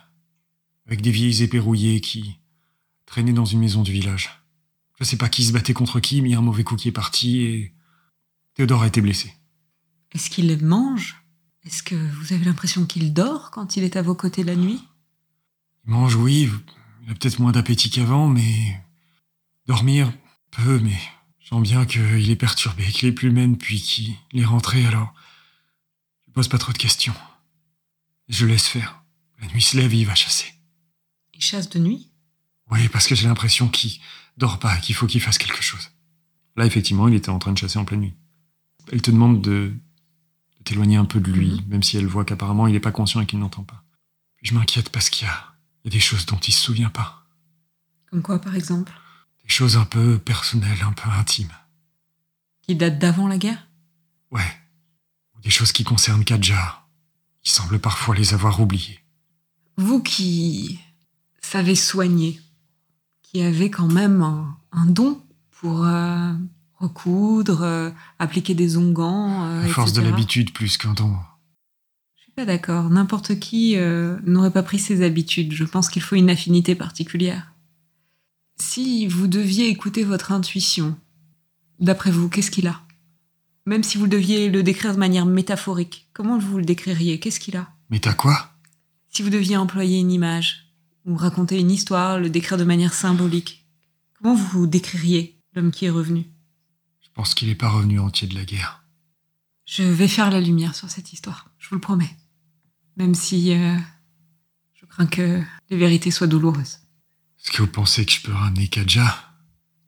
avec 0.87 1.01
des 1.01 1.11
vieilles 1.11 1.43
épées 1.43 1.59
rouillées 1.59 2.01
qui 2.01 2.39
traînaient 3.07 3.33
dans 3.33 3.45
une 3.45 3.61
maison 3.61 3.83
du 3.83 3.93
village. 3.93 4.40
Je 5.01 5.07
sais 5.07 5.17
pas 5.17 5.31
qui 5.31 5.45
se 5.45 5.53
battait 5.53 5.73
contre 5.73 5.99
qui, 5.99 6.21
mais 6.21 6.29
il 6.29 6.33
y 6.33 6.35
a 6.35 6.39
un 6.39 6.43
mauvais 6.43 6.63
coup 6.63 6.77
qui 6.77 6.89
est 6.89 6.93
parti 6.93 7.41
et 7.41 7.75
Théodore 8.55 8.83
a 8.83 8.87
été 8.87 9.01
blessé. 9.01 9.35
Est-ce 10.13 10.29
qu'il 10.29 10.55
mange? 10.65 11.25
Est-ce 11.65 11.83
que 11.83 11.95
vous 11.95 12.33
avez 12.33 12.45
l'impression 12.45 12.85
qu'il 12.85 13.15
dort 13.15 13.51
quand 13.51 13.77
il 13.77 13.85
est 13.85 13.97
à 13.97 14.03
vos 14.03 14.15
côtés 14.15 14.45
la 14.45 14.57
nuit? 14.57 14.83
Il 15.87 15.93
mange, 15.93 16.15
oui, 16.17 16.51
il 17.03 17.11
a 17.11 17.15
peut-être 17.15 17.39
moins 17.39 17.53
d'appétit 17.53 17.91
qu'avant, 17.91 18.29
mais 18.29 18.79
dormir, 19.67 20.13
peu, 20.51 20.79
mais 20.81 20.99
je 21.39 21.49
sens 21.49 21.63
bien 21.63 21.87
qu'il 21.87 22.31
est 22.31 22.37
perturbé, 22.37 22.87
qu'il 22.87 23.09
est 23.09 23.13
plus 23.13 23.31
même 23.31 23.53
depuis 23.53 23.81
qu'il 23.81 24.17
est 24.35 24.45
rentré, 24.45 24.85
alors 24.85 25.15
je 26.27 26.33
pose 26.33 26.49
pas 26.49 26.59
trop 26.59 26.73
de 26.73 26.79
questions. 26.79 27.15
Je 28.29 28.47
laisse 28.47 28.69
faire. 28.69 29.03
La 29.41 29.47
nuit 29.49 29.63
se 29.63 29.77
lève 29.77 29.95
et 29.95 29.99
il 29.99 30.07
va 30.07 30.15
chasser. 30.15 30.53
Il 31.33 31.41
chasse 31.41 31.71
de 31.71 31.79
nuit? 31.79 32.10
Oui, 32.71 32.89
parce 32.89 33.07
que 33.07 33.15
j'ai 33.15 33.27
l'impression 33.27 33.69
qu'il 33.69 34.01
dort 34.37 34.59
pas, 34.59 34.77
qu'il 34.79 34.95
faut 34.95 35.07
qu'il 35.07 35.21
fasse 35.21 35.39
quelque 35.39 35.63
chose. 35.63 35.91
Là, 36.57 36.67
effectivement, 36.67 37.09
il 37.09 37.15
était 37.15 37.31
en 37.31 37.39
train 37.39 37.53
de 37.53 37.59
chasser 37.59 37.79
en 37.79 37.85
pleine 37.85 38.01
nuit. 38.01 38.15
Elle 38.93 39.03
te 39.03 39.11
demande 39.11 39.41
de, 39.43 39.73
de 40.59 40.63
t'éloigner 40.65 40.97
un 40.97 41.05
peu 41.05 41.21
de 41.21 41.31
lui, 41.31 41.51
Mhm. 41.53 41.65
même 41.69 41.83
si 41.83 41.97
elle 41.97 42.07
voit 42.07 42.25
qu'apparemment 42.25 42.67
il 42.67 42.73
n'est 42.73 42.81
pas 42.81 42.93
conscient 42.93 43.21
et 43.21 43.27
qu'il 43.27 43.39
n'entend 43.39 43.63
pas. 43.65 43.83
Puis 44.37 44.47
je 44.49 44.55
m'inquiète 44.55 44.91
parce 44.91 45.11
qu'il 45.11 45.27
y 45.27 45.31
a, 45.31 45.53
il 45.85 45.89
y 45.89 45.95
a 45.95 45.97
des 45.97 46.01
choses 46.01 46.27
dont 46.27 46.39
il 46.39 46.53
se 46.53 46.61
souvient 46.63 46.91
pas. 46.91 47.25
Comme 48.11 48.23
quoi, 48.23 48.41
par 48.41 48.55
exemple? 48.57 48.93
Des 49.43 49.49
choses 49.49 49.77
un 49.77 49.85
peu 49.85 50.19
personnelles, 50.19 50.83
un 50.83 50.93
peu 50.93 51.09
intimes. 51.11 51.53
Qui 52.63 52.75
date 52.77 52.99
d'avant 52.99 53.29
la 53.29 53.39
guerre? 53.39 53.69
Ouais. 54.31 54.53
Ou 55.37 55.41
des 55.41 55.51
choses 55.51 55.73
qui 55.73 55.85
concernent 55.85 56.25
Kadja. 56.25 56.87
Il 57.45 57.51
semble 57.51 57.79
parfois 57.79 58.15
les 58.15 58.35
avoir 58.35 58.61
oubliées. 58.61 59.01
Vous 59.77 60.03
qui 60.03 60.79
savez 61.41 61.75
soigner, 61.75 62.41
qui 63.31 63.43
avait 63.43 63.71
quand 63.71 63.89
même 63.89 64.23
un, 64.73 64.87
don 64.87 65.21
pour 65.51 65.85
euh, 65.85 66.33
recoudre, 66.79 67.63
euh, 67.63 67.91
appliquer 68.19 68.55
des 68.55 68.77
onguents. 68.77 69.45
à 69.45 69.67
force 69.69 69.93
de 69.93 70.03
l'habitude 70.03 70.53
plus 70.53 70.77
qu'un 70.77 70.95
don. 70.95 71.15
Je 72.17 72.23
suis 72.23 72.33
pas 72.33 72.45
d'accord. 72.45 72.91
N'importe 72.91 73.39
qui 73.39 73.77
n'aurait 74.25 74.51
pas 74.51 74.63
pris 74.63 74.79
ses 74.79 75.05
habitudes. 75.05 75.53
Je 75.53 75.65
pense 75.65 75.89
qu'il 75.89 76.03
faut 76.03 76.17
une 76.17 76.31
affinité 76.31 76.75
particulière. 76.75 77.53
Si 78.57 79.07
vous 79.07 79.27
deviez 79.27 79.69
écouter 79.69 80.05
votre 80.05 80.33
intuition, 80.33 80.97
d'après 81.79 82.11
vous, 82.11 82.29
qu'est-ce 82.29 82.51
qu'il 82.51 82.67
a? 82.67 82.83
Même 83.67 83.83
si 83.83 83.99
vous 83.99 84.07
deviez 84.07 84.51
le 84.51 84.63
décrire 84.63 84.93
de 84.93 84.99
manière 84.99 85.27
métaphorique, 85.27 86.09
comment 86.13 86.39
vous 86.39 86.59
le 86.59 86.65
décririez? 86.65 87.21
Qu'est-ce 87.21 87.41
qu'il 87.41 87.57
a? 87.57 87.69
Mais 87.89 88.01
t'as 88.01 88.15
quoi? 88.15 88.51
Si 89.11 89.23
vous 89.23 89.31
deviez 89.31 89.57
employer 89.57 89.99
une 89.99 90.13
image, 90.13 90.70
ou 91.07 91.17
raconter 91.17 91.59
une 91.59 91.71
histoire, 91.71 92.19
le 92.19 92.31
décrire 92.31 92.59
de 92.59 92.65
manière 92.65 92.95
symbolique, 92.95 93.67
comment 94.17 94.35
vous 94.35 94.67
décririez 94.67 95.41
l'homme 95.55 95.71
qui 95.71 95.87
est 95.87 95.91
revenu? 95.91 96.27
Je 97.01 97.09
pense 97.15 97.35
qu'il 97.35 97.49
n'est 97.49 97.55
pas 97.55 97.71
revenu 97.71 97.99
entier 97.99 98.29
de 98.29 98.35
la 98.35 98.45
guerre. 98.45 98.85
Je 99.65 99.83
vais 99.83 100.09
faire 100.09 100.31
la 100.31 100.41
lumière 100.41 100.75
sur 100.75 100.91
cette 100.91 101.13
histoire, 101.13 101.51
je 101.59 101.69
vous 101.69 101.77
le 101.77 101.81
promets. 101.81 102.17
Même 102.97 103.15
si 103.15 103.55
euh, 103.55 103.77
je 104.75 104.85
crains 104.87 105.07
que 105.07 105.43
les 105.71 105.77
vérités 105.77 106.11
soient 106.11 106.27
douloureuses. 106.27 106.79
Est-ce 107.43 107.53
que 107.53 107.63
vous 107.63 107.69
pensez 107.69 108.05
que 108.05 108.13
je 108.13 108.23
peux 108.23 108.33
ramener 108.33 108.69
Kadja 108.69 109.17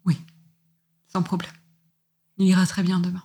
Oui, 0.05 0.17
sans 1.09 1.23
problème. 1.23 1.53
Il 2.39 2.47
ira 2.47 2.67
très 2.67 2.83
bien 2.83 3.01
demain. 3.01 3.23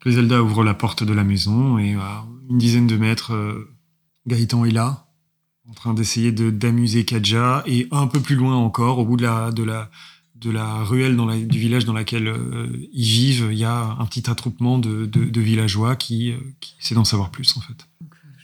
Griselda 0.00 0.42
ouvre 0.42 0.64
la 0.64 0.74
porte 0.74 1.04
de 1.04 1.12
la 1.12 1.24
maison 1.24 1.78
et 1.78 1.94
à 1.94 2.26
une 2.50 2.58
dizaine 2.58 2.86
de 2.86 2.96
mètres, 2.96 3.32
euh, 3.32 3.74
Gaëtan 4.26 4.64
est 4.64 4.70
là, 4.70 5.03
en 5.68 5.72
train 5.72 5.94
d'essayer 5.94 6.32
de 6.32 6.50
d'amuser 6.50 7.04
Kadja 7.04 7.62
et 7.66 7.88
un 7.90 8.06
peu 8.06 8.20
plus 8.20 8.36
loin 8.36 8.56
encore, 8.56 8.98
au 8.98 9.04
bout 9.04 9.16
de 9.16 9.22
la 9.22 9.50
de 9.52 9.62
la 9.62 9.90
de 10.34 10.50
la 10.50 10.82
ruelle 10.84 11.16
dans 11.16 11.26
la, 11.26 11.38
du 11.38 11.58
village 11.58 11.84
dans 11.84 11.92
laquelle 11.92 12.28
euh, 12.28 12.68
ils 12.92 13.04
vivent, 13.04 13.48
il 13.50 13.58
y 13.58 13.64
a 13.64 13.96
un 13.98 14.04
petit 14.04 14.28
attroupement 14.28 14.78
de, 14.78 15.06
de, 15.06 15.40
villageois 15.40 15.96
qui, 15.96 16.32
euh, 16.32 16.38
qui 16.60 16.74
essaient 16.80 16.96
d'en 16.96 17.04
savoir 17.04 17.30
plus 17.30 17.56
en 17.56 17.60
fait. 17.60 17.86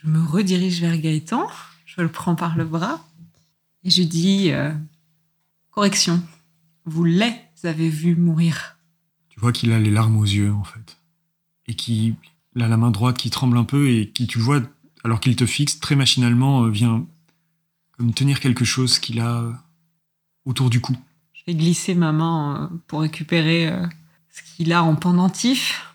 je 0.02 0.08
me 0.08 0.22
redirige 0.24 0.80
vers 0.80 0.96
Gaëtan, 0.96 1.46
je 1.84 2.00
le 2.00 2.08
prends 2.08 2.36
par 2.36 2.56
le 2.56 2.64
bras 2.64 3.04
et 3.84 3.90
je 3.90 4.02
dis 4.02 4.52
Correction. 5.70 6.22
Vous 6.84 7.04
les 7.04 7.32
avez 7.64 7.88
vus 7.88 8.16
mourir. 8.16 8.76
Tu 9.28 9.38
vois 9.40 9.52
qu'il 9.52 9.72
a 9.72 9.78
les 9.78 9.90
larmes 9.90 10.16
aux 10.16 10.24
yeux, 10.24 10.52
en 10.52 10.64
fait. 10.64 10.98
Et 11.66 11.74
qu'il 11.74 12.16
a 12.58 12.68
la 12.68 12.76
main 12.76 12.90
droite 12.90 13.16
qui 13.16 13.30
tremble 13.30 13.56
un 13.56 13.64
peu 13.64 13.90
et 13.90 14.10
qui, 14.10 14.26
tu 14.26 14.38
vois, 14.38 14.60
alors 15.04 15.20
qu'il 15.20 15.36
te 15.36 15.46
fixe, 15.46 15.80
très 15.80 15.96
machinalement, 15.96 16.64
euh, 16.64 16.70
vient 16.70 17.06
comme 17.92 18.12
tenir 18.12 18.40
quelque 18.40 18.64
chose 18.64 18.98
qu'il 18.98 19.20
a 19.20 19.40
euh, 19.40 19.52
autour 20.44 20.70
du 20.70 20.80
cou. 20.80 20.96
Je 21.32 21.42
vais 21.46 21.54
glisser 21.54 21.94
ma 21.94 22.12
main 22.12 22.70
euh, 22.72 22.76
pour 22.86 23.00
récupérer 23.00 23.72
ce 24.28 24.42
qu'il 24.56 24.72
a 24.72 24.82
en 24.82 24.94
pendentif. 24.96 25.86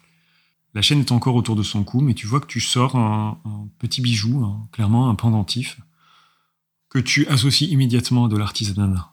La 0.74 0.82
chaîne 0.82 1.00
est 1.00 1.12
encore 1.12 1.36
autour 1.36 1.56
de 1.56 1.64
son 1.64 1.84
cou, 1.84 2.02
mais 2.02 2.14
tu 2.14 2.28
vois 2.28 2.42
que 2.42 2.48
tu 2.48 2.60
sors 2.60 2.96
un, 2.96 3.38
petit 3.80 4.02
bijou, 4.02 4.46
clairement 4.72 5.10
un 5.10 5.16
pendentif, 5.16 5.80
que 6.90 7.00
tu 7.00 7.28
associes 7.28 7.70
immédiatement 7.70 8.26
à 8.26 8.28
de 8.28 8.36
l'artisanat. 8.36 9.12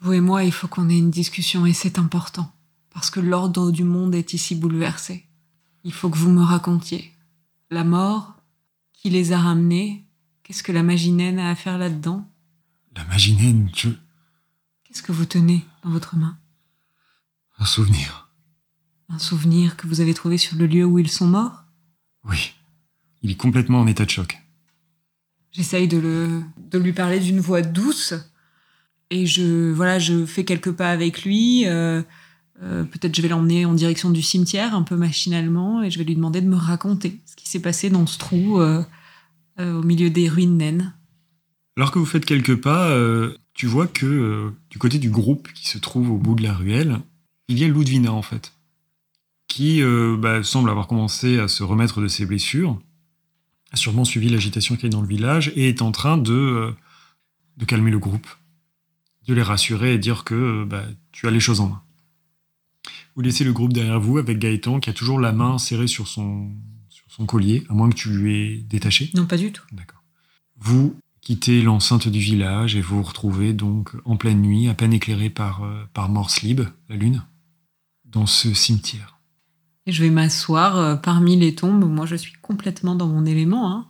Vous 0.00 0.14
et 0.14 0.20
moi, 0.20 0.42
il 0.42 0.50
faut 0.50 0.66
qu'on 0.66 0.88
ait 0.88 0.98
une 0.98 1.10
discussion 1.12 1.66
et 1.66 1.72
c'est 1.72 1.98
important. 1.98 2.50
Parce 2.92 3.10
que 3.10 3.20
l'ordre 3.20 3.70
du 3.70 3.84
monde 3.84 4.14
est 4.14 4.32
ici 4.32 4.56
bouleversé. 4.56 5.24
Il 5.84 5.92
faut 5.92 6.10
que 6.10 6.18
vous 6.18 6.30
me 6.30 6.42
racontiez. 6.42 7.12
La 7.70 7.84
mort, 7.84 8.34
qui 9.02 9.10
les 9.10 9.32
a 9.32 9.38
ramenés, 9.40 10.06
qu'est-ce 10.44 10.62
que 10.62 10.70
la 10.70 10.84
magie 10.84 11.10
naine 11.10 11.40
a 11.40 11.50
à 11.50 11.56
faire 11.56 11.76
là-dedans? 11.76 12.24
La 12.94 13.04
magie 13.06 13.34
naine, 13.34 13.68
je... 13.74 13.88
Qu'est-ce 14.84 15.02
que 15.02 15.10
vous 15.10 15.24
tenez 15.24 15.64
dans 15.82 15.90
votre 15.90 16.14
main? 16.14 16.38
Un 17.58 17.64
souvenir. 17.64 18.30
Un 19.08 19.18
souvenir 19.18 19.76
que 19.76 19.88
vous 19.88 20.00
avez 20.00 20.14
trouvé 20.14 20.38
sur 20.38 20.56
le 20.56 20.66
lieu 20.66 20.84
où 20.84 21.00
ils 21.00 21.10
sont 21.10 21.26
morts? 21.26 21.64
Oui. 22.22 22.52
Il 23.22 23.32
est 23.32 23.36
complètement 23.36 23.80
en 23.80 23.88
état 23.88 24.04
de 24.04 24.10
choc. 24.10 24.38
J'essaye 25.50 25.88
de, 25.88 25.98
le, 25.98 26.44
de 26.70 26.78
lui 26.78 26.92
parler 26.92 27.18
d'une 27.18 27.40
voix 27.40 27.62
douce, 27.62 28.14
et 29.10 29.26
je 29.26 29.72
voilà, 29.72 29.98
je 29.98 30.26
fais 30.26 30.44
quelques 30.44 30.72
pas 30.72 30.92
avec 30.92 31.24
lui. 31.24 31.66
Euh, 31.66 32.04
euh, 32.62 32.84
peut-être 32.84 33.14
je 33.14 33.22
vais 33.22 33.28
l'emmener 33.28 33.64
en 33.64 33.74
direction 33.74 34.10
du 34.10 34.22
cimetière 34.22 34.74
un 34.74 34.82
peu 34.82 34.96
machinalement 34.96 35.82
et 35.82 35.90
je 35.90 35.98
vais 35.98 36.04
lui 36.04 36.14
demander 36.14 36.40
de 36.40 36.46
me 36.46 36.56
raconter 36.56 37.20
ce 37.26 37.36
qui 37.36 37.48
s'est 37.48 37.60
passé 37.60 37.90
dans 37.90 38.06
ce 38.06 38.18
trou 38.18 38.60
euh, 38.60 38.82
au 39.58 39.82
milieu 39.82 40.10
des 40.10 40.28
ruines 40.28 40.56
naines. 40.56 40.94
Alors 41.76 41.90
que 41.90 41.98
vous 41.98 42.06
faites 42.06 42.26
quelques 42.26 42.56
pas, 42.56 42.94
tu 43.54 43.66
vois 43.66 43.86
que 43.86 44.52
du 44.70 44.78
côté 44.78 44.98
du 44.98 45.08
groupe 45.08 45.48
qui 45.54 45.68
se 45.68 45.78
trouve 45.78 46.10
au 46.10 46.18
bout 46.18 46.34
de 46.34 46.42
la 46.42 46.52
ruelle, 46.52 46.98
il 47.48 47.58
y 47.58 47.64
a 47.64 47.68
Ludvina 47.68 48.12
en 48.12 48.20
fait, 48.20 48.52
qui 49.48 49.82
bah, 50.18 50.42
semble 50.42 50.68
avoir 50.68 50.86
commencé 50.86 51.38
à 51.38 51.48
se 51.48 51.62
remettre 51.62 52.02
de 52.02 52.08
ses 52.08 52.26
blessures, 52.26 52.78
a 53.72 53.76
sûrement 53.76 54.04
suivi 54.04 54.28
l'agitation 54.28 54.74
qu'il 54.74 54.84
y 54.84 54.88
a 54.88 54.90
dans 54.90 55.00
le 55.00 55.08
village 55.08 55.50
et 55.56 55.70
est 55.70 55.80
en 55.80 55.92
train 55.92 56.18
de, 56.18 56.74
de 57.56 57.64
calmer 57.64 57.90
le 57.90 57.98
groupe 57.98 58.26
de 59.26 59.34
les 59.34 59.42
rassurer 59.42 59.94
et 59.94 59.98
dire 59.98 60.24
que 60.24 60.34
euh, 60.34 60.64
bah, 60.64 60.84
tu 61.12 61.26
as 61.26 61.30
les 61.30 61.40
choses 61.40 61.60
en 61.60 61.68
main. 61.68 61.82
Vous 63.14 63.22
laissez 63.22 63.44
le 63.44 63.52
groupe 63.52 63.72
derrière 63.72 64.00
vous 64.00 64.18
avec 64.18 64.38
Gaëtan 64.38 64.80
qui 64.80 64.90
a 64.90 64.92
toujours 64.92 65.20
la 65.20 65.32
main 65.32 65.58
serrée 65.58 65.86
sur 65.86 66.08
son, 66.08 66.50
sur 66.88 67.06
son 67.08 67.26
collier, 67.26 67.64
à 67.68 67.74
moins 67.74 67.90
que 67.90 67.94
tu 67.94 68.10
lui 68.10 68.34
aies 68.34 68.56
détaché. 68.62 69.10
Non, 69.14 69.26
pas 69.26 69.36
du 69.36 69.52
tout. 69.52 69.64
D'accord. 69.72 70.02
Vous 70.58 70.96
quittez 71.20 71.62
l'enceinte 71.62 72.08
du 72.08 72.18
village 72.18 72.74
et 72.76 72.80
vous 72.80 72.96
vous 72.96 73.02
retrouvez 73.02 73.52
donc 73.52 73.90
en 74.04 74.16
pleine 74.16 74.40
nuit, 74.40 74.68
à 74.68 74.74
peine 74.74 74.92
éclairé 74.92 75.30
par, 75.30 75.64
euh, 75.64 75.84
par 75.92 76.08
Morse 76.08 76.42
Lib, 76.42 76.62
la 76.88 76.96
lune, 76.96 77.22
dans 78.04 78.26
ce 78.26 78.54
cimetière. 78.54 79.18
Et 79.86 79.92
je 79.92 80.02
vais 80.02 80.10
m'asseoir 80.10 80.76
euh, 80.76 80.96
parmi 80.96 81.36
les 81.36 81.54
tombes. 81.54 81.84
Moi, 81.84 82.06
je 82.06 82.16
suis 82.16 82.34
complètement 82.40 82.94
dans 82.94 83.08
mon 83.08 83.26
élément. 83.26 83.70
Hein 83.70 83.86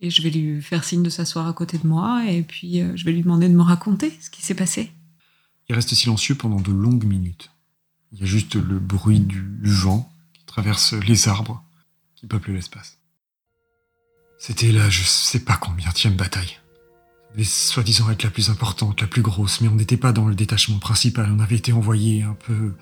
et 0.00 0.10
je 0.10 0.22
vais 0.22 0.30
lui 0.30 0.62
faire 0.62 0.84
signe 0.84 1.02
de 1.02 1.10
s'asseoir 1.10 1.46
à 1.46 1.52
côté 1.52 1.78
de 1.78 1.86
moi 1.86 2.24
et 2.28 2.42
puis 2.42 2.80
euh, 2.80 2.92
je 2.94 3.04
vais 3.04 3.12
lui 3.12 3.22
demander 3.22 3.48
de 3.48 3.54
me 3.54 3.62
raconter 3.62 4.12
ce 4.20 4.30
qui 4.30 4.42
s'est 4.42 4.54
passé. 4.54 4.90
Il 5.68 5.74
reste 5.74 5.94
silencieux 5.94 6.34
pendant 6.34 6.60
de 6.60 6.72
longues 6.72 7.04
minutes. 7.04 7.50
Il 8.12 8.20
y 8.20 8.22
a 8.22 8.26
juste 8.26 8.54
le 8.54 8.78
bruit 8.78 9.20
du 9.20 9.42
vent 9.62 10.10
qui 10.32 10.44
traverse 10.44 10.94
les 10.94 11.28
arbres 11.28 11.62
qui 12.14 12.26
peuplent 12.26 12.52
l'espace. 12.52 12.98
C'était 14.38 14.72
là, 14.72 14.88
je 14.88 15.02
sais 15.02 15.40
pas 15.40 15.56
combien 15.56 15.90
de 15.90 16.16
bataille. 16.16 16.58
Devait 17.32 17.44
soi-disant 17.44 18.10
être 18.10 18.22
la 18.22 18.30
plus 18.30 18.50
importante, 18.50 19.00
la 19.00 19.06
plus 19.06 19.22
grosse, 19.22 19.60
mais 19.60 19.68
on 19.68 19.74
n'était 19.74 19.96
pas 19.96 20.12
dans 20.12 20.26
le 20.26 20.34
détachement 20.34 20.78
principal, 20.78 21.30
on 21.30 21.40
avait 21.40 21.56
été 21.56 21.72
envoyé 21.72 22.22
un 22.22 22.34
peu 22.34 22.74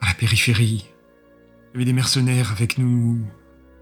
à 0.00 0.06
la 0.06 0.14
périphérie. 0.14 0.86
Il 0.86 1.74
y 1.74 1.76
avait 1.76 1.84
des 1.84 1.92
mercenaires 1.92 2.50
avec 2.50 2.78
nous, 2.78 3.24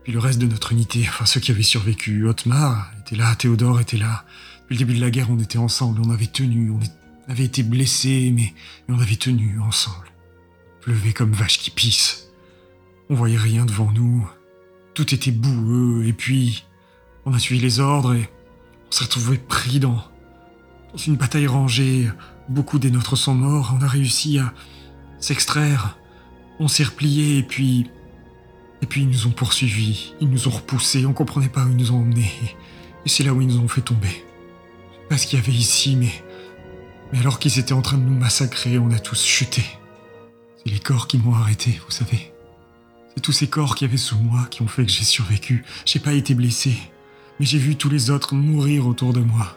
puis 0.04 0.12
le 0.12 0.18
reste 0.18 0.38
de 0.38 0.46
notre 0.46 0.72
unité, 0.72 1.04
enfin 1.08 1.26
ceux 1.26 1.40
qui 1.40 1.50
avaient 1.50 1.62
survécu, 1.62 2.26
Otmar 2.26 2.90
était 3.00 3.16
là, 3.16 3.34
Théodore 3.34 3.80
était 3.80 3.96
là. 3.96 4.24
Depuis 4.62 4.74
le 4.74 4.78
début 4.78 4.94
de 4.94 5.00
la 5.00 5.10
guerre, 5.10 5.30
on 5.30 5.38
était 5.38 5.58
ensemble, 5.58 6.00
on 6.04 6.10
avait 6.10 6.26
tenu, 6.26 6.70
on 6.70 6.80
avait 7.30 7.44
été 7.44 7.62
blessés, 7.62 8.32
mais, 8.34 8.54
on 8.88 9.00
avait 9.00 9.16
tenu 9.16 9.58
ensemble. 9.60 10.07
Pleuvait 10.88 11.12
comme 11.12 11.32
vache 11.32 11.58
qui 11.58 11.70
pisse. 11.70 12.30
On 13.10 13.14
voyait 13.14 13.36
rien 13.36 13.66
devant 13.66 13.92
nous. 13.92 14.26
Tout 14.94 15.14
était 15.14 15.32
boueux, 15.32 16.06
et 16.06 16.14
puis 16.14 16.64
on 17.26 17.34
a 17.34 17.38
suivi 17.38 17.60
les 17.60 17.78
ordres 17.78 18.14
et 18.14 18.26
on 18.88 18.90
s'est 18.90 19.04
retrouvé 19.04 19.36
pris 19.36 19.80
dans, 19.80 20.02
dans 20.92 20.96
une 20.96 21.16
bataille 21.16 21.46
rangée. 21.46 22.08
Beaucoup 22.48 22.78
des 22.78 22.90
nôtres 22.90 23.18
sont 23.18 23.34
morts, 23.34 23.76
on 23.78 23.84
a 23.84 23.86
réussi 23.86 24.38
à 24.38 24.54
s'extraire. 25.20 25.98
On 26.58 26.68
s'est 26.68 26.84
replié 26.84 27.36
et 27.36 27.42
puis 27.42 27.90
et 28.80 28.86
puis 28.86 29.02
ils 29.02 29.10
nous 29.10 29.26
ont 29.26 29.32
poursuivis, 29.32 30.14
ils 30.22 30.30
nous 30.30 30.48
ont 30.48 30.52
repoussés, 30.52 31.04
on 31.04 31.12
comprenait 31.12 31.50
pas 31.50 31.66
où 31.66 31.70
ils 31.70 31.76
nous 31.76 31.92
ont 31.92 32.00
emmenés. 32.00 32.32
Et 33.04 33.10
c'est 33.10 33.24
là 33.24 33.34
où 33.34 33.42
ils 33.42 33.48
nous 33.48 33.58
ont 33.58 33.68
fait 33.68 33.82
tomber. 33.82 34.24
Pas 35.10 35.18
ce 35.18 35.26
qu'il 35.26 35.38
y 35.38 35.42
avait 35.42 35.52
ici, 35.52 35.96
mais. 35.96 36.24
Mais 37.12 37.18
alors 37.18 37.38
qu'ils 37.38 37.58
étaient 37.58 37.74
en 37.74 37.82
train 37.82 37.98
de 37.98 38.04
nous 38.04 38.18
massacrer, 38.18 38.78
on 38.78 38.90
a 38.90 38.98
tous 38.98 39.22
chuté. 39.22 39.77
C'est 40.58 40.72
les 40.72 40.78
corps 40.78 41.06
qui 41.06 41.18
m'ont 41.18 41.34
arrêté, 41.34 41.80
vous 41.84 41.90
savez. 41.90 42.32
C'est 43.14 43.22
tous 43.22 43.32
ces 43.32 43.48
corps 43.48 43.74
qui 43.74 43.84
avaient 43.84 43.96
sous 43.96 44.18
moi 44.18 44.46
qui 44.50 44.62
ont 44.62 44.68
fait 44.68 44.84
que 44.84 44.92
j'ai 44.92 45.04
survécu. 45.04 45.64
J'ai 45.84 45.98
pas 45.98 46.12
été 46.12 46.34
blessé, 46.34 46.76
mais 47.38 47.46
j'ai 47.46 47.58
vu 47.58 47.76
tous 47.76 47.88
les 47.88 48.10
autres 48.10 48.34
mourir 48.34 48.86
autour 48.86 49.12
de 49.12 49.20
moi. 49.20 49.56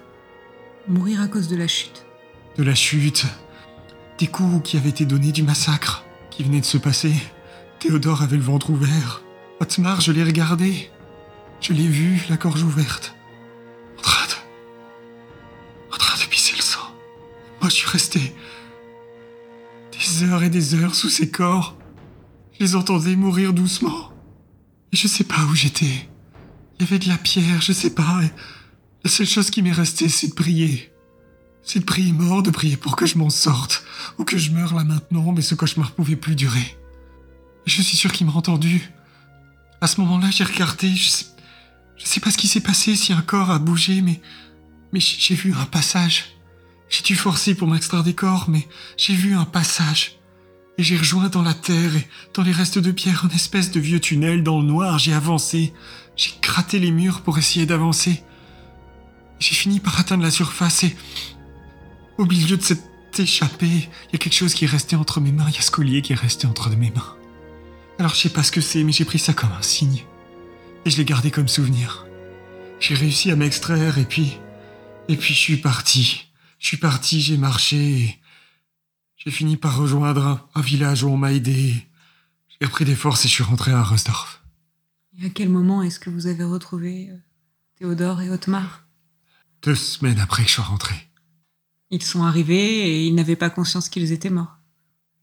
Mourir 0.88 1.22
à 1.22 1.28
cause 1.28 1.48
de 1.48 1.56
la 1.56 1.68
chute. 1.68 2.06
De 2.58 2.64
la 2.64 2.76
chute. 2.76 3.26
Des 4.18 4.28
coups 4.28 4.68
qui 4.68 4.78
avaient 4.78 4.90
été 4.90 5.06
donnés 5.06 5.32
du 5.32 5.44
massacre 5.44 6.04
qui 6.30 6.44
venait 6.44 6.62
de 6.62 6.66
se 6.66 6.78
passer. 6.78 7.14
Théodore 7.80 8.22
avait 8.22 8.38
le 8.38 8.44
ventre 8.44 8.70
ouvert. 8.70 9.22
Otmar, 9.60 10.02
je 10.02 10.12
l'ai 10.12 10.24
regardé. 10.24 10.90
Je 11.60 11.74
l'ai 11.74 11.88
vu, 11.88 12.26
la 12.30 12.38
gorge 12.38 12.64
ouverte. 12.64 13.16
En 14.00 14.02
train 14.02 14.26
de. 14.26 15.94
en 15.94 15.98
train 15.98 16.18
de 16.18 16.28
pisser 16.30 16.56
le 16.56 16.62
sang. 16.64 16.96
Moi, 17.60 17.70
je 17.70 17.76
suis 17.76 17.88
resté. 17.88 18.36
Des 20.12 20.24
heures 20.24 20.44
et 20.44 20.50
des 20.50 20.76
heures 20.76 20.96
sous 20.96 21.10
ses 21.10 21.30
corps. 21.30 21.78
Je 22.54 22.66
les 22.66 22.76
entendais 22.76 23.16
mourir 23.16 23.54
doucement. 23.54 24.12
Et 24.92 24.98
je 24.98 25.08
sais 25.08 25.24
pas 25.24 25.44
où 25.46 25.56
j'étais. 25.56 26.10
Il 26.80 26.82
y 26.82 26.84
avait 26.84 27.00
de 27.00 27.08
la 27.08 27.18
pierre, 27.18 27.62
je 27.62 27.72
sais 27.72 27.94
pas. 27.94 28.22
la 29.04 29.10
seule 29.10 29.28
chose 29.28 29.50
qui 29.50 29.62
m'est 29.62 29.72
restée, 29.72 30.10
c'est 30.10 30.28
de 30.28 30.34
prier. 30.34 30.92
c'est 31.64 31.80
de 31.80 31.86
prier 31.86 32.12
mort, 32.12 32.44
de 32.44 32.50
prier 32.50 32.76
pour 32.76 32.96
que 32.96 33.06
je 33.06 33.18
m'en 33.18 33.30
sorte, 33.30 33.86
ou 34.18 34.26
que 34.26 34.38
je 34.38 34.52
meure 34.52 34.74
là 34.74 34.84
maintenant, 34.84 35.32
mais 35.32 35.42
ce 35.42 35.56
cauchemar 35.56 35.92
pouvait 35.92 36.16
plus 36.16 36.36
durer. 36.36 36.78
Je 37.66 37.82
suis 37.82 37.96
sûr 37.96 38.12
qu'il 38.12 38.26
m'a 38.28 38.34
entendu. 38.34 38.92
À 39.80 39.88
ce 39.88 40.02
moment-là, 40.02 40.30
j'ai 40.32 40.44
regardé, 40.44 40.94
je 40.96 41.08
sais, 41.08 41.26
sais 41.98 42.20
pas 42.20 42.32
ce 42.32 42.38
qui 42.38 42.48
s'est 42.48 42.62
passé, 42.62 42.96
si 42.96 43.14
un 43.14 43.22
corps 43.22 43.52
a 43.52 43.60
bougé, 43.60 44.02
mais, 44.02 44.20
mais 44.92 45.00
j'ai 45.00 45.36
vu 45.36 45.54
un 45.54 45.66
passage. 45.66 46.41
J'ai 46.92 47.04
dû 47.04 47.16
forcer 47.16 47.56
pour 47.56 47.70
m'extraire 47.70 48.04
des 48.04 48.14
corps, 48.14 48.50
mais 48.50 48.68
j'ai 48.98 49.16
vu 49.16 49.34
un 49.34 49.46
passage. 49.46 50.20
Et 50.78 50.84
j'ai 50.84 50.98
rejoint 50.98 51.30
dans 51.30 51.42
la 51.42 51.54
terre 51.54 51.96
et 51.96 52.08
dans 52.34 52.44
les 52.44 52.52
restes 52.52 52.80
de 52.80 52.92
pierre 52.92 53.24
une 53.24 53.36
espèce 53.36 53.72
de 53.72 53.80
vieux 53.80 54.02
tunnel 54.02 54.44
dans 54.44 54.60
le 54.60 54.66
noir. 54.68 55.00
J'ai 55.00 55.14
avancé. 55.14 55.74
J'ai 56.18 56.32
gratté 56.42 56.80
les 56.80 56.92
murs 56.92 57.22
pour 57.22 57.38
essayer 57.38 57.66
d'avancer. 57.66 58.22
J'ai 59.40 59.56
fini 59.56 59.80
par 59.80 60.00
atteindre 60.00 60.24
la 60.24 60.32
surface 60.32 60.84
et 60.84 60.96
au 62.18 62.26
milieu 62.26 62.58
de 62.58 62.62
cette 62.62 62.84
échappée, 63.18 63.68
il 63.68 64.14
y 64.14 64.16
a 64.16 64.18
quelque 64.18 64.36
chose 64.36 64.54
qui 64.54 64.66
est 64.66 64.70
resté 64.70 64.98
entre 64.98 65.22
mes 65.22 65.32
mains. 65.32 65.48
Il 65.48 65.56
y 65.56 65.60
a 65.60 65.62
ce 65.62 65.72
collier 65.72 66.02
qui 66.02 66.12
est 66.12 66.18
resté 66.18 66.46
entre 66.46 66.70
mes 66.72 66.92
mains. 66.92 67.16
Alors 68.00 68.14
je 68.14 68.20
sais 68.20 68.30
pas 68.30 68.44
ce 68.44 68.52
que 68.52 68.62
c'est, 68.62 68.84
mais 68.84 68.92
j'ai 68.92 69.06
pris 69.06 69.20
ça 69.20 69.32
comme 69.32 69.52
un 69.58 69.62
signe. 69.62 70.04
Et 70.86 70.90
je 70.90 70.98
l'ai 70.98 71.06
gardé 71.06 71.32
comme 71.32 71.48
souvenir. 71.48 72.06
J'ai 72.82 72.96
réussi 72.96 73.32
à 73.32 73.38
m'extraire 73.38 73.98
et 73.98 74.06
puis... 74.06 74.38
Et 75.08 75.16
puis 75.16 75.34
je 75.34 75.40
suis 75.40 75.58
parti. 75.58 76.31
Je 76.62 76.68
suis 76.68 76.78
parti, 76.78 77.20
j'ai 77.22 77.38
marché. 77.38 78.22
J'ai 79.18 79.32
fini 79.32 79.58
par 79.58 79.78
rejoindre 79.78 80.48
un, 80.54 80.62
village 80.62 81.04
où 81.04 81.10
on 81.10 81.18
m'a 81.18 81.34
aidé. 81.34 81.74
J'ai 82.50 82.68
repris 82.68 82.86
des 82.86 82.96
forces 82.96 83.26
et 83.26 83.28
je 83.28 83.34
suis 83.34 83.44
rentré 83.44 83.72
à 83.72 83.84
Rosdorf. 83.84 84.44
Et 85.20 85.26
à 85.26 85.30
quel 85.30 85.50
moment 85.50 85.82
est-ce 85.82 86.00
que 86.00 86.12
vous 86.12 86.28
avez 86.28 86.44
retrouvé 86.44 87.10
euh, 87.10 87.18
Théodore 87.80 88.22
et 88.22 88.30
Otmar? 88.30 88.86
Deux 89.64 89.74
semaines 89.74 90.20
après 90.20 90.44
que 90.44 90.50
je 90.50 90.54
sois 90.54 90.64
rentré. 90.64 90.94
Ils 91.90 92.04
sont 92.04 92.24
arrivés 92.24 92.56
et 92.56 93.08
ils 93.08 93.16
n'avaient 93.16 93.36
pas 93.36 93.50
conscience 93.50 93.90
qu'ils 93.90 94.12
étaient 94.12 94.30
morts. 94.30 94.60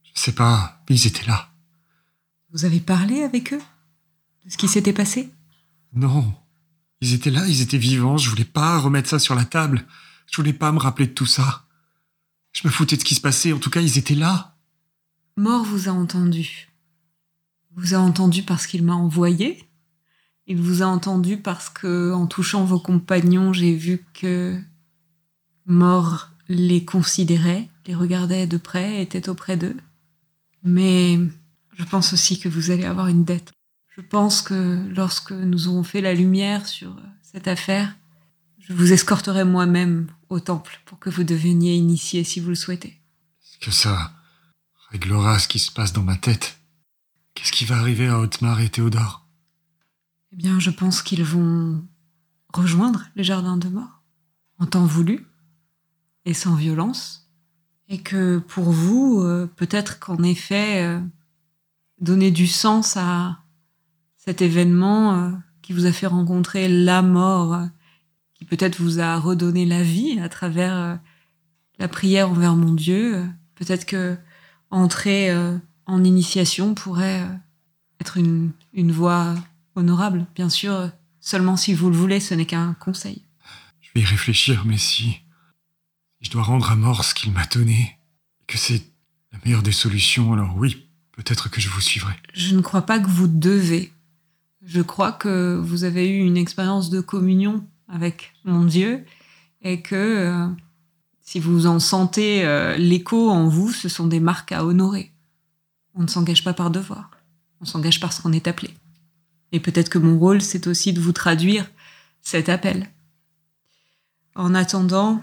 Je 0.02 0.20
sais 0.20 0.34
pas, 0.34 0.82
mais 0.90 0.96
ils 0.96 1.06
étaient 1.06 1.26
là. 1.26 1.52
Vous 2.52 2.64
avez 2.64 2.80
parlé 2.80 3.22
avec 3.22 3.52
eux? 3.52 3.62
De 4.44 4.50
ce 4.50 4.56
qui 4.56 4.66
s'était 4.66 4.92
passé? 4.92 5.30
Non. 5.92 6.34
Ils 7.00 7.14
étaient 7.14 7.30
là, 7.30 7.46
ils 7.46 7.60
étaient 7.60 7.78
vivants, 7.78 8.18
je 8.18 8.28
voulais 8.28 8.44
pas 8.44 8.80
remettre 8.80 9.08
ça 9.08 9.20
sur 9.20 9.36
la 9.36 9.44
table. 9.44 9.86
Je 10.30 10.36
voulais 10.36 10.52
pas 10.52 10.72
me 10.72 10.78
rappeler 10.78 11.06
de 11.06 11.12
tout 11.12 11.26
ça. 11.26 11.64
Je 12.52 12.66
me 12.66 12.72
foutais 12.72 12.96
de 12.96 13.00
ce 13.00 13.04
qui 13.04 13.14
se 13.14 13.20
passait, 13.20 13.52
en 13.52 13.58
tout 13.58 13.70
cas, 13.70 13.80
ils 13.80 13.98
étaient 13.98 14.14
là. 14.14 14.56
Mort 15.36 15.64
vous 15.64 15.88
a 15.88 15.92
entendu. 15.92 16.68
Vous 17.76 17.94
a 17.94 17.98
entendu 17.98 18.42
parce 18.42 18.66
qu'il 18.66 18.82
m'a 18.82 18.94
envoyé. 18.94 19.64
Il 20.46 20.56
vous 20.56 20.82
a 20.82 20.86
entendu 20.86 21.36
parce 21.36 21.68
que, 21.68 22.12
en 22.12 22.26
touchant 22.26 22.64
vos 22.64 22.80
compagnons, 22.80 23.52
j'ai 23.52 23.74
vu 23.74 24.04
que 24.14 24.60
Mort 25.66 26.30
les 26.48 26.84
considérait, 26.84 27.68
les 27.86 27.94
regardait 27.94 28.46
de 28.46 28.56
près, 28.56 29.02
était 29.02 29.28
auprès 29.28 29.56
d'eux. 29.56 29.76
Mais 30.64 31.18
je 31.76 31.84
pense 31.84 32.12
aussi 32.12 32.38
que 32.40 32.48
vous 32.48 32.70
allez 32.70 32.84
avoir 32.84 33.08
une 33.08 33.24
dette. 33.24 33.52
Je 33.94 34.00
pense 34.00 34.42
que 34.42 34.88
lorsque 34.94 35.32
nous 35.32 35.68
aurons 35.68 35.84
fait 35.84 36.00
la 36.00 36.14
lumière 36.14 36.66
sur 36.66 36.96
cette 37.20 37.46
affaire, 37.46 37.94
je 38.68 38.74
vous 38.74 38.92
escorterai 38.92 39.44
moi-même 39.44 40.08
au 40.28 40.40
temple 40.40 40.80
pour 40.84 40.98
que 40.98 41.08
vous 41.08 41.24
deveniez 41.24 41.74
initié 41.74 42.22
si 42.22 42.38
vous 42.38 42.50
le 42.50 42.54
souhaitez. 42.54 43.00
Est-ce 43.40 43.58
que 43.58 43.70
ça 43.70 44.12
réglera 44.90 45.38
ce 45.38 45.48
qui 45.48 45.58
se 45.58 45.72
passe 45.72 45.94
dans 45.94 46.02
ma 46.02 46.16
tête? 46.16 46.60
Qu'est-ce 47.34 47.52
qui 47.52 47.64
va 47.64 47.78
arriver 47.78 48.08
à 48.08 48.18
Otmar 48.18 48.60
et 48.60 48.68
Théodore? 48.68 49.26
Eh 50.32 50.36
bien, 50.36 50.60
je 50.60 50.68
pense 50.68 51.00
qu'ils 51.00 51.24
vont 51.24 51.82
rejoindre 52.52 53.04
les 53.16 53.24
jardins 53.24 53.56
de 53.56 53.68
mort, 53.68 54.02
en 54.58 54.66
temps 54.66 54.84
voulu 54.84 55.26
et 56.26 56.34
sans 56.34 56.54
violence, 56.54 57.30
et 57.88 58.02
que 58.02 58.36
pour 58.36 58.70
vous, 58.70 59.22
euh, 59.22 59.50
peut-être 59.56 59.98
qu'en 59.98 60.22
effet, 60.22 60.82
euh, 60.82 61.00
donner 62.02 62.30
du 62.30 62.46
sens 62.46 62.98
à 62.98 63.38
cet 64.18 64.42
événement 64.42 65.14
euh, 65.14 65.30
qui 65.62 65.72
vous 65.72 65.86
a 65.86 65.92
fait 65.92 66.06
rencontrer 66.06 66.68
la 66.68 67.00
mort, 67.00 67.66
qui 68.38 68.44
peut-être 68.44 68.80
vous 68.80 69.00
a 69.00 69.18
redonné 69.18 69.66
la 69.66 69.82
vie 69.82 70.18
à 70.20 70.28
travers 70.28 70.98
la 71.78 71.88
prière 71.88 72.30
envers 72.30 72.56
mon 72.56 72.72
Dieu, 72.72 73.26
peut-être 73.54 73.84
que 73.84 74.16
entrer 74.70 75.34
en 75.86 76.04
initiation 76.04 76.74
pourrait 76.74 77.26
être 78.00 78.16
une, 78.16 78.52
une 78.72 78.92
voie 78.92 79.34
honorable, 79.74 80.26
bien 80.34 80.48
sûr, 80.48 80.90
seulement 81.20 81.56
si 81.56 81.74
vous 81.74 81.90
le 81.90 81.96
voulez, 81.96 82.20
ce 82.20 82.34
n'est 82.34 82.46
qu'un 82.46 82.74
conseil. 82.74 83.22
Je 83.80 83.90
vais 83.94 84.00
y 84.02 84.04
réfléchir, 84.04 84.64
mais 84.64 84.78
si 84.78 85.20
je 86.20 86.30
dois 86.30 86.42
rendre 86.42 86.70
à 86.70 86.76
mort 86.76 87.04
ce 87.04 87.14
qu'il 87.14 87.32
m'a 87.32 87.46
donné, 87.46 87.98
que 88.46 88.58
c'est 88.58 88.82
la 89.32 89.38
meilleure 89.44 89.62
des 89.62 89.72
solutions, 89.72 90.32
alors 90.32 90.56
oui, 90.56 90.88
peut-être 91.12 91.50
que 91.50 91.60
je 91.60 91.68
vous 91.68 91.80
suivrai. 91.80 92.14
Je 92.34 92.54
ne 92.54 92.60
crois 92.60 92.82
pas 92.82 92.98
que 92.98 93.08
vous 93.08 93.28
devez. 93.28 93.92
Je 94.64 94.82
crois 94.82 95.12
que 95.12 95.56
vous 95.62 95.84
avez 95.84 96.08
eu 96.08 96.20
une 96.20 96.36
expérience 96.36 96.90
de 96.90 97.00
communion 97.00 97.64
avec 97.88 98.32
mon 98.44 98.64
Dieu 98.64 99.04
et 99.62 99.82
que 99.82 99.94
euh, 99.94 100.46
si 101.20 101.40
vous 101.40 101.66
en 101.66 101.78
sentez 101.78 102.44
euh, 102.44 102.76
l'écho 102.76 103.30
en 103.30 103.48
vous, 103.48 103.72
ce 103.72 103.88
sont 103.88 104.06
des 104.06 104.20
marques 104.20 104.52
à 104.52 104.64
honorer. 104.64 105.12
On 105.94 106.02
ne 106.02 106.06
s'engage 106.06 106.44
pas 106.44 106.54
par 106.54 106.70
devoir, 106.70 107.10
on 107.60 107.64
s'engage 107.64 108.00
parce 108.00 108.20
qu'on 108.20 108.32
est 108.32 108.46
appelé. 108.46 108.74
Et 109.52 109.60
peut-être 109.60 109.88
que 109.88 109.98
mon 109.98 110.18
rôle, 110.18 110.42
c'est 110.42 110.66
aussi 110.66 110.92
de 110.92 111.00
vous 111.00 111.12
traduire 111.12 111.68
cet 112.20 112.48
appel. 112.48 112.88
En 114.34 114.54
attendant, 114.54 115.22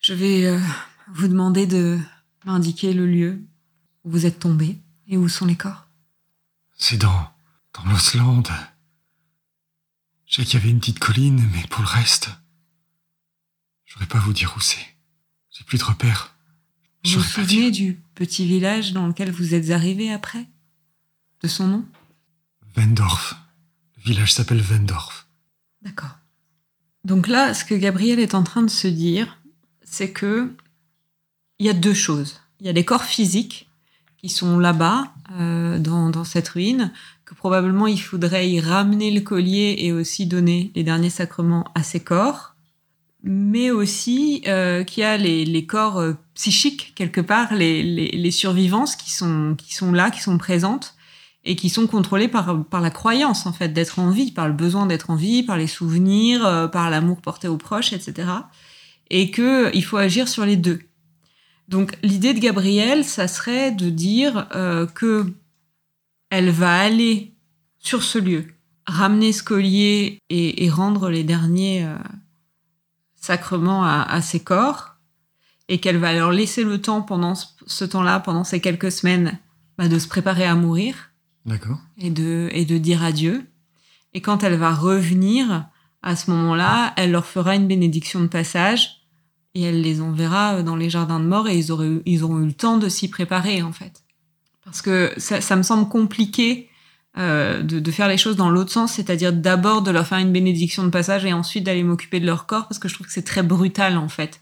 je 0.00 0.14
vais 0.14 0.46
euh, 0.46 0.58
vous 1.12 1.28
demander 1.28 1.66
de 1.66 1.98
m'indiquer 2.44 2.92
le 2.92 3.06
lieu 3.06 3.42
où 4.04 4.10
vous 4.10 4.26
êtes 4.26 4.38
tombé 4.38 4.78
et 5.08 5.16
où 5.16 5.28
sont 5.28 5.46
les 5.46 5.56
corps. 5.56 5.86
C'est 6.78 6.98
dans, 6.98 7.30
dans 7.74 7.90
l'Osland. 7.90 8.44
Je 10.26 10.36
sais 10.36 10.44
qu'il 10.44 10.58
y 10.58 10.62
avait 10.62 10.70
une 10.70 10.80
petite 10.80 10.98
colline, 10.98 11.42
mais 11.52 11.62
pour 11.70 11.82
le 11.82 11.88
reste, 11.88 12.30
je 13.84 13.94
n'aurais 13.94 14.08
pas 14.08 14.18
vous 14.18 14.32
dire 14.32 14.54
où 14.56 14.60
c'est. 14.60 14.96
J'ai 15.50 15.64
plus 15.64 15.78
de 15.78 15.84
repères. 15.84 16.34
Vous 17.04 17.12
vous 17.12 17.22
souvenez 17.22 17.70
du 17.70 18.00
petit 18.14 18.44
village 18.44 18.92
dans 18.92 19.06
lequel 19.06 19.30
vous 19.30 19.54
êtes 19.54 19.70
arrivé 19.70 20.12
après? 20.12 20.46
De 21.42 21.48
son 21.48 21.68
nom? 21.68 21.84
Wendorf. 22.76 23.36
Le 23.96 24.02
village 24.02 24.32
s'appelle 24.32 24.60
Wendorf. 24.60 25.28
D'accord. 25.82 26.18
Donc 27.04 27.28
là, 27.28 27.54
ce 27.54 27.64
que 27.64 27.74
Gabriel 27.74 28.18
est 28.18 28.34
en 28.34 28.42
train 28.42 28.62
de 28.62 28.70
se 28.70 28.88
dire, 28.88 29.38
c'est 29.84 30.10
que 30.10 30.52
il 31.58 31.66
y 31.66 31.70
a 31.70 31.74
deux 31.74 31.94
choses. 31.94 32.40
Il 32.60 32.66
y 32.66 32.68
a 32.68 32.72
les 32.72 32.84
corps 32.84 33.04
physiques 33.04 33.68
qui 34.18 34.28
sont 34.28 34.58
là-bas, 34.58 35.14
euh, 35.32 35.78
dans, 35.78 36.24
cette 36.24 36.48
ruine, 36.48 36.92
que 37.26 37.34
probablement 37.34 37.86
il 37.86 38.00
faudrait 38.00 38.48
y 38.48 38.60
ramener 38.60 39.10
le 39.10 39.20
collier 39.20 39.76
et 39.78 39.92
aussi 39.92 40.26
donner 40.26 40.70
les 40.74 40.84
derniers 40.84 41.10
sacrements 41.10 41.66
à 41.74 41.82
ces 41.82 42.00
corps, 42.00 42.54
mais 43.22 43.70
aussi 43.70 44.42
euh, 44.46 44.84
qu'il 44.84 45.02
y 45.02 45.04
a 45.04 45.18
les, 45.18 45.66
corps 45.66 45.98
euh, 45.98 46.14
psychiques, 46.34 46.94
quelque 46.94 47.20
part, 47.20 47.54
les, 47.54 47.82
les, 47.82 48.30
survivances 48.30 48.96
qui 48.96 49.12
sont, 49.12 49.54
qui 49.58 49.74
sont 49.74 49.92
là, 49.92 50.10
qui 50.10 50.22
sont 50.22 50.38
présentes, 50.38 50.94
et 51.44 51.56
qui 51.56 51.68
sont 51.68 51.86
contrôlées 51.86 52.28
par, 52.28 52.64
par 52.64 52.80
la 52.80 52.90
croyance, 52.90 53.46
en 53.46 53.52
fait, 53.52 53.68
d'être 53.68 53.98
en 53.98 54.10
vie, 54.10 54.32
par 54.32 54.48
le 54.48 54.54
besoin 54.54 54.86
d'être 54.86 55.10
en 55.10 55.16
vie, 55.16 55.42
par 55.42 55.56
les 55.58 55.66
souvenirs, 55.66 56.70
par 56.72 56.90
l'amour 56.90 57.20
porté 57.20 57.46
aux 57.46 57.58
proches, 57.58 57.92
etc 57.92 58.24
et 59.10 59.30
que 59.30 59.74
il 59.74 59.84
faut 59.84 59.96
agir 59.96 60.28
sur 60.28 60.44
les 60.44 60.56
deux. 60.56 60.80
Donc 61.68 61.96
l'idée 62.02 62.34
de 62.34 62.38
Gabrielle, 62.38 63.04
ça 63.04 63.28
serait 63.28 63.72
de 63.72 63.90
dire 63.90 64.48
euh, 64.54 64.86
que 64.86 65.32
elle 66.30 66.50
va 66.50 66.78
aller 66.78 67.34
sur 67.78 68.02
ce 68.02 68.18
lieu, 68.18 68.46
ramener 68.86 69.32
ce 69.32 69.42
collier 69.42 70.20
et, 70.28 70.68
rendre 70.70 71.08
les 71.08 71.24
derniers 71.24 71.84
euh, 71.84 71.96
sacrements 73.14 73.84
à, 73.84 74.20
ses 74.22 74.40
corps, 74.40 74.96
et 75.68 75.78
qu'elle 75.80 75.98
va 75.98 76.12
leur 76.12 76.30
laisser 76.30 76.64
le 76.64 76.80
temps 76.80 77.02
pendant 77.02 77.34
ce, 77.34 77.84
temps-là, 77.84 78.20
pendant 78.20 78.44
ces 78.44 78.60
quelques 78.60 78.92
semaines, 78.92 79.38
bah, 79.78 79.88
de 79.88 79.98
se 79.98 80.08
préparer 80.08 80.44
à 80.44 80.54
mourir. 80.54 81.10
D'accord. 81.44 81.78
Et 81.98 82.10
de, 82.10 82.48
et 82.52 82.64
de 82.64 82.78
dire 82.78 83.02
adieu. 83.02 83.46
Et 84.14 84.20
quand 84.20 84.42
elle 84.42 84.56
va 84.56 84.74
revenir, 84.74 85.66
à 86.02 86.16
ce 86.16 86.30
moment-là, 86.30 86.92
elle 86.96 87.10
leur 87.10 87.26
fera 87.26 87.56
une 87.56 87.66
bénédiction 87.66 88.20
de 88.20 88.28
passage 88.28 89.02
et 89.54 89.62
elle 89.62 89.82
les 89.82 90.00
enverra 90.00 90.62
dans 90.62 90.76
les 90.76 90.90
jardins 90.90 91.18
de 91.18 91.24
mort 91.24 91.48
et 91.48 91.58
ils, 91.58 91.72
auraient, 91.72 92.02
ils 92.04 92.22
auront 92.22 92.38
eu 92.40 92.46
le 92.46 92.52
temps 92.52 92.78
de 92.78 92.88
s'y 92.88 93.08
préparer 93.08 93.62
en 93.62 93.72
fait. 93.72 94.04
Parce 94.66 94.82
que 94.82 95.12
ça, 95.16 95.56
me 95.56 95.62
semble 95.62 95.88
compliqué 95.88 96.68
euh, 97.16 97.62
de, 97.62 97.90
faire 97.90 98.08
les 98.08 98.18
choses 98.18 98.36
dans 98.36 98.50
l'autre 98.50 98.72
sens, 98.72 98.92
c'est-à-dire 98.92 99.32
d'abord 99.32 99.80
de 99.80 99.90
leur 99.90 100.06
faire 100.06 100.18
une 100.18 100.32
bénédiction 100.32 100.82
de 100.82 100.90
passage 100.90 101.24
et 101.24 101.32
ensuite 101.32 101.64
d'aller 101.64 101.84
m'occuper 101.84 102.20
de 102.20 102.26
leur 102.26 102.46
corps 102.46 102.68
parce 102.68 102.78
que 102.78 102.88
je 102.88 102.94
trouve 102.94 103.06
que 103.06 103.12
c'est 103.12 103.24
très 103.24 103.42
brutal 103.42 103.96
en 103.96 104.08
fait. 104.08 104.40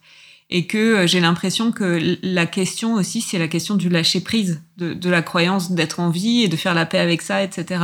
Et 0.51 0.66
que 0.66 0.79
euh, 0.79 1.07
j'ai 1.07 1.20
l'impression 1.20 1.72
que 1.72 2.16
la 2.22 2.47
question 2.47 2.95
aussi, 2.95 3.20
c'est 3.20 3.39
la 3.39 3.49
question 3.49 3.77
du 3.77 3.89
lâcher 3.89 4.20
prise, 4.20 4.62
de, 4.77 4.95
de 4.95 5.11
la 5.11 5.22
croyance 5.22 5.72
d'être 5.72 6.01
en 6.01 6.11
vie 6.11 6.43
et 6.43 6.49
de 6.49 6.57
faire 6.57 6.75
la 6.75 6.87
paix 6.87 6.99
avec 6.99 7.22
ça, 7.22 7.43
etc. 7.43 7.83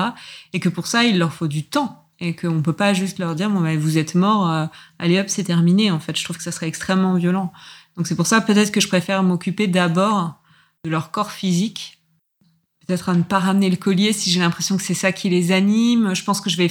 Et 0.53 0.61
que 0.61 0.69
pour 0.69 0.87
ça, 0.87 1.05
il 1.05 1.19
leur 1.19 1.33
faut 1.33 1.49
du 1.49 1.65
temps 1.65 2.01
et 2.21 2.37
qu'on 2.37 2.63
peut 2.63 2.75
pas 2.75 2.93
juste 2.93 3.19
leur 3.19 3.35
dire 3.35 3.51
bon 3.51 3.61
bah, 3.61 3.77
vous 3.77 3.99
êtes 3.99 4.15
mort, 4.15 4.51
euh, 4.51 4.67
allez 4.99 5.19
hop 5.19 5.29
c'est 5.29 5.45
terminé. 5.45 5.91
En 5.91 6.01
fait, 6.01 6.17
je 6.17 6.25
trouve 6.25 6.37
que 6.37 6.43
ça 6.43 6.53
serait 6.53 6.69
extrêmement 6.69 7.15
violent. 7.15 7.53
Donc 7.97 8.07
c'est 8.07 8.17
pour 8.17 8.27
ça 8.27 8.41
peut-être 8.41 8.73
que 8.73 8.81
je 8.81 8.89
préfère 8.89 9.23
m'occuper 9.23 9.67
d'abord 9.67 10.41
de 10.85 10.91
leur 10.91 11.11
corps 11.11 11.33
physique. 11.33 12.00
Peut-être 12.87 13.09
à 13.09 13.15
ne 13.15 13.23
pas 13.23 13.39
ramener 13.39 13.71
le 13.71 13.77
collier 13.77 14.13
si 14.13 14.31
j'ai 14.31 14.41
l'impression 14.41 14.77
que 14.77 14.83
c'est 14.83 14.95
ça 14.95 15.13
qui 15.13 15.29
les 15.29 15.53
anime. 15.53 16.15
Je 16.15 16.25
pense 16.25 16.41
que 16.41 16.51
je 16.51 16.57
vais 16.57 16.71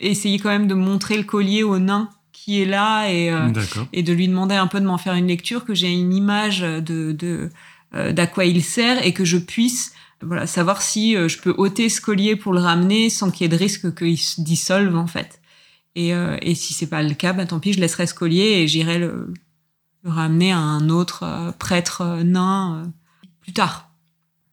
essayer 0.00 0.38
quand 0.38 0.50
même 0.50 0.68
de 0.68 0.74
montrer 0.74 1.16
le 1.16 1.24
collier 1.24 1.62
au 1.62 1.78
nain 1.78 2.08
qui 2.32 2.62
est 2.62 2.66
là 2.66 3.10
et, 3.10 3.30
euh, 3.30 3.52
et 3.92 4.02
de 4.02 4.12
lui 4.12 4.28
demander 4.28 4.54
un 4.54 4.68
peu 4.68 4.80
de 4.80 4.86
m'en 4.86 4.96
faire 4.96 5.14
une 5.14 5.26
lecture, 5.26 5.64
que 5.64 5.74
j'ai 5.74 5.92
une 5.92 6.14
image 6.14 6.60
de, 6.60 7.12
de 7.12 7.50
euh, 7.94 8.12
d'à 8.12 8.26
quoi 8.26 8.44
il 8.44 8.62
sert 8.62 9.04
et 9.04 9.12
que 9.12 9.24
je 9.24 9.38
puisse 9.38 9.92
voilà, 10.22 10.46
savoir 10.46 10.82
si 10.82 11.16
euh, 11.16 11.28
je 11.28 11.38
peux 11.38 11.54
ôter 11.56 11.88
ce 11.88 12.00
collier 12.00 12.36
pour 12.36 12.52
le 12.52 12.60
ramener 12.60 13.08
sans 13.10 13.30
qu'il 13.30 13.42
y 13.42 13.46
ait 13.46 13.56
de 13.56 13.56
risque 13.56 13.94
qu'il 13.94 14.18
se 14.18 14.40
dissolve 14.40 14.96
en 14.96 15.06
fait. 15.06 15.40
Et, 15.94 16.14
euh, 16.14 16.36
et 16.42 16.54
si 16.54 16.74
c'est 16.74 16.86
pas 16.86 17.02
le 17.02 17.14
cas, 17.14 17.32
bah, 17.32 17.46
tant 17.46 17.60
pis, 17.60 17.72
je 17.72 17.80
laisserai 17.80 18.06
ce 18.06 18.14
collier 18.14 18.60
et 18.60 18.68
j'irai 18.68 18.98
le, 18.98 19.32
le, 20.02 20.10
ramener 20.10 20.52
à 20.52 20.58
un 20.58 20.88
autre 20.90 21.22
euh, 21.22 21.52
prêtre 21.52 22.20
nain 22.24 22.90
plus 23.40 23.52
tard. 23.52 23.87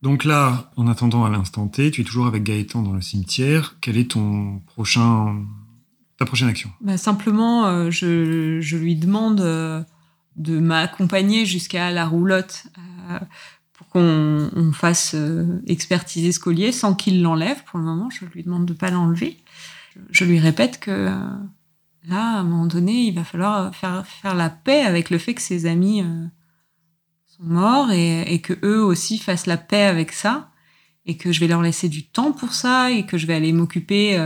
Donc 0.01 0.23
là, 0.23 0.71
en 0.75 0.87
attendant 0.87 1.25
à 1.25 1.29
l'instant 1.29 1.67
T, 1.67 1.89
tu 1.91 2.01
es 2.01 2.03
toujours 2.03 2.27
avec 2.27 2.43
Gaëtan 2.43 2.81
dans 2.81 2.93
le 2.93 3.01
cimetière. 3.01 3.77
Quel 3.81 3.97
est 3.97 4.11
ton 4.11 4.59
prochain, 4.67 5.43
ta 6.19 6.25
prochaine 6.25 6.47
action? 6.47 6.69
Bah, 6.81 6.97
Simplement, 6.97 7.89
je, 7.89 8.59
je, 8.61 8.77
lui 8.77 8.95
demande 8.95 9.37
de 10.35 10.59
m'accompagner 10.59 11.45
jusqu'à 11.45 11.89
la 11.91 12.05
roulotte 12.05 12.67
pour 13.77 13.87
qu'on 13.89 14.71
fasse 14.73 15.15
euh, 15.15 15.61
expertiser 15.67 16.31
ce 16.31 16.39
collier 16.39 16.71
sans 16.71 16.95
qu'il 16.95 17.21
l'enlève. 17.21 17.63
Pour 17.65 17.79
le 17.79 17.85
moment, 17.85 18.09
je 18.09 18.25
lui 18.25 18.43
demande 18.43 18.65
de 18.65 18.73
pas 18.73 18.89
l'enlever. 18.89 19.37
Je 20.11 20.25
lui 20.25 20.39
répète 20.39 20.79
que 20.79 20.91
euh, 20.91 21.09
là, 22.07 22.37
à 22.37 22.39
un 22.39 22.43
moment 22.43 22.67
donné, 22.67 23.07
il 23.07 23.15
va 23.15 23.23
falloir 23.23 23.75
faire, 23.75 24.05
faire 24.07 24.35
la 24.35 24.49
paix 24.49 24.81
avec 24.81 25.09
le 25.09 25.17
fait 25.17 25.33
que 25.33 25.41
ses 25.41 25.65
amis 25.65 26.01
euh, 26.01 26.25
sont 27.37 27.43
morts 27.43 27.91
et, 27.91 28.41
que 28.41 28.53
eux 28.63 28.83
aussi 28.83 29.17
fassent 29.17 29.47
la 29.47 29.57
paix 29.57 29.83
avec 29.83 30.11
ça 30.11 30.51
et 31.05 31.17
que 31.17 31.31
je 31.31 31.39
vais 31.39 31.47
leur 31.47 31.61
laisser 31.61 31.89
du 31.89 32.05
temps 32.05 32.31
pour 32.31 32.53
ça 32.53 32.91
et 32.91 33.05
que 33.05 33.17
je 33.17 33.27
vais 33.27 33.35
aller 33.35 33.53
m'occuper 33.53 34.17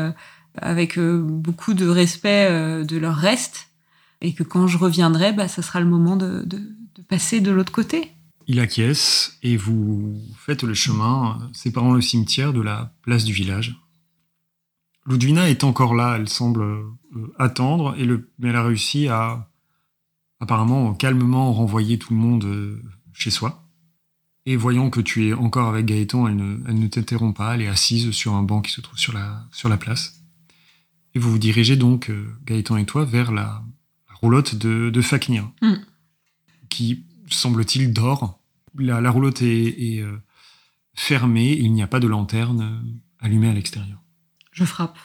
avec 0.56 1.00
beaucoup 1.00 1.74
de 1.74 1.88
respect 1.88 2.50
de 2.84 2.98
leur 2.98 3.16
reste 3.16 3.70
et 4.22 4.34
que 4.34 4.44
quand 4.44 4.68
je 4.68 4.78
reviendrai, 4.78 5.34
bah, 5.34 5.48
ça 5.48 5.62
sera 5.62 5.80
le 5.80 5.86
moment 5.86 6.16
de, 6.16 6.46
passer 7.08 7.40
de 7.40 7.52
l'autre 7.52 7.72
côté. 7.72 8.12
Il 8.48 8.60
acquiesce 8.60 9.38
et 9.44 9.58
vous 9.58 10.22
faites 10.38 10.64
le 10.64 10.74
chemin 10.74 11.50
séparant 11.54 11.94
le 11.94 12.02
cimetière 12.02 12.54
de 12.54 12.62
la 12.62 12.94
place 13.02 13.24
du 13.24 13.34
village. 13.34 13.80
Ludwina 15.06 15.50
est 15.50 15.64
encore 15.64 15.96
là, 15.96 16.18
elle 16.18 16.30
semble 16.30 16.62
euh, 16.62 17.34
attendre, 17.40 17.96
et 17.98 18.06
le, 18.06 18.32
mais 18.38 18.50
elle 18.50 18.56
a 18.56 18.64
réussi 18.64 19.08
à 19.08 19.50
apparemment 20.40 20.94
calmement 20.94 21.52
renvoyer 21.52 21.98
tout 21.98 22.14
le 22.14 22.20
monde 22.20 22.44
euh, 22.46 22.82
chez 23.20 23.32
soi. 23.32 23.64
Et 24.46 24.56
voyant 24.56 24.90
que 24.90 25.02
tu 25.02 25.28
es 25.28 25.34
encore 25.34 25.70
avec 25.70 25.86
Gaëtan, 25.86 26.28
elle 26.28 26.36
ne, 26.36 26.58
elle 26.68 26.80
ne 26.80 26.88
t'interrompt 26.88 27.38
pas, 27.38 27.54
elle 27.54 27.62
est 27.62 27.68
assise 27.68 28.12
sur 28.12 28.34
un 28.34 28.42
banc 28.42 28.62
qui 28.62 28.72
se 28.72 28.82
trouve 28.82 28.98
sur 28.98 29.14
la, 29.14 29.46
sur 29.52 29.70
la 29.70 29.78
place. 29.78 30.22
Et 31.14 31.20
vous 31.20 31.30
vous 31.30 31.40
dirigez 31.40 31.76
donc, 31.76 32.10
euh, 32.10 32.36
Gaëtan 32.46 32.78
et 32.78 32.86
toi, 32.86 33.06
vers 33.06 33.32
la, 33.32 33.64
roulotte 34.22 34.56
de, 34.56 34.90
de 34.90 35.02
Faknir, 35.02 35.50
mm. 35.62 35.76
qui, 36.70 37.04
semble-t-il, 37.30 37.94
dort. 37.94 38.40
La, 38.78 39.02
la 39.02 39.12
roulotte 39.12 39.42
est, 39.42 39.96
est 39.96 40.02
euh, 40.02 40.18
fermée, 41.00 41.54
il 41.54 41.72
n'y 41.72 41.82
a 41.82 41.88
pas 41.88 42.00
de 42.00 42.08
lanterne 42.08 42.62
euh, 42.62 43.26
allumée 43.26 43.50
à 43.50 43.54
l'extérieur. 43.54 44.00
Je 44.52 44.66
frappe. 44.66 44.98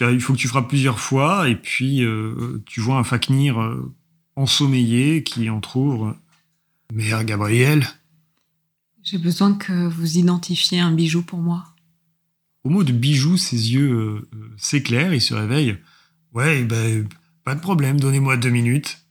Il 0.00 0.20
faut 0.20 0.32
que 0.32 0.38
tu 0.38 0.48
frappes 0.48 0.68
plusieurs 0.68 0.98
fois, 0.98 1.48
et 1.48 1.56
puis 1.56 2.04
euh, 2.04 2.62
tu 2.66 2.80
vois 2.80 2.96
un 2.96 3.04
Faknir 3.04 3.60
euh, 3.60 3.94
ensommeillé 4.36 5.22
qui 5.22 5.50
entr'ouvre. 5.50 6.16
Mère 6.94 7.24
Gabriel 7.24 7.84
J'ai 9.02 9.18
besoin 9.18 9.54
que 9.54 9.88
vous 9.88 10.16
identifiez 10.16 10.78
un 10.78 10.92
bijou 10.92 11.22
pour 11.22 11.40
moi. 11.40 11.64
Au 12.62 12.70
mot 12.70 12.84
de 12.84 12.92
bijou, 12.92 13.36
ses 13.36 13.72
yeux 13.72 14.28
s'éclairent, 14.56 15.12
il 15.12 15.20
se 15.20 15.34
réveille. 15.34 15.76
Ouais, 16.34 16.62
ben, 16.62 17.08
pas 17.42 17.56
de 17.56 17.60
problème, 17.60 17.98
donnez-moi 17.98 18.36
deux 18.36 18.50
minutes. 18.50 19.04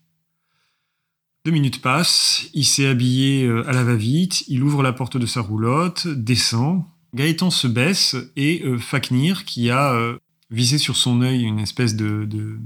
Deux 1.44 1.52
minutes 1.52 1.82
passent, 1.82 2.50
il 2.54 2.64
s'est 2.64 2.88
habillé 2.88 3.44
euh, 3.44 3.68
à 3.68 3.74
la 3.74 3.84
va-vite, 3.84 4.46
il 4.48 4.64
ouvre 4.64 4.82
la 4.82 4.94
porte 4.94 5.18
de 5.18 5.26
sa 5.26 5.42
roulotte, 5.42 6.08
descend. 6.08 6.86
Gaëtan 7.14 7.50
se 7.50 7.68
baisse 7.68 8.16
et 8.38 8.64
euh, 8.64 8.78
Faknir, 8.78 9.44
qui 9.44 9.70
a 9.70 9.92
euh, 9.92 10.18
visé 10.52 10.78
sur 10.78 10.96
son 10.96 11.22
œil 11.22 11.44
une 11.44 11.60
espèce 11.60 11.98
de, 11.98 12.24
de, 12.24 12.60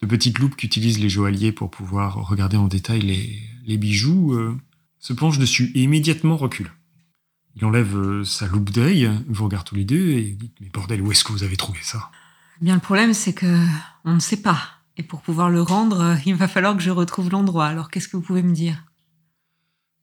de 0.00 0.06
petite 0.06 0.38
loupe 0.38 0.56
qu'utilisent 0.56 1.00
les 1.00 1.10
joailliers 1.10 1.52
pour 1.52 1.70
pouvoir 1.70 2.14
regarder 2.26 2.56
en 2.56 2.66
détail 2.66 3.02
les, 3.02 3.42
les 3.64 3.78
bijoux, 3.78 4.36
se 4.98 5.12
penche 5.12 5.38
dessus 5.38 5.70
et 5.74 5.82
immédiatement 5.82 6.36
recule. 6.36 6.70
Il 7.56 7.64
enlève 7.64 8.22
sa 8.24 8.46
loupe 8.46 8.70
d'œil, 8.70 9.10
vous 9.28 9.44
regarde 9.44 9.66
tous 9.66 9.74
les 9.74 9.84
deux 9.84 10.10
et 10.10 10.32
dit 10.32 10.52
Mais 10.60 10.68
bordel, 10.70 11.02
où 11.02 11.12
est-ce 11.12 11.24
que 11.24 11.32
vous 11.32 11.44
avez 11.44 11.56
trouvé 11.56 11.78
ça? 11.82 12.10
Eh 12.60 12.64
Bien, 12.64 12.74
le 12.74 12.80
problème, 12.80 13.14
c'est 13.14 13.32
que 13.32 13.66
on 14.04 14.14
ne 14.14 14.20
sait 14.20 14.42
pas. 14.42 14.60
Et 14.96 15.02
pour 15.02 15.22
pouvoir 15.22 15.50
le 15.50 15.60
rendre, 15.60 16.00
euh, 16.00 16.16
il 16.24 16.34
va 16.34 16.48
falloir 16.48 16.76
que 16.76 16.82
je 16.82 16.90
retrouve 16.90 17.30
l'endroit. 17.30 17.66
Alors 17.66 17.90
qu'est-ce 17.90 18.08
que 18.08 18.16
vous 18.16 18.22
pouvez 18.22 18.42
me 18.42 18.54
dire? 18.54 18.84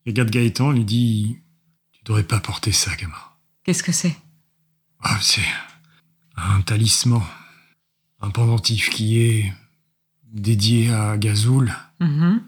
Et 0.05 0.11
regarde 0.11 0.29
Gaëtan, 0.29 0.71
lui 0.71 0.83
dit 0.83 1.37
Tu 1.91 2.01
devrais 2.03 2.23
pas 2.23 2.39
porter 2.39 2.71
ça, 2.71 2.95
gamin. 2.95 3.13
Qu'est-ce 3.63 3.83
que 3.83 3.91
c'est? 3.91 4.17
Ah, 4.99 5.17
c'est 5.21 5.41
un 6.35 6.61
talisman. 6.61 7.23
Un 8.19 8.29
pendentif 8.29 8.89
qui 8.89 9.19
est 9.19 9.53
dédié 10.31 10.91
à 10.91 11.17
Gazoul, 11.17 11.73
mm-hmm. 11.99 12.39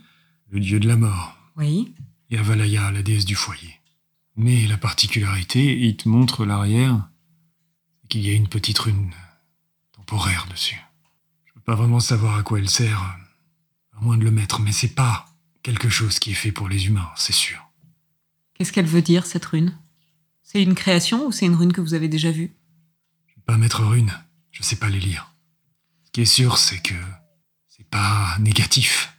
Le 0.54 0.62
dieu 0.62 0.80
de 0.80 0.88
la 0.88 0.96
mort. 0.96 1.38
Oui. 1.58 1.94
Et 2.30 2.38
à 2.38 2.42
Valaya, 2.42 2.92
la 2.92 3.04
déesse 3.04 3.26
du 3.26 3.36
foyer. 3.36 3.80
Mais 4.36 4.66
la 4.68 4.78
particularité, 4.78 5.78
il 5.78 5.98
te 5.98 6.08
montre 6.08 6.46
l'arrière, 6.46 7.10
c'est 8.02 8.08
qu'il 8.08 8.26
y 8.26 8.30
a 8.30 8.34
une 8.34 8.48
petite 8.48 8.80
rune 8.80 9.12
temporaire 9.92 10.48
dessus 10.50 10.82
pas 11.64 11.76
vraiment 11.76 12.00
savoir 12.00 12.38
à 12.38 12.44
quoi 12.44 12.60
elle 12.60 12.70
sert, 12.70 13.02
à 13.96 14.02
moins 14.02 14.18
de 14.18 14.24
le 14.24 14.32
mettre, 14.32 14.60
mais 14.60 14.72
c'est 14.72 14.96
pas 14.96 15.26
quelque 15.62 15.90
chose 15.90 16.20
qui 16.20 16.32
est 16.32 16.36
fait 16.36 16.52
pour 16.52 16.68
les 16.68 16.88
humains, 16.88 17.10
c'est 17.16 17.34
sûr. 17.34 17.60
Qu'est-ce 18.54 18.74
qu'elle 18.74 18.86
veut 18.86 19.02
dire, 19.02 19.26
cette 19.26 19.46
rune? 19.46 19.78
C'est 20.42 20.62
une 20.62 20.76
création 20.76 21.26
ou 21.26 21.32
c'est 21.32 21.46
une 21.46 21.56
rune 21.56 21.74
que 21.74 21.82
vous 21.82 21.94
avez 21.94 22.10
déjà 22.10 22.32
vue? 22.32 22.54
Je 23.28 23.36
vais 23.36 23.42
pas 23.46 23.58
mettre 23.58 23.84
rune, 23.84 24.12
je 24.52 24.62
sais 24.62 24.76
pas 24.76 24.90
les 24.90 25.00
lire. 25.00 25.34
Ce 26.04 26.12
qui 26.12 26.22
est 26.22 26.26
sûr, 26.26 26.58
c'est 26.58 26.82
que 26.82 26.94
c'est 27.70 27.90
pas 27.90 28.38
négatif. 28.40 29.13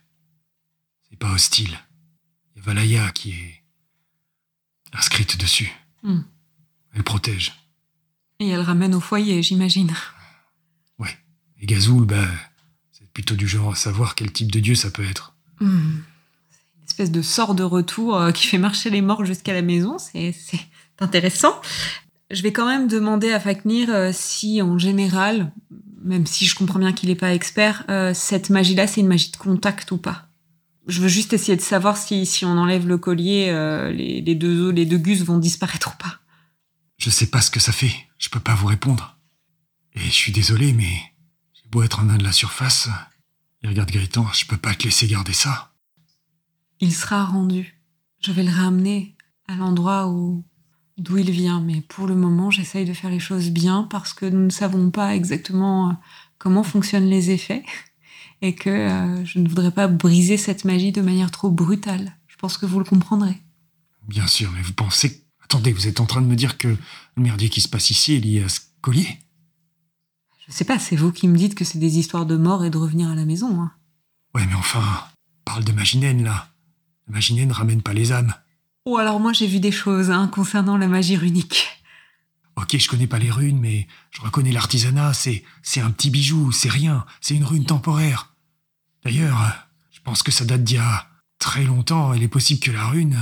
Pas 1.19 1.33
hostile. 1.33 1.79
Il 2.55 2.59
y 2.59 2.61
a 2.61 2.65
Valaya 2.65 3.11
qui 3.12 3.31
est 3.31 3.62
inscrite 4.93 5.39
dessus. 5.39 5.73
Hmm. 6.03 6.23
Elle 6.95 7.05
protège. 7.05 7.53
Et 8.41 8.49
elle 8.49 8.61
ramène 8.61 8.95
au 8.95 9.01
foyer, 9.01 9.43
j'imagine. 9.43 9.93
Et 11.65 11.67
Gazoul, 11.67 12.05
bah, 12.05 12.27
c'est 12.93 13.09
plutôt 13.15 13.37
du 13.37 13.49
genre 13.49 13.73
à 13.73 13.75
savoir 13.75 14.15
quel 14.15 14.31
type 14.31 14.53
de 14.53 14.61
dieu 14.61 14.75
ça 14.75 14.91
peut 14.91 15.03
être. 15.09 15.35
Hmm. 15.61 16.01
C'est 16.51 16.79
une 16.79 16.85
espèce 16.85 17.11
de 17.11 17.23
sort 17.23 17.55
de 17.55 17.62
retour 17.62 18.17
euh, 18.17 18.33
qui 18.33 18.47
fait 18.47 18.59
marcher 18.59 18.91
les 18.91 19.01
morts 19.01 19.25
jusqu'à 19.25 19.55
la 19.55 19.62
maison. 19.62 19.97
C'est 19.99 20.35
intéressant. 21.01 21.55
Je 22.31 22.43
vais 22.43 22.53
quand 22.53 22.67
même 22.67 22.87
demander 22.87 23.33
à 23.33 23.41
Faknir 23.41 23.89
euh, 23.89 24.11
si, 24.12 24.61
en 24.61 24.79
général, 24.79 25.53
même 26.03 26.27
si 26.27 26.45
je 26.45 26.55
comprends 26.55 26.79
bien 26.79 26.93
qu'il 26.93 27.09
n'est 27.09 27.15
pas 27.15 27.33
expert, 27.33 27.85
euh, 27.89 28.12
cette 28.12 28.51
magie-là, 28.51 28.87
c'est 28.87 29.01
une 29.01 29.09
magie 29.09 29.31
de 29.31 29.37
contact 29.39 29.91
ou 29.91 29.97
pas? 29.97 30.29
Je 30.87 31.01
veux 31.01 31.09
juste 31.09 31.32
essayer 31.32 31.57
de 31.57 31.62
savoir 31.62 31.97
si, 31.97 32.26
si 32.26 32.45
on 32.45 32.59
enlève 32.59 32.87
le 32.87 32.99
collier, 32.99 33.51
les, 33.95 34.20
les, 34.20 34.35
deux 34.35 34.68
os, 34.68 34.74
les 34.74 34.85
deux 34.85 34.99
gus 34.99 35.22
vont 35.22 35.39
disparaître 35.39 35.95
ou 35.95 36.03
pas. 36.03 36.20
Je 36.99 37.11
sais 37.11 37.26
pas 37.26 37.41
ce 37.41 37.51
que 37.51 37.61
ça 37.61 37.72
fait. 37.72 37.93
Je 38.18 38.28
peux 38.28 38.41
pas 38.41 38.55
vous 38.55 38.66
répondre. 38.66 39.18
Et 39.95 40.01
je 40.01 40.11
suis 40.11 40.32
désolé, 40.32 40.72
mais 40.72 41.14
beau 41.74 41.82
être 41.82 41.99
un 41.99 42.05
nain 42.05 42.18
de 42.18 42.22
la 42.24 42.30
surface. 42.30 42.89
Il 43.62 43.68
regarde 43.68 43.91
Gaëtan, 43.91 44.26
je 44.32 44.47
peux 44.47 44.57
pas 44.57 44.74
te 44.76 44.85
laisser 44.85 45.09
garder 45.09 45.32
ça. 45.32 45.72
Il 46.78 46.95
sera 46.95 47.24
rendu. 47.24 47.82
Je 48.20 48.30
vais 48.30 48.45
le 48.45 48.53
ramener 48.53 49.16
à 49.49 49.57
l'endroit 49.57 50.07
où 50.09 50.45
d'où 50.99 51.18
il 51.18 51.32
vient, 51.32 51.61
mais 51.61 51.80
pour 51.80 52.07
le 52.07 52.14
moment, 52.14 52.53
j'essaye 52.53 52.85
de 52.85 52.93
faire 52.93 53.11
les 53.11 53.18
choses 53.18 53.51
bien 53.51 53.89
parce 53.91 54.12
que 54.12 54.26
nous 54.26 54.45
ne 54.45 54.51
savons 54.51 54.93
pas 54.93 55.16
exactement 55.16 55.91
euh, 55.91 55.93
comment 56.39 56.62
fonctionnent 56.62 57.09
les 57.09 57.30
effets 57.30 57.64
et 58.45 58.55
que 58.55 58.68
euh, 58.68 59.24
je 59.24 59.38
ne 59.38 59.49
voudrais 59.49 59.70
pas 59.70 59.88
briser 59.88 60.36
cette 60.36 60.66
magie 60.66 60.92
de 60.92 61.01
manière 61.01 61.30
trop 61.30 61.51
brutale. 61.51 62.14
Je 62.26 62.36
pense 62.36 62.59
que 62.59 62.66
vous 62.66 62.78
le 62.78 62.84
comprendrez. 62.84 63.40
Bien 64.07 64.26
sûr, 64.26 64.53
mais 64.53 64.61
vous 64.61 64.74
pensez... 64.74 65.24
Attendez, 65.42 65.72
vous 65.72 65.86
êtes 65.86 65.99
en 65.99 66.05
train 66.05 66.20
de 66.20 66.26
me 66.26 66.36
dire 66.36 66.59
que 66.59 66.68
le 66.68 67.22
merdier 67.22 67.49
qui 67.49 67.62
se 67.62 67.68
passe 67.68 67.88
ici 67.88 68.14
est 68.14 68.20
lié 68.20 68.42
à 68.42 68.51
ce 68.51 68.61
collier? 68.82 69.18
Je 70.47 70.53
sais 70.53 70.66
pas, 70.66 70.78
c'est 70.78 70.95
vous 70.95 71.11
qui 71.11 71.26
me 71.26 71.38
dites 71.38 71.55
que 71.55 71.64
c'est 71.64 71.78
des 71.78 71.99
histoires 71.99 72.26
de 72.26 72.36
mort 72.36 72.66
et 72.66 72.70
de 72.70 72.76
revenir 72.76 73.09
à 73.09 73.14
la 73.14 73.24
maison. 73.24 73.62
Hein. 73.62 73.72
Ouais, 74.34 74.45
mais 74.47 74.55
enfin, 74.55 74.84
parle 75.47 75.64
de 75.64 75.72
magie 75.72 75.97
naine, 75.97 76.22
là. 76.22 76.49
La 77.07 77.14
magie 77.14 77.32
naine 77.32 77.53
ramène 77.53 77.80
pas 77.80 77.95
les 77.95 78.12
âmes. 78.12 78.34
Oh, 78.84 78.99
alors 78.99 79.20
moi 79.20 79.32
j'ai 79.32 79.47
vu 79.47 79.59
des 79.59 79.72
choses 79.72 80.11
hein, 80.11 80.28
concernant 80.28 80.76
la 80.76 80.88
magie 80.88 81.16
runique. 81.16 81.66
Ok, 82.57 82.76
je 82.76 82.88
connais 82.88 83.07
pas 83.07 83.18
les 83.18 83.30
runes, 83.30 83.59
mais 83.59 83.88
je 84.11 84.20
reconnais 84.20 84.53
l'artisanat, 84.53 85.14
c'est, 85.14 85.45
c'est 85.62 85.80
un 85.80 85.90
petit 85.90 86.11
bijou, 86.11 86.53
c'est 86.53 86.68
rien, 86.68 87.07
c'est 87.22 87.34
une 87.34 87.45
rune 87.45 87.64
temporaire. 87.64 88.34
D'ailleurs, 89.05 89.68
je 89.90 90.00
pense 90.00 90.22
que 90.22 90.32
ça 90.32 90.44
date 90.44 90.64
d'il 90.64 90.76
y 90.76 90.80
a 90.80 91.09
très 91.38 91.64
longtemps, 91.64 92.14
il 92.14 92.22
est 92.22 92.28
possible 92.28 92.61
que 92.61 92.70
la 92.70 92.86
rune, 92.86 93.18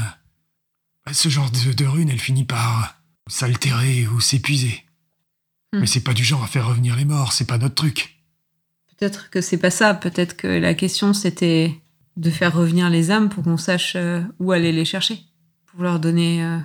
ce 1.10 1.28
genre 1.28 1.50
de, 1.50 1.72
de 1.72 1.84
rune, 1.84 2.08
elle 2.08 2.20
finit 2.20 2.44
par 2.44 3.02
s'altérer 3.26 4.06
ou 4.06 4.20
s'épuiser. 4.20 4.84
Hmm. 5.72 5.80
Mais 5.80 5.86
c'est 5.86 6.04
pas 6.04 6.14
du 6.14 6.24
genre 6.24 6.44
à 6.44 6.46
faire 6.46 6.66
revenir 6.68 6.96
les 6.96 7.04
morts, 7.04 7.32
c'est 7.32 7.46
pas 7.46 7.58
notre 7.58 7.74
truc. 7.74 8.22
Peut-être 8.96 9.30
que 9.30 9.40
c'est 9.40 9.58
pas 9.58 9.70
ça. 9.70 9.94
Peut-être 9.94 10.36
que 10.36 10.46
la 10.46 10.74
question 10.74 11.12
c'était 11.12 11.82
de 12.16 12.30
faire 12.30 12.54
revenir 12.54 12.90
les 12.90 13.10
âmes 13.10 13.30
pour 13.30 13.42
qu'on 13.42 13.56
sache 13.56 13.94
euh, 13.96 14.22
où 14.38 14.52
aller 14.52 14.70
les 14.70 14.84
chercher, 14.84 15.18
pour 15.66 15.82
leur 15.82 15.98
donner 15.98 16.44
euh, 16.44 16.58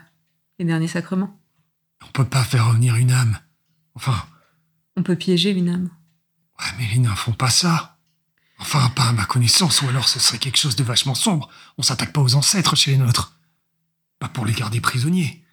les 0.60 0.66
derniers 0.66 0.88
sacrements. 0.88 1.40
On 2.04 2.12
peut 2.12 2.26
pas 2.26 2.44
faire 2.44 2.68
revenir 2.68 2.96
une 2.96 3.12
âme. 3.12 3.40
Enfin, 3.96 4.16
On 4.96 5.04
peut 5.04 5.16
piéger 5.16 5.52
une 5.52 5.70
âme. 5.70 5.90
ouais, 6.60 6.66
mais 6.78 6.88
les 6.94 7.00
nains 7.00 7.16
font 7.16 7.34
pas 7.34 7.50
ça. 7.50 7.97
Enfin, 8.60 8.90
pas 8.90 9.10
à 9.10 9.12
ma 9.12 9.26
connaissance, 9.26 9.82
ou 9.82 9.88
alors 9.88 10.10
ce 10.10 10.20
serait 10.20 10.40
quelque 10.40 10.58
chose 10.58 10.76
de 10.76 10.84
vachement 10.84 11.16
sombre. 11.16 11.50
On 11.78 11.84
s'attaque 11.84 12.14
pas 12.14 12.22
aux 12.22 12.36
ancêtres 12.36 12.76
chez 12.76 12.92
les 12.92 12.98
nôtres. 12.98 13.38
Pas 14.20 14.30
pour 14.30 14.46
les 14.46 14.54
garder 14.54 14.82
prisonniers. 14.82 15.44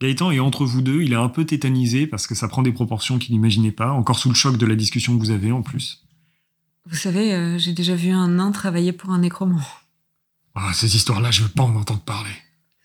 Gaëtan 0.00 0.30
est 0.30 0.38
entre 0.38 0.64
vous 0.64 0.80
deux, 0.80 1.02
il 1.02 1.12
est 1.12 1.16
un 1.16 1.28
peu 1.28 1.44
tétanisé 1.44 2.06
parce 2.06 2.26
que 2.26 2.34
ça 2.34 2.48
prend 2.48 2.62
des 2.62 2.72
proportions 2.72 3.18
qu'il 3.18 3.34
n'imaginait 3.34 3.72
pas, 3.72 3.90
encore 3.90 4.18
sous 4.18 4.28
le 4.28 4.34
choc 4.34 4.56
de 4.56 4.66
la 4.66 4.76
discussion 4.76 5.14
que 5.14 5.20
vous 5.20 5.30
avez 5.30 5.50
en 5.50 5.62
plus. 5.62 6.04
Vous 6.86 6.96
savez, 6.96 7.34
euh, 7.34 7.58
j'ai 7.58 7.72
déjà 7.72 7.94
vu 7.94 8.10
un 8.10 8.28
nain 8.28 8.52
travailler 8.52 8.92
pour 8.92 9.10
un 9.10 9.18
nécromant. 9.18 9.60
Ah, 10.54 10.72
ces 10.72 10.96
histoires-là, 10.96 11.30
je 11.30 11.42
veux 11.42 11.48
pas 11.48 11.64
en 11.64 11.74
entendre 11.76 12.00
parler. 12.00 12.30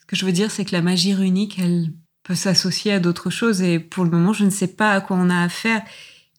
Ce 0.02 0.06
que 0.06 0.16
je 0.16 0.26
veux 0.26 0.32
dire, 0.32 0.52
c'est 0.52 0.66
que 0.66 0.76
la 0.76 0.82
magie 0.82 1.14
runique, 1.14 1.58
elle 1.60 1.94
peut 2.24 2.36
s'associer 2.36 2.94
à 2.94 3.00
d'autres 3.00 3.30
choses, 3.30 3.62
et 3.62 3.80
pour 3.80 4.04
le 4.04 4.10
moment, 4.10 4.34
je 4.34 4.46
ne 4.46 4.50
sais 4.50 4.68
pas 4.68 4.94
à 4.94 5.02
quoi 5.02 5.18
on 5.18 5.30
a 5.30 5.42
affaire, 5.42 5.84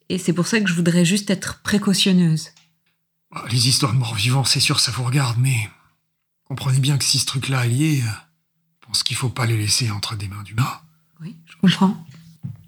et 0.09 0.19
c'est 0.19 0.33
pour 0.33 0.47
ça 0.47 0.61
que 0.61 0.69
je 0.69 0.75
voudrais 0.75 1.05
juste 1.05 1.31
être 1.31 1.63
précautionneuse. 1.63 2.51
Les 3.51 3.69
histoires 3.69 3.93
de 3.93 3.99
morts-vivants, 3.99 4.45
c'est 4.45 4.61
sûr, 4.61 4.81
ça 4.81 4.93
vous 4.93 5.05
regarde, 5.05 5.39
mais 5.39 5.69
comprenez 6.45 6.79
bien 6.79 6.99
que 6.99 7.05
si 7.05 7.19
ce 7.19 7.27
truc-là 7.27 7.67
est 7.67 7.69
lié, 7.69 8.03
je 8.03 8.87
pense 8.87 9.03
qu'il 9.03 9.17
faut 9.17 9.29
pas 9.29 9.47
les 9.47 9.57
laisser 9.57 9.91
entre 9.91 10.17
des 10.17 10.29
mains 10.29 10.43
d'humains. 10.43 10.81
Oui, 11.21 11.37
je 11.47 11.57
comprends. 11.57 12.07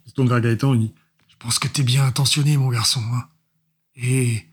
Il 0.05 0.11
se 0.11 0.15
tourne 0.15 0.29
vers 0.29 0.41
Gaëtan 0.41 0.75
et 0.75 0.79
dit 0.79 0.93
Je 1.29 1.37
pense 1.39 1.59
que 1.59 1.69
t'es 1.69 1.83
bien 1.83 2.05
intentionné, 2.05 2.57
mon 2.57 2.69
garçon. 2.69 3.03
hein. 3.13 3.29
Et 3.95 4.47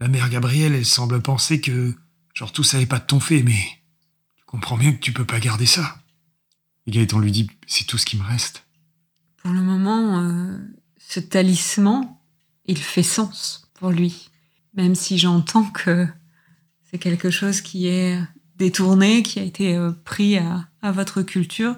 la 0.00 0.08
mère 0.08 0.28
Gabrielle, 0.28 0.74
elle 0.74 0.86
semble 0.86 1.20
penser 1.22 1.60
que, 1.60 1.94
genre, 2.34 2.52
tout 2.52 2.62
ça 2.64 2.78
n'est 2.78 2.86
pas 2.86 2.98
de 2.98 3.06
ton 3.06 3.20
fait, 3.20 3.42
mais 3.42 3.58
tu 4.36 4.44
comprends 4.44 4.76
bien 4.76 4.92
que 4.92 5.00
tu 5.00 5.12
peux 5.12 5.24
pas 5.26 5.40
garder 5.40 5.66
ça. 5.66 5.98
Et 6.86 6.90
Gaëtan 6.90 7.18
lui 7.18 7.32
dit 7.32 7.48
C'est 7.66 7.84
tout 7.86 7.96
ce 7.98 8.04
qui 8.06 8.16
me 8.18 8.24
reste. 8.24 8.66
Pour 9.42 9.52
le 9.52 9.62
moment, 9.62 10.20
euh, 10.20 10.58
ce 10.98 11.20
talisman, 11.20 12.06
il 12.66 12.78
fait 12.78 13.02
sens 13.02 13.68
pour 13.74 13.90
lui. 13.90 14.30
Même 14.76 14.94
si 14.94 15.18
j'entends 15.18 15.64
que 15.64 16.06
c'est 16.90 16.98
quelque 16.98 17.30
chose 17.30 17.60
qui 17.60 17.86
est 17.86 18.20
détourné, 18.56 19.22
qui 19.22 19.38
a 19.38 19.42
été 19.42 19.76
euh, 19.76 19.92
pris 20.04 20.38
à, 20.38 20.68
votre 20.92 21.22
culture, 21.22 21.76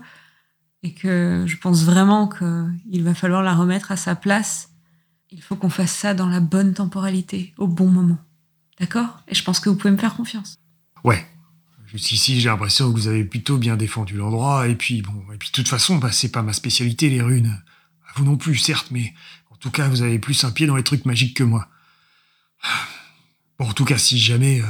et 0.82 0.92
que 0.92 1.44
je 1.46 1.56
pense 1.56 1.84
vraiment 1.84 2.28
qu'il 2.28 3.02
va 3.02 3.14
falloir 3.14 3.42
la 3.42 3.54
remettre 3.54 3.92
à 3.92 3.96
sa 3.96 4.14
place. 4.14 4.70
Il 5.30 5.40
faut 5.40 5.56
qu'on 5.56 5.70
fasse 5.70 5.92
ça 5.92 6.12
dans 6.12 6.28
la 6.28 6.40
bonne 6.40 6.74
temporalité, 6.74 7.54
au 7.56 7.66
bon 7.66 7.88
moment. 7.88 8.18
D'accord? 8.78 9.22
Et 9.28 9.34
je 9.34 9.42
pense 9.42 9.60
que 9.60 9.68
vous 9.68 9.76
pouvez 9.76 9.92
me 9.92 9.96
faire 9.96 10.14
confiance. 10.14 10.56
Ouais. 11.04 11.26
Jusqu'ici, 11.86 12.40
j'ai 12.40 12.48
l'impression 12.48 12.92
que 12.92 12.98
vous 12.98 13.06
avez 13.06 13.24
plutôt 13.24 13.58
bien 13.58 13.76
défendu 13.76 14.16
l'endroit, 14.16 14.68
et 14.68 14.74
puis 14.74 15.02
bon, 15.02 15.14
et 15.32 15.38
puis 15.38 15.48
de 15.48 15.52
toute 15.52 15.68
façon, 15.68 15.98
bah, 15.98 16.10
c'est 16.12 16.32
pas 16.32 16.42
ma 16.42 16.52
spécialité, 16.52 17.08
les 17.08 17.22
runes. 17.22 17.62
Vous 18.16 18.24
non 18.24 18.36
plus, 18.36 18.56
certes, 18.56 18.88
mais 18.90 19.14
en 19.50 19.56
tout 19.56 19.70
cas, 19.70 19.88
vous 19.88 20.02
avez 20.02 20.18
plus 20.18 20.44
un 20.44 20.50
pied 20.50 20.66
dans 20.66 20.76
les 20.76 20.82
trucs 20.82 21.06
magiques 21.06 21.36
que 21.36 21.44
moi. 21.44 21.68
Bon, 23.58 23.68
en 23.68 23.72
tout 23.72 23.84
cas, 23.84 23.98
si 23.98 24.18
jamais 24.18 24.60
euh, 24.60 24.66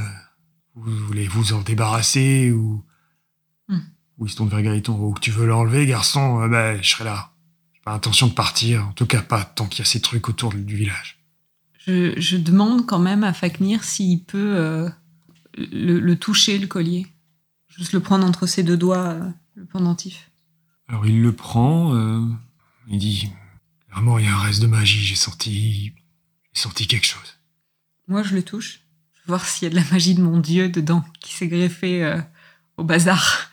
vous 0.75 0.97
voulez 1.07 1.27
vous 1.27 1.53
en 1.53 1.63
débarrasser, 1.63 2.53
ou... 2.53 2.85
Hmm. 3.69 3.81
Ou 4.19 4.27
il 4.27 4.31
se 4.31 4.37
tourne 4.37 4.49
vers 4.49 4.63
Gaëtan, 4.63 4.99
ou 4.99 5.13
que 5.13 5.21
tu 5.21 5.31
veux 5.31 5.47
l'enlever, 5.47 5.87
garçon, 5.87 6.43
euh, 6.43 6.49
bah, 6.49 6.81
je 6.81 6.89
serai 6.89 7.05
là. 7.05 7.33
J'ai 7.75 7.81
pas 7.85 7.93
intention 7.93 8.29
de 8.29 8.33
partir, 8.33 8.87
en 8.87 8.93
tout 8.93 9.07
cas 9.07 9.23
pas 9.23 9.45
tant 9.45 9.67
qu'il 9.67 9.81
y 9.81 9.83
a 9.83 9.87
ces 9.87 10.01
trucs 10.01 10.29
autour 10.29 10.53
du 10.53 10.77
village. 10.77 11.19
Je, 11.87 12.19
je 12.19 12.37
demande 12.37 12.87
quand 12.87 12.99
même 12.99 13.25
à 13.25 13.33
Faknir 13.33 13.85
s'il 13.85 14.25
peut 14.25 14.57
euh, 14.57 14.89
le, 15.57 15.99
le 15.99 16.17
toucher, 16.17 16.59
le 16.59 16.67
collier. 16.67 17.07
Juste 17.69 17.93
le 17.93 18.01
prendre 18.01 18.27
entre 18.27 18.47
ses 18.47 18.63
deux 18.63 18.77
doigts, 18.77 19.19
le 19.55 19.67
pendentif. 19.67 20.31
Alors 20.89 21.05
il 21.07 21.21
le 21.21 21.33
prend, 21.33 21.95
il 22.89 22.99
dit 22.99 23.31
Vraiment, 23.97 24.19
il 24.19 24.27
y 24.27 24.29
a 24.29 24.35
un 24.35 24.41
reste 24.41 24.61
de 24.61 24.67
magie, 24.67 25.03
j'ai 25.03 25.15
senti... 25.15 25.95
J'ai 26.53 26.61
senti 26.61 26.87
quelque 26.87 27.07
chose. 27.07 27.36
Moi, 28.09 28.23
je 28.23 28.35
le 28.35 28.43
touche. 28.43 28.81
Je 29.15 29.21
veux 29.23 29.37
voir 29.37 29.45
s'il 29.45 29.65
y 29.65 29.67
a 29.67 29.71
de 29.71 29.77
la 29.77 29.85
magie 29.91 30.15
de 30.15 30.23
mon 30.23 30.39
dieu 30.39 30.69
dedans, 30.69 31.05
qui 31.21 31.33
s'est 31.35 31.49
greffée 31.49 32.05
euh, 32.05 32.21
au 32.77 32.85
bazar. 32.85 33.51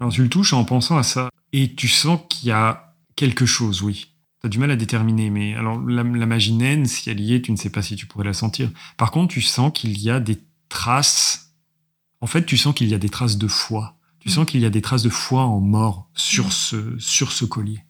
Alors 0.00 0.12
tu 0.12 0.22
le 0.22 0.28
touches 0.28 0.52
en 0.52 0.64
pensant 0.64 0.96
à 0.96 1.02
ça, 1.02 1.28
et 1.52 1.74
tu 1.74 1.88
sens 1.88 2.20
qu'il 2.28 2.48
y 2.48 2.52
a 2.52 2.94
quelque 3.16 3.46
chose, 3.46 3.82
oui. 3.82 4.14
T'as 4.40 4.48
du 4.48 4.58
mal 4.60 4.70
à 4.70 4.76
déterminer, 4.76 5.28
mais 5.30 5.54
alors 5.56 5.80
la, 5.80 6.04
la 6.04 6.26
magie 6.26 6.52
naine, 6.52 6.86
si 6.86 7.10
elle 7.10 7.18
y 7.20 7.34
est, 7.34 7.42
tu 7.42 7.50
ne 7.50 7.56
sais 7.56 7.70
pas 7.70 7.82
si 7.82 7.96
tu 7.96 8.06
pourrais 8.06 8.24
la 8.24 8.32
sentir. 8.32 8.70
Par 8.96 9.10
contre, 9.10 9.34
tu 9.34 9.42
sens 9.42 9.72
qu'il 9.74 9.98
y 10.00 10.08
a 10.10 10.20
des 10.20 10.38
traces. 10.68 11.52
En 12.20 12.28
fait, 12.28 12.46
tu 12.46 12.56
sens 12.56 12.74
qu'il 12.74 12.86
y 12.88 12.94
a 12.94 12.98
des 12.98 13.08
traces 13.08 13.36
de 13.38 13.48
foi. 13.48 13.96
Tu 14.20 14.28
Mm. 14.28 14.32
sens 14.32 14.46
qu'il 14.46 14.60
y 14.60 14.66
a 14.66 14.70
des 14.70 14.82
traces 14.82 15.02
de 15.02 15.08
foi 15.10 15.42
en 15.44 15.60
mort 15.60 16.08
sur 16.14 16.46
Mm. 16.46 16.50
ce, 16.52 16.98
sur 17.00 17.32
ce 17.32 17.44
collier. 17.44 17.80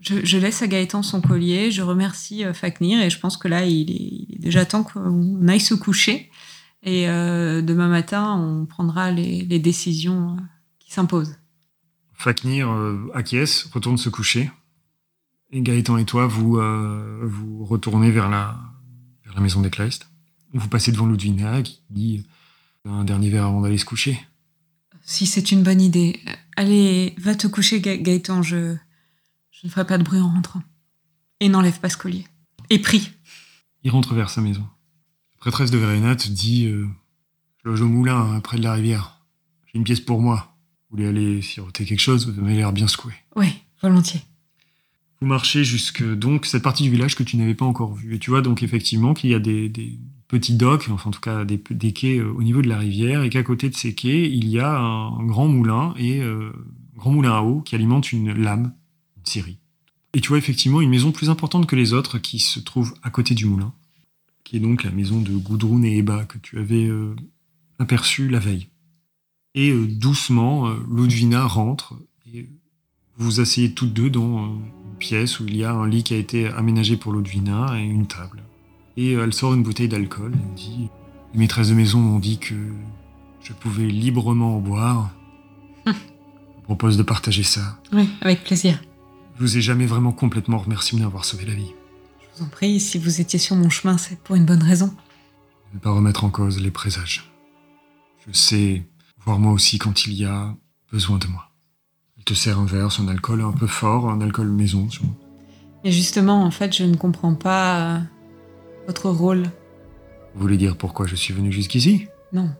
Je, 0.00 0.24
je 0.24 0.38
laisse 0.38 0.60
à 0.62 0.66
Gaëtan 0.66 1.02
son 1.02 1.20
collier, 1.20 1.70
je 1.70 1.82
remercie 1.82 2.44
euh, 2.44 2.52
Faknir, 2.52 3.00
et 3.00 3.08
je 3.10 3.18
pense 3.18 3.36
que 3.36 3.48
là, 3.48 3.64
il 3.64 3.90
est, 3.90 3.94
il 3.94 4.34
est 4.36 4.38
déjà 4.38 4.64
temps 4.66 4.82
qu'on 4.84 5.48
aille 5.48 5.60
se 5.60 5.74
coucher. 5.74 6.30
Et 6.82 7.08
euh, 7.08 7.62
demain 7.62 7.88
matin, 7.88 8.34
on 8.34 8.66
prendra 8.66 9.10
les, 9.10 9.42
les 9.42 9.58
décisions 9.58 10.32
euh, 10.36 10.40
qui 10.78 10.92
s'imposent. 10.92 11.36
Faknir 12.12 12.70
euh, 12.70 13.10
acquiesce, 13.14 13.64
retourne 13.72 13.96
se 13.98 14.08
coucher. 14.08 14.50
Et 15.50 15.62
Gaëtan 15.62 15.96
et 15.96 16.04
toi, 16.04 16.26
vous, 16.26 16.58
euh, 16.58 17.20
vous 17.24 17.64
retournez 17.64 18.10
vers 18.10 18.28
la, 18.28 18.56
vers 19.24 19.34
la 19.34 19.40
maison 19.40 19.62
des 19.62 19.70
Kleist. 19.70 20.08
Vous 20.52 20.68
passez 20.68 20.92
devant 20.92 21.06
Ludwina 21.06 21.62
qui 21.62 21.80
dit 21.90 22.26
un 22.84 23.04
dernier 23.04 23.30
verre 23.30 23.46
avant 23.46 23.60
d'aller 23.62 23.78
se 23.78 23.84
coucher. 23.84 24.18
Si 25.02 25.26
c'est 25.26 25.52
une 25.52 25.62
bonne 25.62 25.80
idée, 25.80 26.20
allez, 26.56 27.14
va 27.18 27.34
te 27.34 27.46
coucher, 27.46 27.80
Ga- 27.80 27.96
Gaëtan, 27.96 28.42
je, 28.42 28.76
je 29.60 29.66
ne 29.66 29.70
ferai 29.70 29.86
pas 29.86 29.98
de 29.98 30.02
bruit 30.02 30.20
en 30.20 30.28
rentrant. 30.28 30.62
Et 31.40 31.48
n'enlève 31.48 31.80
pas 31.80 31.88
ce 31.88 31.96
collier. 31.96 32.26
Et 32.70 32.78
prie. 32.78 33.10
Il 33.84 33.90
rentre 33.90 34.14
vers 34.14 34.30
sa 34.30 34.40
maison. 34.40 34.62
La 35.34 35.38
prêtresse 35.38 35.70
de 35.70 35.78
Verena 35.78 36.16
te 36.16 36.28
dit 36.28 36.66
euh, 36.66 36.86
Je 37.62 37.68
loge 37.68 37.80
au 37.80 37.88
moulin, 37.88 38.18
hein, 38.18 38.40
près 38.40 38.58
de 38.58 38.62
la 38.62 38.74
rivière. 38.74 39.20
J'ai 39.66 39.78
une 39.78 39.84
pièce 39.84 40.00
pour 40.00 40.20
moi. 40.20 40.56
Vous 40.90 40.96
voulez 40.96 41.08
aller 41.08 41.42
siroter 41.42 41.84
quelque 41.84 42.00
chose? 42.00 42.28
Vous 42.28 42.38
avez 42.42 42.54
l'air 42.54 42.72
bien 42.72 42.86
secoué. 42.86 43.12
Oui, 43.34 43.48
volontiers. 43.80 44.22
Vous 45.20 45.26
marchez 45.26 45.64
jusque 45.64 46.04
donc 46.04 46.44
cette 46.44 46.62
partie 46.62 46.82
du 46.82 46.90
village 46.90 47.14
que 47.14 47.22
tu 47.22 47.36
n'avais 47.36 47.54
pas 47.54 47.64
encore 47.64 47.94
vue. 47.94 48.14
Et 48.14 48.18
tu 48.18 48.30
vois 48.30 48.42
donc 48.42 48.62
effectivement 48.62 49.14
qu'il 49.14 49.30
y 49.30 49.34
a 49.34 49.38
des, 49.38 49.68
des 49.70 49.98
petits 50.28 50.54
docks, 50.54 50.88
enfin 50.90 51.08
en 51.08 51.12
tout 51.12 51.20
cas 51.20 51.44
des, 51.44 51.62
des 51.70 51.92
quais 51.92 52.18
euh, 52.18 52.30
au 52.32 52.42
niveau 52.42 52.60
de 52.60 52.68
la 52.68 52.78
rivière, 52.78 53.22
et 53.22 53.30
qu'à 53.30 53.42
côté 53.42 53.70
de 53.70 53.74
ces 53.74 53.94
quais, 53.94 54.30
il 54.30 54.48
y 54.48 54.60
a 54.60 54.76
un, 54.78 55.24
grand 55.24 55.48
moulin 55.48 55.94
et 55.96 56.20
euh, 56.20 56.52
un 56.94 56.98
grand 56.98 57.12
moulin 57.12 57.32
à 57.32 57.40
eau 57.40 57.62
qui 57.62 57.74
alimente 57.74 58.12
une 58.12 58.32
lame, 58.32 58.74
Et 60.12 60.20
tu 60.20 60.28
vois 60.28 60.38
effectivement 60.38 60.80
une 60.80 60.90
maison 60.90 61.12
plus 61.12 61.30
importante 61.30 61.66
que 61.66 61.76
les 61.76 61.92
autres 61.92 62.18
qui 62.18 62.38
se 62.38 62.60
trouve 62.60 62.94
à 63.02 63.10
côté 63.10 63.34
du 63.34 63.44
moulin, 63.44 63.72
qui 64.44 64.56
est 64.56 64.60
donc 64.60 64.84
la 64.84 64.90
maison 64.90 65.20
de 65.20 65.32
Gudrun 65.36 65.82
et 65.82 65.98
Eba 65.98 66.24
que 66.24 66.38
tu 66.38 66.58
avais 66.58 66.86
euh, 66.86 67.14
aperçue 67.78 68.28
la 68.28 68.38
veille. 68.38 68.68
Et 69.54 69.70
euh, 69.70 69.86
doucement, 69.86 70.68
euh, 70.68 70.76
Ludvina 70.90 71.46
rentre 71.46 71.94
et 72.32 72.48
vous 73.18 73.24
vous 73.24 73.40
asseyez 73.40 73.72
toutes 73.72 73.94
deux 73.94 74.10
dans 74.10 74.44
euh, 74.44 74.48
une 74.48 74.98
pièce 74.98 75.40
où 75.40 75.46
il 75.46 75.56
y 75.56 75.64
a 75.64 75.72
un 75.72 75.88
lit 75.88 76.02
qui 76.02 76.12
a 76.14 76.18
été 76.18 76.48
aménagé 76.48 76.96
pour 76.96 77.12
Ludvina 77.12 77.78
et 77.78 77.82
une 77.82 78.06
table. 78.06 78.42
Et 78.98 79.14
euh, 79.14 79.24
elle 79.24 79.32
sort 79.32 79.54
une 79.54 79.62
bouteille 79.62 79.88
d'alcool 79.88 80.32
et 80.34 80.54
dit 80.54 80.88
Les 81.32 81.40
maîtresses 81.40 81.70
de 81.70 81.74
maison 81.74 81.98
m'ont 81.98 82.18
dit 82.18 82.38
que 82.38 82.54
je 83.42 83.52
pouvais 83.54 83.86
librement 83.86 84.56
en 84.56 84.60
boire. 84.60 85.10
Hum. 85.86 85.94
Je 86.58 86.62
propose 86.64 86.96
de 86.98 87.02
partager 87.02 87.42
ça. 87.42 87.78
Oui, 87.92 88.08
avec 88.20 88.44
plaisir. 88.44 88.78
Je 89.36 89.42
vous 89.42 89.58
ai 89.58 89.60
jamais 89.60 89.84
vraiment 89.84 90.12
complètement 90.12 90.56
remercié 90.58 90.96
de 90.98 91.04
m'avoir 91.04 91.26
sauvé 91.26 91.44
la 91.44 91.54
vie. 91.54 91.74
Je 92.20 92.38
vous 92.38 92.46
en 92.46 92.48
prie, 92.48 92.80
si 92.80 92.98
vous 92.98 93.20
étiez 93.20 93.38
sur 93.38 93.54
mon 93.54 93.68
chemin, 93.68 93.98
c'est 93.98 94.18
pour 94.18 94.34
une 94.34 94.46
bonne 94.46 94.62
raison. 94.62 94.86
Je 95.66 95.70
ne 95.70 95.74
vais 95.74 95.82
pas 95.82 95.90
remettre 95.90 96.24
en 96.24 96.30
cause 96.30 96.58
les 96.60 96.70
présages. 96.70 97.30
Je 98.26 98.32
sais 98.32 98.82
voir 99.24 99.38
moi 99.38 99.52
aussi 99.52 99.78
quand 99.78 100.06
il 100.06 100.14
y 100.14 100.24
a 100.24 100.54
besoin 100.90 101.18
de 101.18 101.26
moi. 101.26 101.50
Elle 102.16 102.24
te 102.24 102.32
sert 102.32 102.58
un 102.58 102.64
verre, 102.64 102.90
son 102.90 103.08
alcool 103.08 103.42
un 103.42 103.52
peu 103.52 103.66
fort, 103.66 104.08
un 104.08 104.22
alcool 104.22 104.48
maison, 104.48 104.88
sûrement. 104.88 105.16
Et 105.84 105.92
justement, 105.92 106.42
en 106.42 106.50
fait, 106.50 106.74
je 106.74 106.84
ne 106.84 106.96
comprends 106.96 107.34
pas 107.34 107.96
euh, 107.96 108.00
votre 108.86 109.10
rôle. 109.10 109.42
Vous 110.34 110.40
voulez 110.40 110.56
dire 110.56 110.78
pourquoi 110.78 111.06
je 111.06 111.14
suis 111.14 111.34
venu 111.34 111.52
jusqu'ici? 111.52 112.06
Non. 112.32 112.50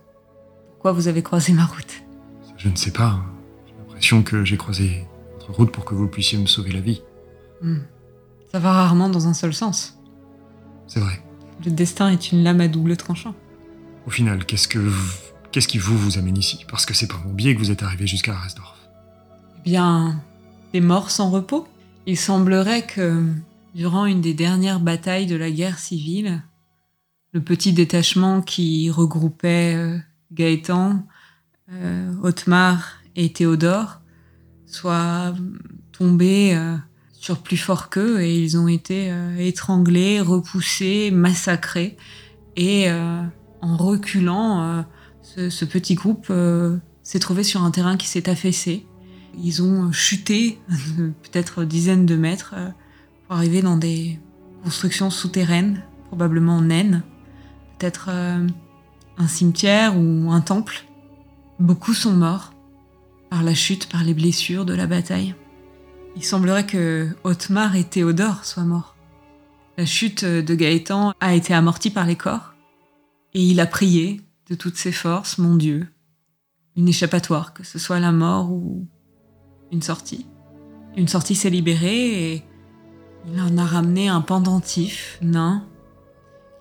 Pourquoi 0.73 0.93
vous 0.93 1.09
avez 1.09 1.23
croisé 1.23 1.53
ma 1.55 1.65
route? 1.65 2.03
Ça, 2.47 2.53
Je 2.59 2.69
ne 2.69 2.77
sais 2.77 2.93
pas. 2.93 3.25
J'ai 3.67 3.75
l'impression 3.79 4.23
que 4.23 4.45
j'ai 4.45 4.59
croisé 4.59 5.07
votre 5.47 5.59
route 5.59 5.73
pour 5.73 5.85
que 5.85 5.95
vous 5.95 6.09
puissiez 6.09 6.39
me 6.39 6.47
sauver 6.47 6.73
la 6.73 6.81
vie. 6.81 7.03
Hmm. 7.63 7.79
Ça 8.53 8.59
va 8.59 8.73
rarement 8.73 9.09
dans 9.09 9.29
un 9.29 9.35
seul 9.35 9.55
sens. 9.55 9.99
C'est 10.87 11.01
vrai. 11.01 11.23
Le 11.65 11.71
destin 11.71 12.11
est 12.11 12.33
une 12.33 12.43
lame 12.43 12.61
à 12.61 12.69
double 12.69 12.97
tranchant. 12.97 13.35
Au 14.07 14.11
final, 14.11 14.45
qu'est-ce 14.45 14.69
que 14.69 14.79
vous- 14.79 15.19
qu'est-ce 15.53 15.69
qui 15.69 15.79
vous 15.79 15.97
vous 15.99 16.19
amène 16.19 16.37
ici? 16.37 16.65
Parce 16.71 16.87
que 16.87 16.95
c'est 16.95 17.07
par 17.09 17.25
mon 17.25 17.33
biais 17.33 17.55
que 17.55 17.61
vous 17.61 17.71
êtes 17.71 17.83
arrivé 17.83 18.07
jusqu'à 18.07 18.35
Aresdorf. 18.35 18.77
Eh 19.59 19.71
bien, 19.71 20.23
des 20.73 20.81
morts 20.81 21.11
sans 21.11 21.31
repos. 21.31 21.67
Il 22.07 22.17
semblerait 22.17 22.87
que, 22.87 23.25
durant 23.75 24.07
une 24.07 24.21
des 24.21 24.35
dernières 24.35 24.81
batailles 24.81 25.27
de 25.27 25.35
la 25.37 25.51
guerre 25.51 25.79
civile, 25.79 26.43
le 27.33 27.41
petit 27.41 27.73
détachement 27.73 28.43
qui 28.43 28.91
regroupait 28.91 29.75
euh, 29.75 29.99
Gaëtan, 30.33 31.05
euh, 31.73 32.15
Otmar 32.23 32.99
et 33.17 33.33
Théodore 33.33 34.01
soit 34.67 35.35
tombé 35.93 36.55
euh, 36.55 36.77
sur 37.13 37.39
plus 37.39 37.57
fort 37.57 37.89
qu'eux 37.89 38.21
et 38.21 38.37
ils 38.39 38.59
ont 38.59 38.69
été 38.69 39.11
euh, 39.11 39.37
étranglés, 39.39 40.21
repoussés, 40.21 41.11
massacrés. 41.11 41.97
Et 42.57 42.91
euh, 42.91 43.23
en 43.63 43.77
reculant, 43.77 44.85
ce, 45.23 45.51
ce 45.51 45.65
petit 45.65 45.95
groupe 45.95 46.33
s'est 47.03 47.19
trouvé 47.19 47.43
sur 47.43 47.63
un 47.65 47.71
terrain 47.71 47.97
qui 47.97 48.07
s'est 48.07 48.31
affaissé. 48.31 48.87
Ils 49.43 49.63
ont 49.63 49.93
chuté 49.93 50.59
peut-être 50.97 51.65
dizaines 51.65 52.07
de 52.07 52.17
mètres 52.17 52.55
pour 53.27 53.37
arriver 53.37 53.61
dans 53.61 53.77
des 53.77 54.19
constructions 54.63 55.11
souterraines, 55.11 55.83
probablement 56.07 56.63
naines, 56.63 57.03
peut-être 57.79 58.09
un 58.09 59.29
cimetière 59.29 59.99
ou 59.99 60.31
un 60.31 60.41
temple. 60.41 60.85
Beaucoup 61.59 61.93
sont 61.93 62.13
morts 62.13 62.56
par 63.37 63.45
la 63.45 63.53
chute, 63.53 63.91
par 63.91 64.03
les 64.03 64.15
blessures 64.15 64.65
de 64.65 64.73
la 64.73 64.87
bataille. 64.87 65.35
Il 66.17 66.25
semblerait 66.25 66.65
que 66.65 67.11
Otmar 67.23 67.77
et 67.77 67.85
Théodore 67.85 68.47
soient 68.47 68.65
morts. 68.65 68.97
La 69.77 69.85
chute 69.85 70.25
de 70.25 70.55
Gaëtan 70.55 71.13
a 71.21 71.35
été 71.35 71.53
amortie 71.53 71.91
par 71.91 72.07
les 72.07 72.17
corps 72.17 72.55
et 73.35 73.43
il 73.43 73.61
a 73.61 73.67
prié 73.67 74.23
de 74.49 74.55
toutes 74.55 74.79
ses 74.79 74.91
forces, 74.91 75.37
mon 75.37 75.55
Dieu, 75.55 75.87
une 76.77 76.89
échappatoire, 76.89 77.53
que 77.53 77.63
ce 77.63 77.79
soit 77.79 78.01
la 78.01 78.11
mort 78.11 78.51
ou 78.51 78.87
une 79.71 79.83
sortie. 79.83 80.27
Une 80.97 81.09
sortie 81.09 81.35
s'est 81.35 81.51
libérée 81.51 82.33
et 82.33 82.43
il 83.31 83.39
en 83.39 83.59
a 83.59 83.67
ramené 83.67 84.09
un 84.09 84.23
pendentif 84.23 85.19
nain 85.21 85.63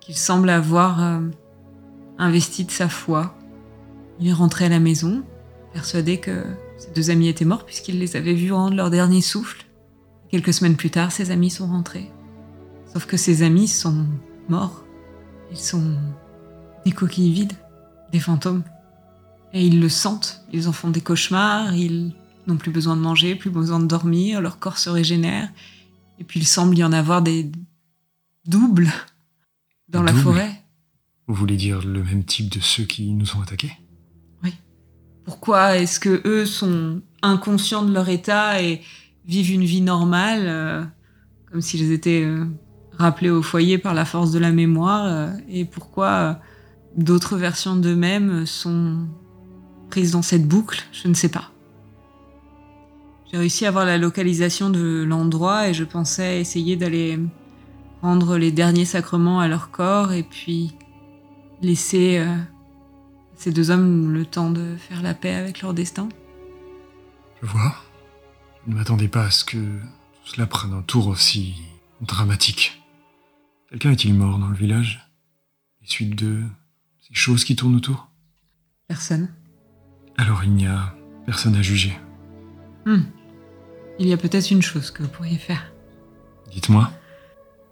qu'il 0.02 0.18
semble 0.18 0.50
avoir 0.50 1.02
euh, 1.02 1.22
investi 2.18 2.66
de 2.66 2.72
sa 2.72 2.90
foi. 2.90 3.34
Il 4.20 4.28
est 4.28 4.34
rentré 4.34 4.66
à 4.66 4.70
la 4.70 4.82
maison, 4.82 5.24
persuadé 5.72 6.20
que 6.20 6.44
ses 6.78 6.92
deux 6.92 7.10
amis 7.10 7.28
étaient 7.28 7.46
morts 7.46 7.66
puisqu'il 7.66 8.00
les 8.00 8.16
avait 8.16 8.34
vus 8.34 8.52
rendre 8.52 8.76
leur 8.76 8.90
dernier 8.90 9.22
souffle. 9.22 9.66
Quelques 10.30 10.54
semaines 10.54 10.76
plus 10.76 10.90
tard, 10.90 11.12
ses 11.12 11.32
amis 11.32 11.50
sont 11.50 11.68
rentrés. 11.68 12.12
Sauf 12.92 13.06
que 13.06 13.18
ses 13.18 13.44
amis 13.44 13.68
sont 13.68 14.06
morts. 14.50 14.84
Ils 15.52 15.58
sont 15.58 15.96
des 16.86 16.92
coquilles 16.92 17.32
vides, 17.32 17.54
des 18.12 18.20
fantômes. 18.20 18.64
Et 19.54 19.66
ils 19.66 19.80
le 19.80 19.90
sentent, 19.90 20.44
ils 20.52 20.68
en 20.68 20.74
font 20.74 20.90
des 20.90 21.02
cauchemars, 21.02 21.74
ils 21.74 22.14
n'ont 22.48 22.58
plus 22.58 22.72
besoin 22.72 22.96
de 22.96 23.02
manger, 23.02 23.36
plus 23.36 23.50
besoin 23.50 23.80
de 23.80 23.86
dormir, 23.86 24.42
leur 24.42 24.60
corps 24.60 24.78
se 24.78 24.90
régénère. 24.90 25.50
Et 26.20 26.24
puis 26.24 26.40
il 26.40 26.46
semble 26.46 26.78
y 26.78 26.84
en 26.84 26.92
avoir 26.92 27.22
des 27.22 27.52
doubles 28.46 28.92
dans 29.90 30.04
la 30.04 30.14
forêt. 30.14 30.64
Vous 31.28 31.36
voulez 31.36 31.58
dire 31.58 31.82
le 31.82 32.04
même 32.04 32.24
type 32.24 32.50
de 32.50 32.60
ceux 32.60 32.84
qui 32.84 33.12
nous 33.14 33.36
ont 33.36 33.42
attaqués? 33.42 33.72
Pourquoi 35.26 35.78
est-ce 35.78 36.00
que 36.00 36.22
eux 36.26 36.46
sont 36.46 37.02
inconscients 37.24 37.84
de 37.84 37.92
leur 37.92 38.10
état 38.10 38.62
et 38.62 38.82
vivent 39.28 39.52
une 39.52 39.64
vie 39.64 39.82
normale, 39.82 40.44
euh, 40.46 40.84
comme 41.52 41.62
s'ils 41.62 41.92
étaient 41.92 42.24
euh, 42.24 42.46
rappelés 42.98 43.32
au 43.32 43.42
foyer 43.42 43.80
par 43.80 43.96
la 43.96 44.06
force 44.06 44.32
de 44.32 44.38
la 44.38 44.52
mémoire, 44.52 45.06
euh, 45.06 45.30
et 45.50 45.66
pourquoi 45.66 46.40
d'autres 46.96 47.38
versions 47.38 47.76
d'eux-mêmes 47.76 48.46
sont 48.46 49.08
prises 49.90 50.12
dans 50.12 50.22
cette 50.22 50.48
boucle 50.48 50.84
Je 50.92 51.08
ne 51.08 51.16
sais 51.16 51.30
pas. 51.30 51.52
J'ai 53.32 53.38
réussi 53.40 53.66
à 53.66 53.70
avoir 53.70 53.86
la 53.86 53.98
localisation 53.98 54.70
de 54.70 55.04
l'endroit 55.04 55.68
et 55.68 55.74
je 55.74 55.84
pensais 55.84 56.40
essayer 56.40 56.76
d'aller 56.76 57.20
rendre 58.04 58.38
les 58.38 58.52
derniers 58.52 58.86
sacrements 58.86 59.40
à 59.40 59.48
leur 59.48 59.72
corps 59.72 60.14
et 60.14 60.22
puis 60.22 60.76
laisser 61.64 62.24
ces 63.38 63.52
deux 63.52 63.70
hommes 63.70 64.12
le 64.12 64.26
temps 64.26 64.50
de 64.50 64.76
faire 64.78 65.02
la 65.02 65.14
paix 65.14 65.34
avec 65.34 65.62
leur 65.62 65.74
destin. 65.74 66.10
Je 67.42 67.48
vois. 67.48 67.76
Je 68.66 68.72
ne 68.72 68.78
m'attendais 68.78 69.08
pas 69.08 69.26
à 69.26 69.32
ce 69.32 69.46
que 69.46 69.58
tout 69.58 70.34
cela 70.34 70.48
prenne 70.48 70.74
un 70.74 70.82
tour 70.82 71.08
aussi 71.08 71.56
dramatique. 72.02 72.82
Quelqu'un 73.70 73.92
est-il 73.92 74.14
mort 74.14 74.40
dans 74.40 74.48
le 74.48 74.56
village? 74.56 75.08
Les 75.82 75.88
suites 75.88 76.16
de 76.16 76.44
ces 77.08 77.14
choses 77.14 77.44
qui 77.44 77.56
tournent 77.56 77.76
autour? 77.76 78.10
Personne. 78.88 79.30
Alors 80.18 80.44
il 80.44 80.52
n'y 80.52 80.68
a 80.68 80.96
personne 81.26 81.56
à 81.56 81.62
juger. 81.62 81.98
Hmm. 82.86 83.04
Il 84.00 84.08
y 84.08 84.14
a 84.14 84.18
peut-être 84.18 84.52
une 84.52 84.62
chose 84.62 84.92
que 84.92 85.04
vous 85.04 85.10
pourriez 85.10 85.38
faire. 85.38 85.72
Dites-moi. 86.52 86.92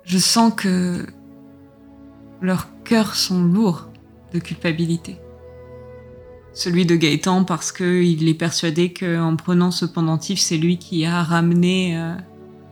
Je 0.06 0.18
sens 0.18 0.54
que 0.56 1.08
leurs 2.42 2.68
cœurs 2.84 3.16
sont 3.16 3.44
lourds 3.44 3.90
de 4.34 4.40
culpabilité. 4.40 5.20
Celui 6.54 6.86
de 6.86 6.96
Gaëtan 6.96 7.46
parce 7.46 7.72
qu'il 7.72 8.28
est 8.28 8.34
persuadé 8.36 8.94
qu'en 8.94 9.36
prenant 9.36 9.72
ce 9.72 9.86
pendentif, 9.86 10.40
c'est 10.40 10.58
lui 10.58 10.78
qui 10.78 11.04
a 11.04 11.24
ramené 11.24 11.98
euh, 11.98 12.14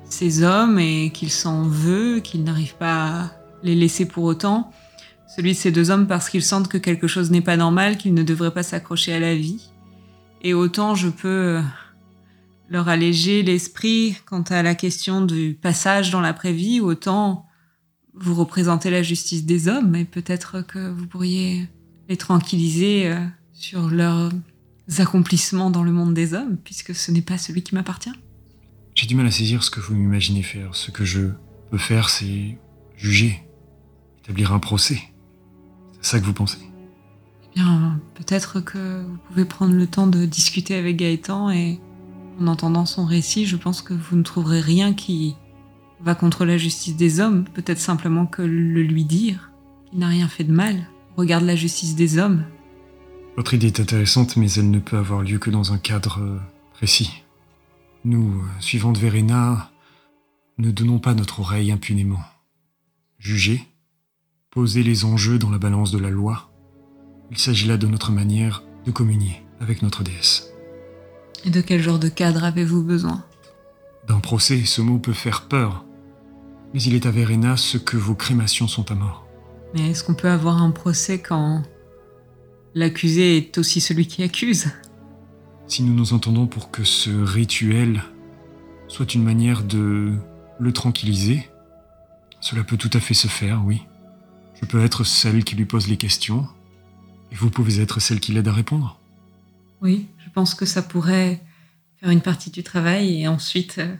ces 0.05 0.43
hommes 0.43 0.77
et 0.77 1.11
qu'il 1.11 1.31
s'en 1.31 1.63
veut, 1.63 2.19
qu'il 2.19 2.43
n'arrive 2.43 2.75
pas 2.75 3.05
à 3.05 3.31
les 3.63 3.75
laisser 3.75 4.05
pour 4.05 4.25
autant. 4.25 4.71
Celui 5.35 5.53
de 5.53 5.57
ces 5.57 5.71
deux 5.71 5.89
hommes 5.89 6.07
parce 6.07 6.29
qu'ils 6.29 6.43
sentent 6.43 6.67
que 6.67 6.77
quelque 6.77 7.07
chose 7.07 7.31
n'est 7.31 7.41
pas 7.41 7.57
normal, 7.57 7.97
qu'ils 7.97 8.13
ne 8.13 8.21
devraient 8.21 8.53
pas 8.53 8.63
s'accrocher 8.63 9.13
à 9.13 9.19
la 9.19 9.35
vie. 9.35 9.71
Et 10.43 10.53
autant 10.53 10.93
je 10.93 11.09
peux 11.09 11.27
euh, 11.27 11.61
leur 12.69 12.87
alléger 12.87 13.41
l'esprit 13.41 14.15
quant 14.27 14.43
à 14.43 14.61
la 14.61 14.75
question 14.75 15.21
du 15.21 15.57
passage 15.59 16.11
dans 16.11 16.21
l'après-vie, 16.21 16.81
autant 16.81 17.47
vous 18.13 18.35
représentez 18.35 18.91
la 18.91 19.01
justice 19.01 19.45
des 19.45 19.67
hommes 19.67 19.95
et 19.95 20.05
peut-être 20.05 20.61
que 20.67 20.91
vous 20.91 21.07
pourriez 21.07 21.67
les 22.09 22.17
tranquilliser 22.17 23.07
euh, 23.07 23.25
sur 23.61 23.89
leurs 23.91 24.31
accomplissements 24.97 25.69
dans 25.69 25.83
le 25.83 25.91
monde 25.91 26.15
des 26.15 26.33
hommes, 26.33 26.57
puisque 26.63 26.95
ce 26.95 27.11
n'est 27.11 27.21
pas 27.21 27.37
celui 27.37 27.61
qui 27.61 27.75
m'appartient. 27.75 28.11
J'ai 28.95 29.05
du 29.05 29.13
mal 29.13 29.27
à 29.27 29.31
saisir 29.31 29.63
ce 29.63 29.69
que 29.69 29.79
vous 29.79 29.93
m'imaginez 29.93 30.41
faire. 30.41 30.73
Ce 30.75 30.89
que 30.89 31.05
je 31.05 31.29
peux 31.69 31.77
faire, 31.77 32.09
c'est 32.09 32.57
juger, 32.97 33.43
établir 34.23 34.51
un 34.51 34.57
procès. 34.57 34.99
C'est 36.01 36.11
ça 36.11 36.19
que 36.19 36.25
vous 36.25 36.33
pensez? 36.33 36.57
Eh 37.43 37.59
bien, 37.59 38.01
peut-être 38.15 38.61
que 38.61 39.03
vous 39.03 39.17
pouvez 39.27 39.45
prendre 39.45 39.75
le 39.75 39.85
temps 39.85 40.07
de 40.07 40.25
discuter 40.25 40.73
avec 40.73 40.97
Gaëtan 40.97 41.51
et 41.51 41.79
en 42.39 42.47
entendant 42.47 42.87
son 42.87 43.05
récit, 43.05 43.45
je 43.45 43.57
pense 43.57 43.83
que 43.83 43.93
vous 43.93 44.15
ne 44.15 44.23
trouverez 44.23 44.59
rien 44.59 44.95
qui 44.95 45.35
va 46.03 46.15
contre 46.15 46.45
la 46.45 46.57
justice 46.57 46.95
des 46.95 47.19
hommes, 47.19 47.45
peut-être 47.53 47.79
simplement 47.79 48.25
que 48.25 48.41
le 48.41 48.81
lui 48.81 49.05
dire, 49.05 49.51
qu'il 49.87 49.99
n'a 49.99 50.07
rien 50.07 50.27
fait 50.27 50.45
de 50.45 50.51
mal, 50.51 50.89
regarde 51.15 51.43
la 51.43 51.55
justice 51.55 51.95
des 51.95 52.17
hommes. 52.17 52.43
Votre 53.37 53.53
idée 53.53 53.67
est 53.67 53.79
intéressante, 53.79 54.35
mais 54.35 54.51
elle 54.53 54.69
ne 54.69 54.79
peut 54.79 54.97
avoir 54.97 55.21
lieu 55.21 55.39
que 55.39 55.49
dans 55.49 55.73
un 55.73 55.77
cadre 55.77 56.19
euh, 56.19 56.37
précis. 56.73 57.23
Nous, 58.03 58.41
euh, 58.41 58.45
suivants 58.59 58.91
de 58.91 58.99
Verena, 58.99 59.71
ne 60.57 60.71
donnons 60.71 60.99
pas 60.99 61.13
notre 61.13 61.39
oreille 61.39 61.71
impunément. 61.71 62.21
Juger, 63.19 63.67
poser 64.49 64.83
les 64.83 65.05
enjeux 65.05 65.39
dans 65.39 65.49
la 65.49 65.59
balance 65.59 65.91
de 65.91 65.97
la 65.97 66.09
loi, 66.09 66.51
il 67.31 67.37
s'agit 67.37 67.67
là 67.67 67.77
de 67.77 67.87
notre 67.87 68.11
manière 68.11 68.63
de 68.85 68.91
communier 68.91 69.43
avec 69.61 69.81
notre 69.81 70.03
déesse. 70.03 70.51
Et 71.45 71.49
de 71.49 71.61
quel 71.61 71.81
genre 71.81 71.99
de 71.99 72.09
cadre 72.09 72.43
avez-vous 72.43 72.83
besoin? 72.83 73.23
D'un 74.07 74.19
procès, 74.19 74.65
ce 74.65 74.81
mot 74.81 74.99
peut 74.99 75.13
faire 75.13 75.47
peur, 75.47 75.85
mais 76.73 76.81
il 76.81 76.95
est 76.95 77.05
à 77.05 77.11
Verena 77.11 77.55
ce 77.55 77.77
que 77.77 77.97
vos 77.97 78.15
crémations 78.15 78.67
sont 78.67 78.91
à 78.91 78.95
mort. 78.95 79.25
Mais 79.73 79.91
est-ce 79.91 80.03
qu'on 80.03 80.15
peut 80.15 80.29
avoir 80.29 80.61
un 80.61 80.71
procès 80.71 81.19
quand 81.19 81.63
l'accusé 82.73 83.37
est 83.37 83.57
aussi 83.57 83.81
celui 83.81 84.07
qui 84.07 84.23
accuse 84.23 84.71
Si 85.67 85.83
nous 85.83 85.93
nous 85.93 86.13
entendons 86.13 86.47
pour 86.47 86.71
que 86.71 86.83
ce 86.83 87.09
rituel 87.09 88.03
soit 88.87 89.13
une 89.13 89.23
manière 89.23 89.63
de 89.63 90.15
le 90.59 90.73
tranquilliser, 90.73 91.49
cela 92.41 92.63
peut 92.63 92.77
tout 92.77 92.89
à 92.93 92.99
fait 92.99 93.13
se 93.13 93.27
faire, 93.27 93.63
oui. 93.65 93.81
Je 94.61 94.65
peux 94.65 94.83
être 94.83 95.03
celle 95.03 95.43
qui 95.43 95.55
lui 95.55 95.65
pose 95.65 95.87
les 95.87 95.97
questions, 95.97 96.47
et 97.31 97.35
vous 97.35 97.49
pouvez 97.49 97.79
être 97.79 97.99
celle 97.99 98.19
qui 98.19 98.31
l'aide 98.31 98.47
à 98.47 98.53
répondre. 98.53 98.99
Oui, 99.81 100.07
je 100.23 100.29
pense 100.29 100.53
que 100.53 100.65
ça 100.65 100.81
pourrait 100.81 101.41
faire 101.99 102.09
une 102.09 102.21
partie 102.21 102.51
du 102.51 102.63
travail 102.63 103.21
et 103.21 103.27
ensuite 103.27 103.77
euh, 103.79 103.95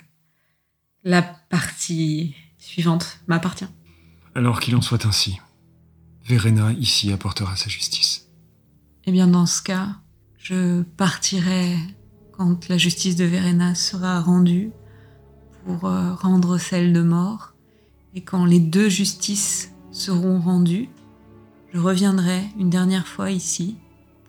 la 1.03 1.22
partie 1.22 2.36
suivante 2.57 3.19
m'appartient. 3.28 3.67
Alors 4.36 4.59
qu'il 4.59 4.76
en 4.76 4.82
soit 4.82 5.05
ainsi. 5.05 5.39
Verena 6.26 6.72
ici 6.74 7.11
apportera 7.11 7.55
sa 7.55 7.69
justice. 7.69 8.30
Eh 9.08 9.12
bien, 9.12 9.28
dans 9.28 9.47
ce 9.47 9.64
cas, 9.64 9.89
je 10.38 10.84
partirai 10.84 11.76
quand 12.32 12.70
la 12.70 12.78
justice 12.78 13.16
de 13.16 13.26
Verena 13.26 13.74
sera 13.74 14.22
rendue 14.22 14.72
pour 15.66 15.86
euh, 15.86 16.14
rendre 16.14 16.58
celle 16.58 16.93
de 16.93 17.02
mort. 17.02 17.54
Et 18.14 18.22
quand 18.22 18.45
les 18.45 18.60
deux 18.60 18.89
justices 18.89 19.74
seront 19.91 20.39
rendues, 20.39 20.89
je 21.74 21.80
reviendrai 21.80 22.43
une 22.60 22.70
dernière 22.70 23.08
fois 23.08 23.32
ici 23.32 23.78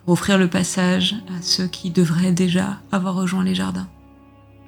pour 0.04 0.14
offrir 0.14 0.38
le 0.38 0.48
passage 0.48 1.16
à 1.28 1.42
ceux 1.42 1.66
qui 1.66 1.90
devraient 1.90 2.32
déjà 2.32 2.80
avoir 2.92 3.14
rejoint 3.14 3.44
les 3.44 3.54
jardins. 3.54 3.88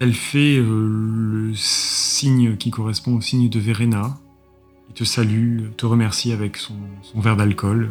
Elle 0.01 0.15
fait 0.15 0.57
euh, 0.59 1.49
le 1.49 1.55
signe 1.55 2.57
qui 2.57 2.71
correspond 2.71 3.17
au 3.17 3.21
signe 3.21 3.49
de 3.49 3.61
Verena. 3.61 4.19
Il 4.91 4.95
te 4.95 5.05
salue, 5.05 5.71
te 5.77 5.87
remercie 5.87 6.33
avec 6.33 6.57
son, 6.57 6.75
son 7.03 7.21
verre 7.21 7.37
d'alcool, 7.37 7.91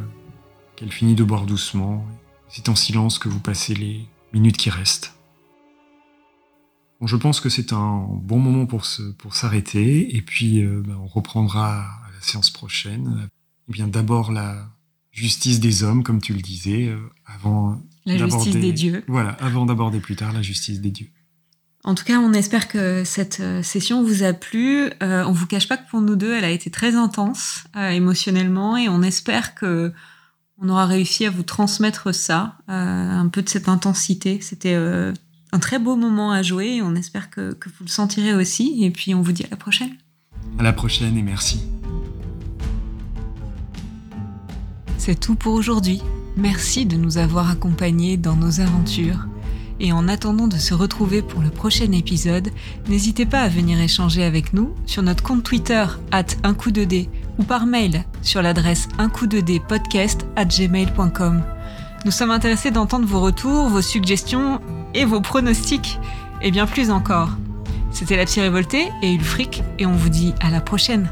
qu'elle 0.84 0.92
finit 0.92 1.16
de 1.16 1.24
boire 1.24 1.46
doucement. 1.46 2.06
C'est 2.50 2.68
en 2.68 2.76
silence 2.76 3.18
que 3.18 3.30
vous 3.30 3.40
passez 3.40 3.74
les 3.74 4.06
minutes 4.34 4.58
qui 4.58 4.70
restent. 4.70 5.14
Bon, 7.00 7.08
je 7.08 7.16
pense 7.16 7.40
que 7.40 7.48
c'est 7.48 7.72
un 7.72 8.06
bon 8.22 8.38
moment 8.40 8.66
pour, 8.66 8.86
se, 8.86 9.02
pour 9.14 9.34
s'arrêter, 9.34 10.16
et 10.16 10.22
puis 10.22 10.62
euh, 10.62 10.84
ben, 10.86 10.98
on 11.02 11.08
reprendra 11.08 11.78
à 11.80 12.12
la 12.14 12.22
séance 12.22 12.50
prochaine. 12.50 13.30
Eh 13.70 13.72
bien, 13.72 13.88
d'abord 13.88 14.32
la 14.34 14.68
justice 15.12 15.62
des 15.62 15.84
hommes, 15.84 16.04
comme 16.04 16.22
tu 16.22 16.34
le 16.34 16.42
disais, 16.42 16.88
euh, 16.88 16.98
avant 17.26 17.82
La 18.06 18.18
d'aborder- 18.18 18.44
justice 18.44 18.62
des 18.62 18.74
dieux. 18.74 19.04
Voilà, 19.08 19.32
avant 19.40 19.66
d'aborder 19.66 20.00
plus 20.02 20.18
tard 20.18 20.34
la 20.34 20.42
justice 20.42 20.82
des 20.82 20.92
dieux. 20.92 21.10
En 21.86 21.96
tout 21.96 22.04
cas, 22.06 22.20
on 22.20 22.34
espère 22.34 22.68
que 22.68 23.04
cette 23.06 23.40
euh, 23.40 23.64
session 23.64 24.04
vous 24.04 24.24
a 24.24 24.34
plu. 24.34 24.90
Euh, 25.02 25.24
on 25.26 25.32
vous 25.32 25.48
cache 25.48 25.68
pas 25.70 25.78
que 25.78 25.90
pour 25.90 26.02
nous 26.02 26.16
deux, 26.18 26.34
elle 26.34 26.46
a 26.46 26.52
été 26.52 26.70
très 26.70 26.96
intense 26.96 27.64
euh, 27.78 27.90
émotionnellement 27.90 28.76
et 28.78 28.90
on 28.90 29.02
espère 29.02 29.56
que 29.56 29.94
on 30.62 30.70
aura 30.70 30.86
réussi 30.86 31.26
à 31.26 31.30
vous 31.30 31.44
transmettre 31.44 32.14
ça, 32.14 32.56
euh, 32.70 32.74
un 32.74 33.28
peu 33.28 33.42
de 33.42 33.50
cette 33.50 33.68
intensité. 33.68 34.40
C'était 34.42 34.76
euh, 34.76 35.14
un 35.52 35.60
très 35.60 35.80
beau 35.80 35.96
moment 35.96 36.32
à 36.32 36.42
jouer 36.42 36.76
et 36.76 36.82
on 36.82 36.96
espère 36.96 37.30
que, 37.30 37.54
que 37.54 37.70
vous 37.70 37.86
le 37.86 37.90
sentirez 37.90 38.34
aussi. 38.34 38.84
Et 38.84 38.92
puis 38.92 39.14
on 39.14 39.22
vous 39.22 39.32
dit 39.32 39.44
à 39.44 39.50
la 39.52 39.58
prochaine. 39.58 39.96
À 40.60 40.64
la 40.64 40.74
prochaine 40.74 41.18
et 41.18 41.24
merci. 41.24 41.64
C'est 44.98 45.20
tout 45.20 45.36
pour 45.36 45.54
aujourd'hui. 45.54 46.02
Merci 46.38 46.86
de 46.86 46.96
nous 46.96 47.18
avoir 47.18 47.50
accompagnés 47.50 48.18
dans 48.18 48.36
nos 48.36 48.62
aventures. 48.62 49.28
Et 49.80 49.92
en 49.92 50.08
attendant 50.08 50.48
de 50.48 50.58
se 50.58 50.74
retrouver 50.74 51.22
pour 51.22 51.42
le 51.42 51.50
prochain 51.50 51.92
épisode, 51.92 52.50
n'hésitez 52.88 53.26
pas 53.26 53.42
à 53.42 53.50
venir 53.50 53.80
échanger 53.80 54.24
avec 54.24 54.54
nous 54.54 54.74
sur 54.86 55.04
notre 55.04 55.24
compte 55.24 55.44
Twitter 55.44 55.86
at 56.12 56.28
un 56.44 56.54
coup 56.54 56.72
de 56.72 56.86
dé 56.86 57.10
ou 57.38 57.44
par 57.44 57.66
mail 57.66 58.04
sur 58.22 58.42
l'adresse 58.42 58.88
gmail.com. 58.98 61.42
Nous 62.06 62.12
sommes 62.12 62.32
intéressés 62.32 62.72
d'entendre 62.72 63.08
vos 63.08 63.22
retours, 63.22 63.70
vos 63.70 63.82
suggestions 63.82 64.60
et 64.94 65.06
vos 65.06 65.22
pronostics, 65.22 66.00
et 66.42 66.52
bien 66.52 66.66
plus 66.66 66.92
encore. 66.92 67.30
C'était 67.92 68.18
la 68.18 68.26
psy 68.26 68.42
révoltée 68.42 68.90
et 69.02 69.14
Ulfric, 69.14 69.64
et 69.80 69.86
on 69.86 69.94
vous 69.94 70.10
dit 70.10 70.34
à 70.42 70.50
la 70.50 70.60
prochaine. 70.60 71.10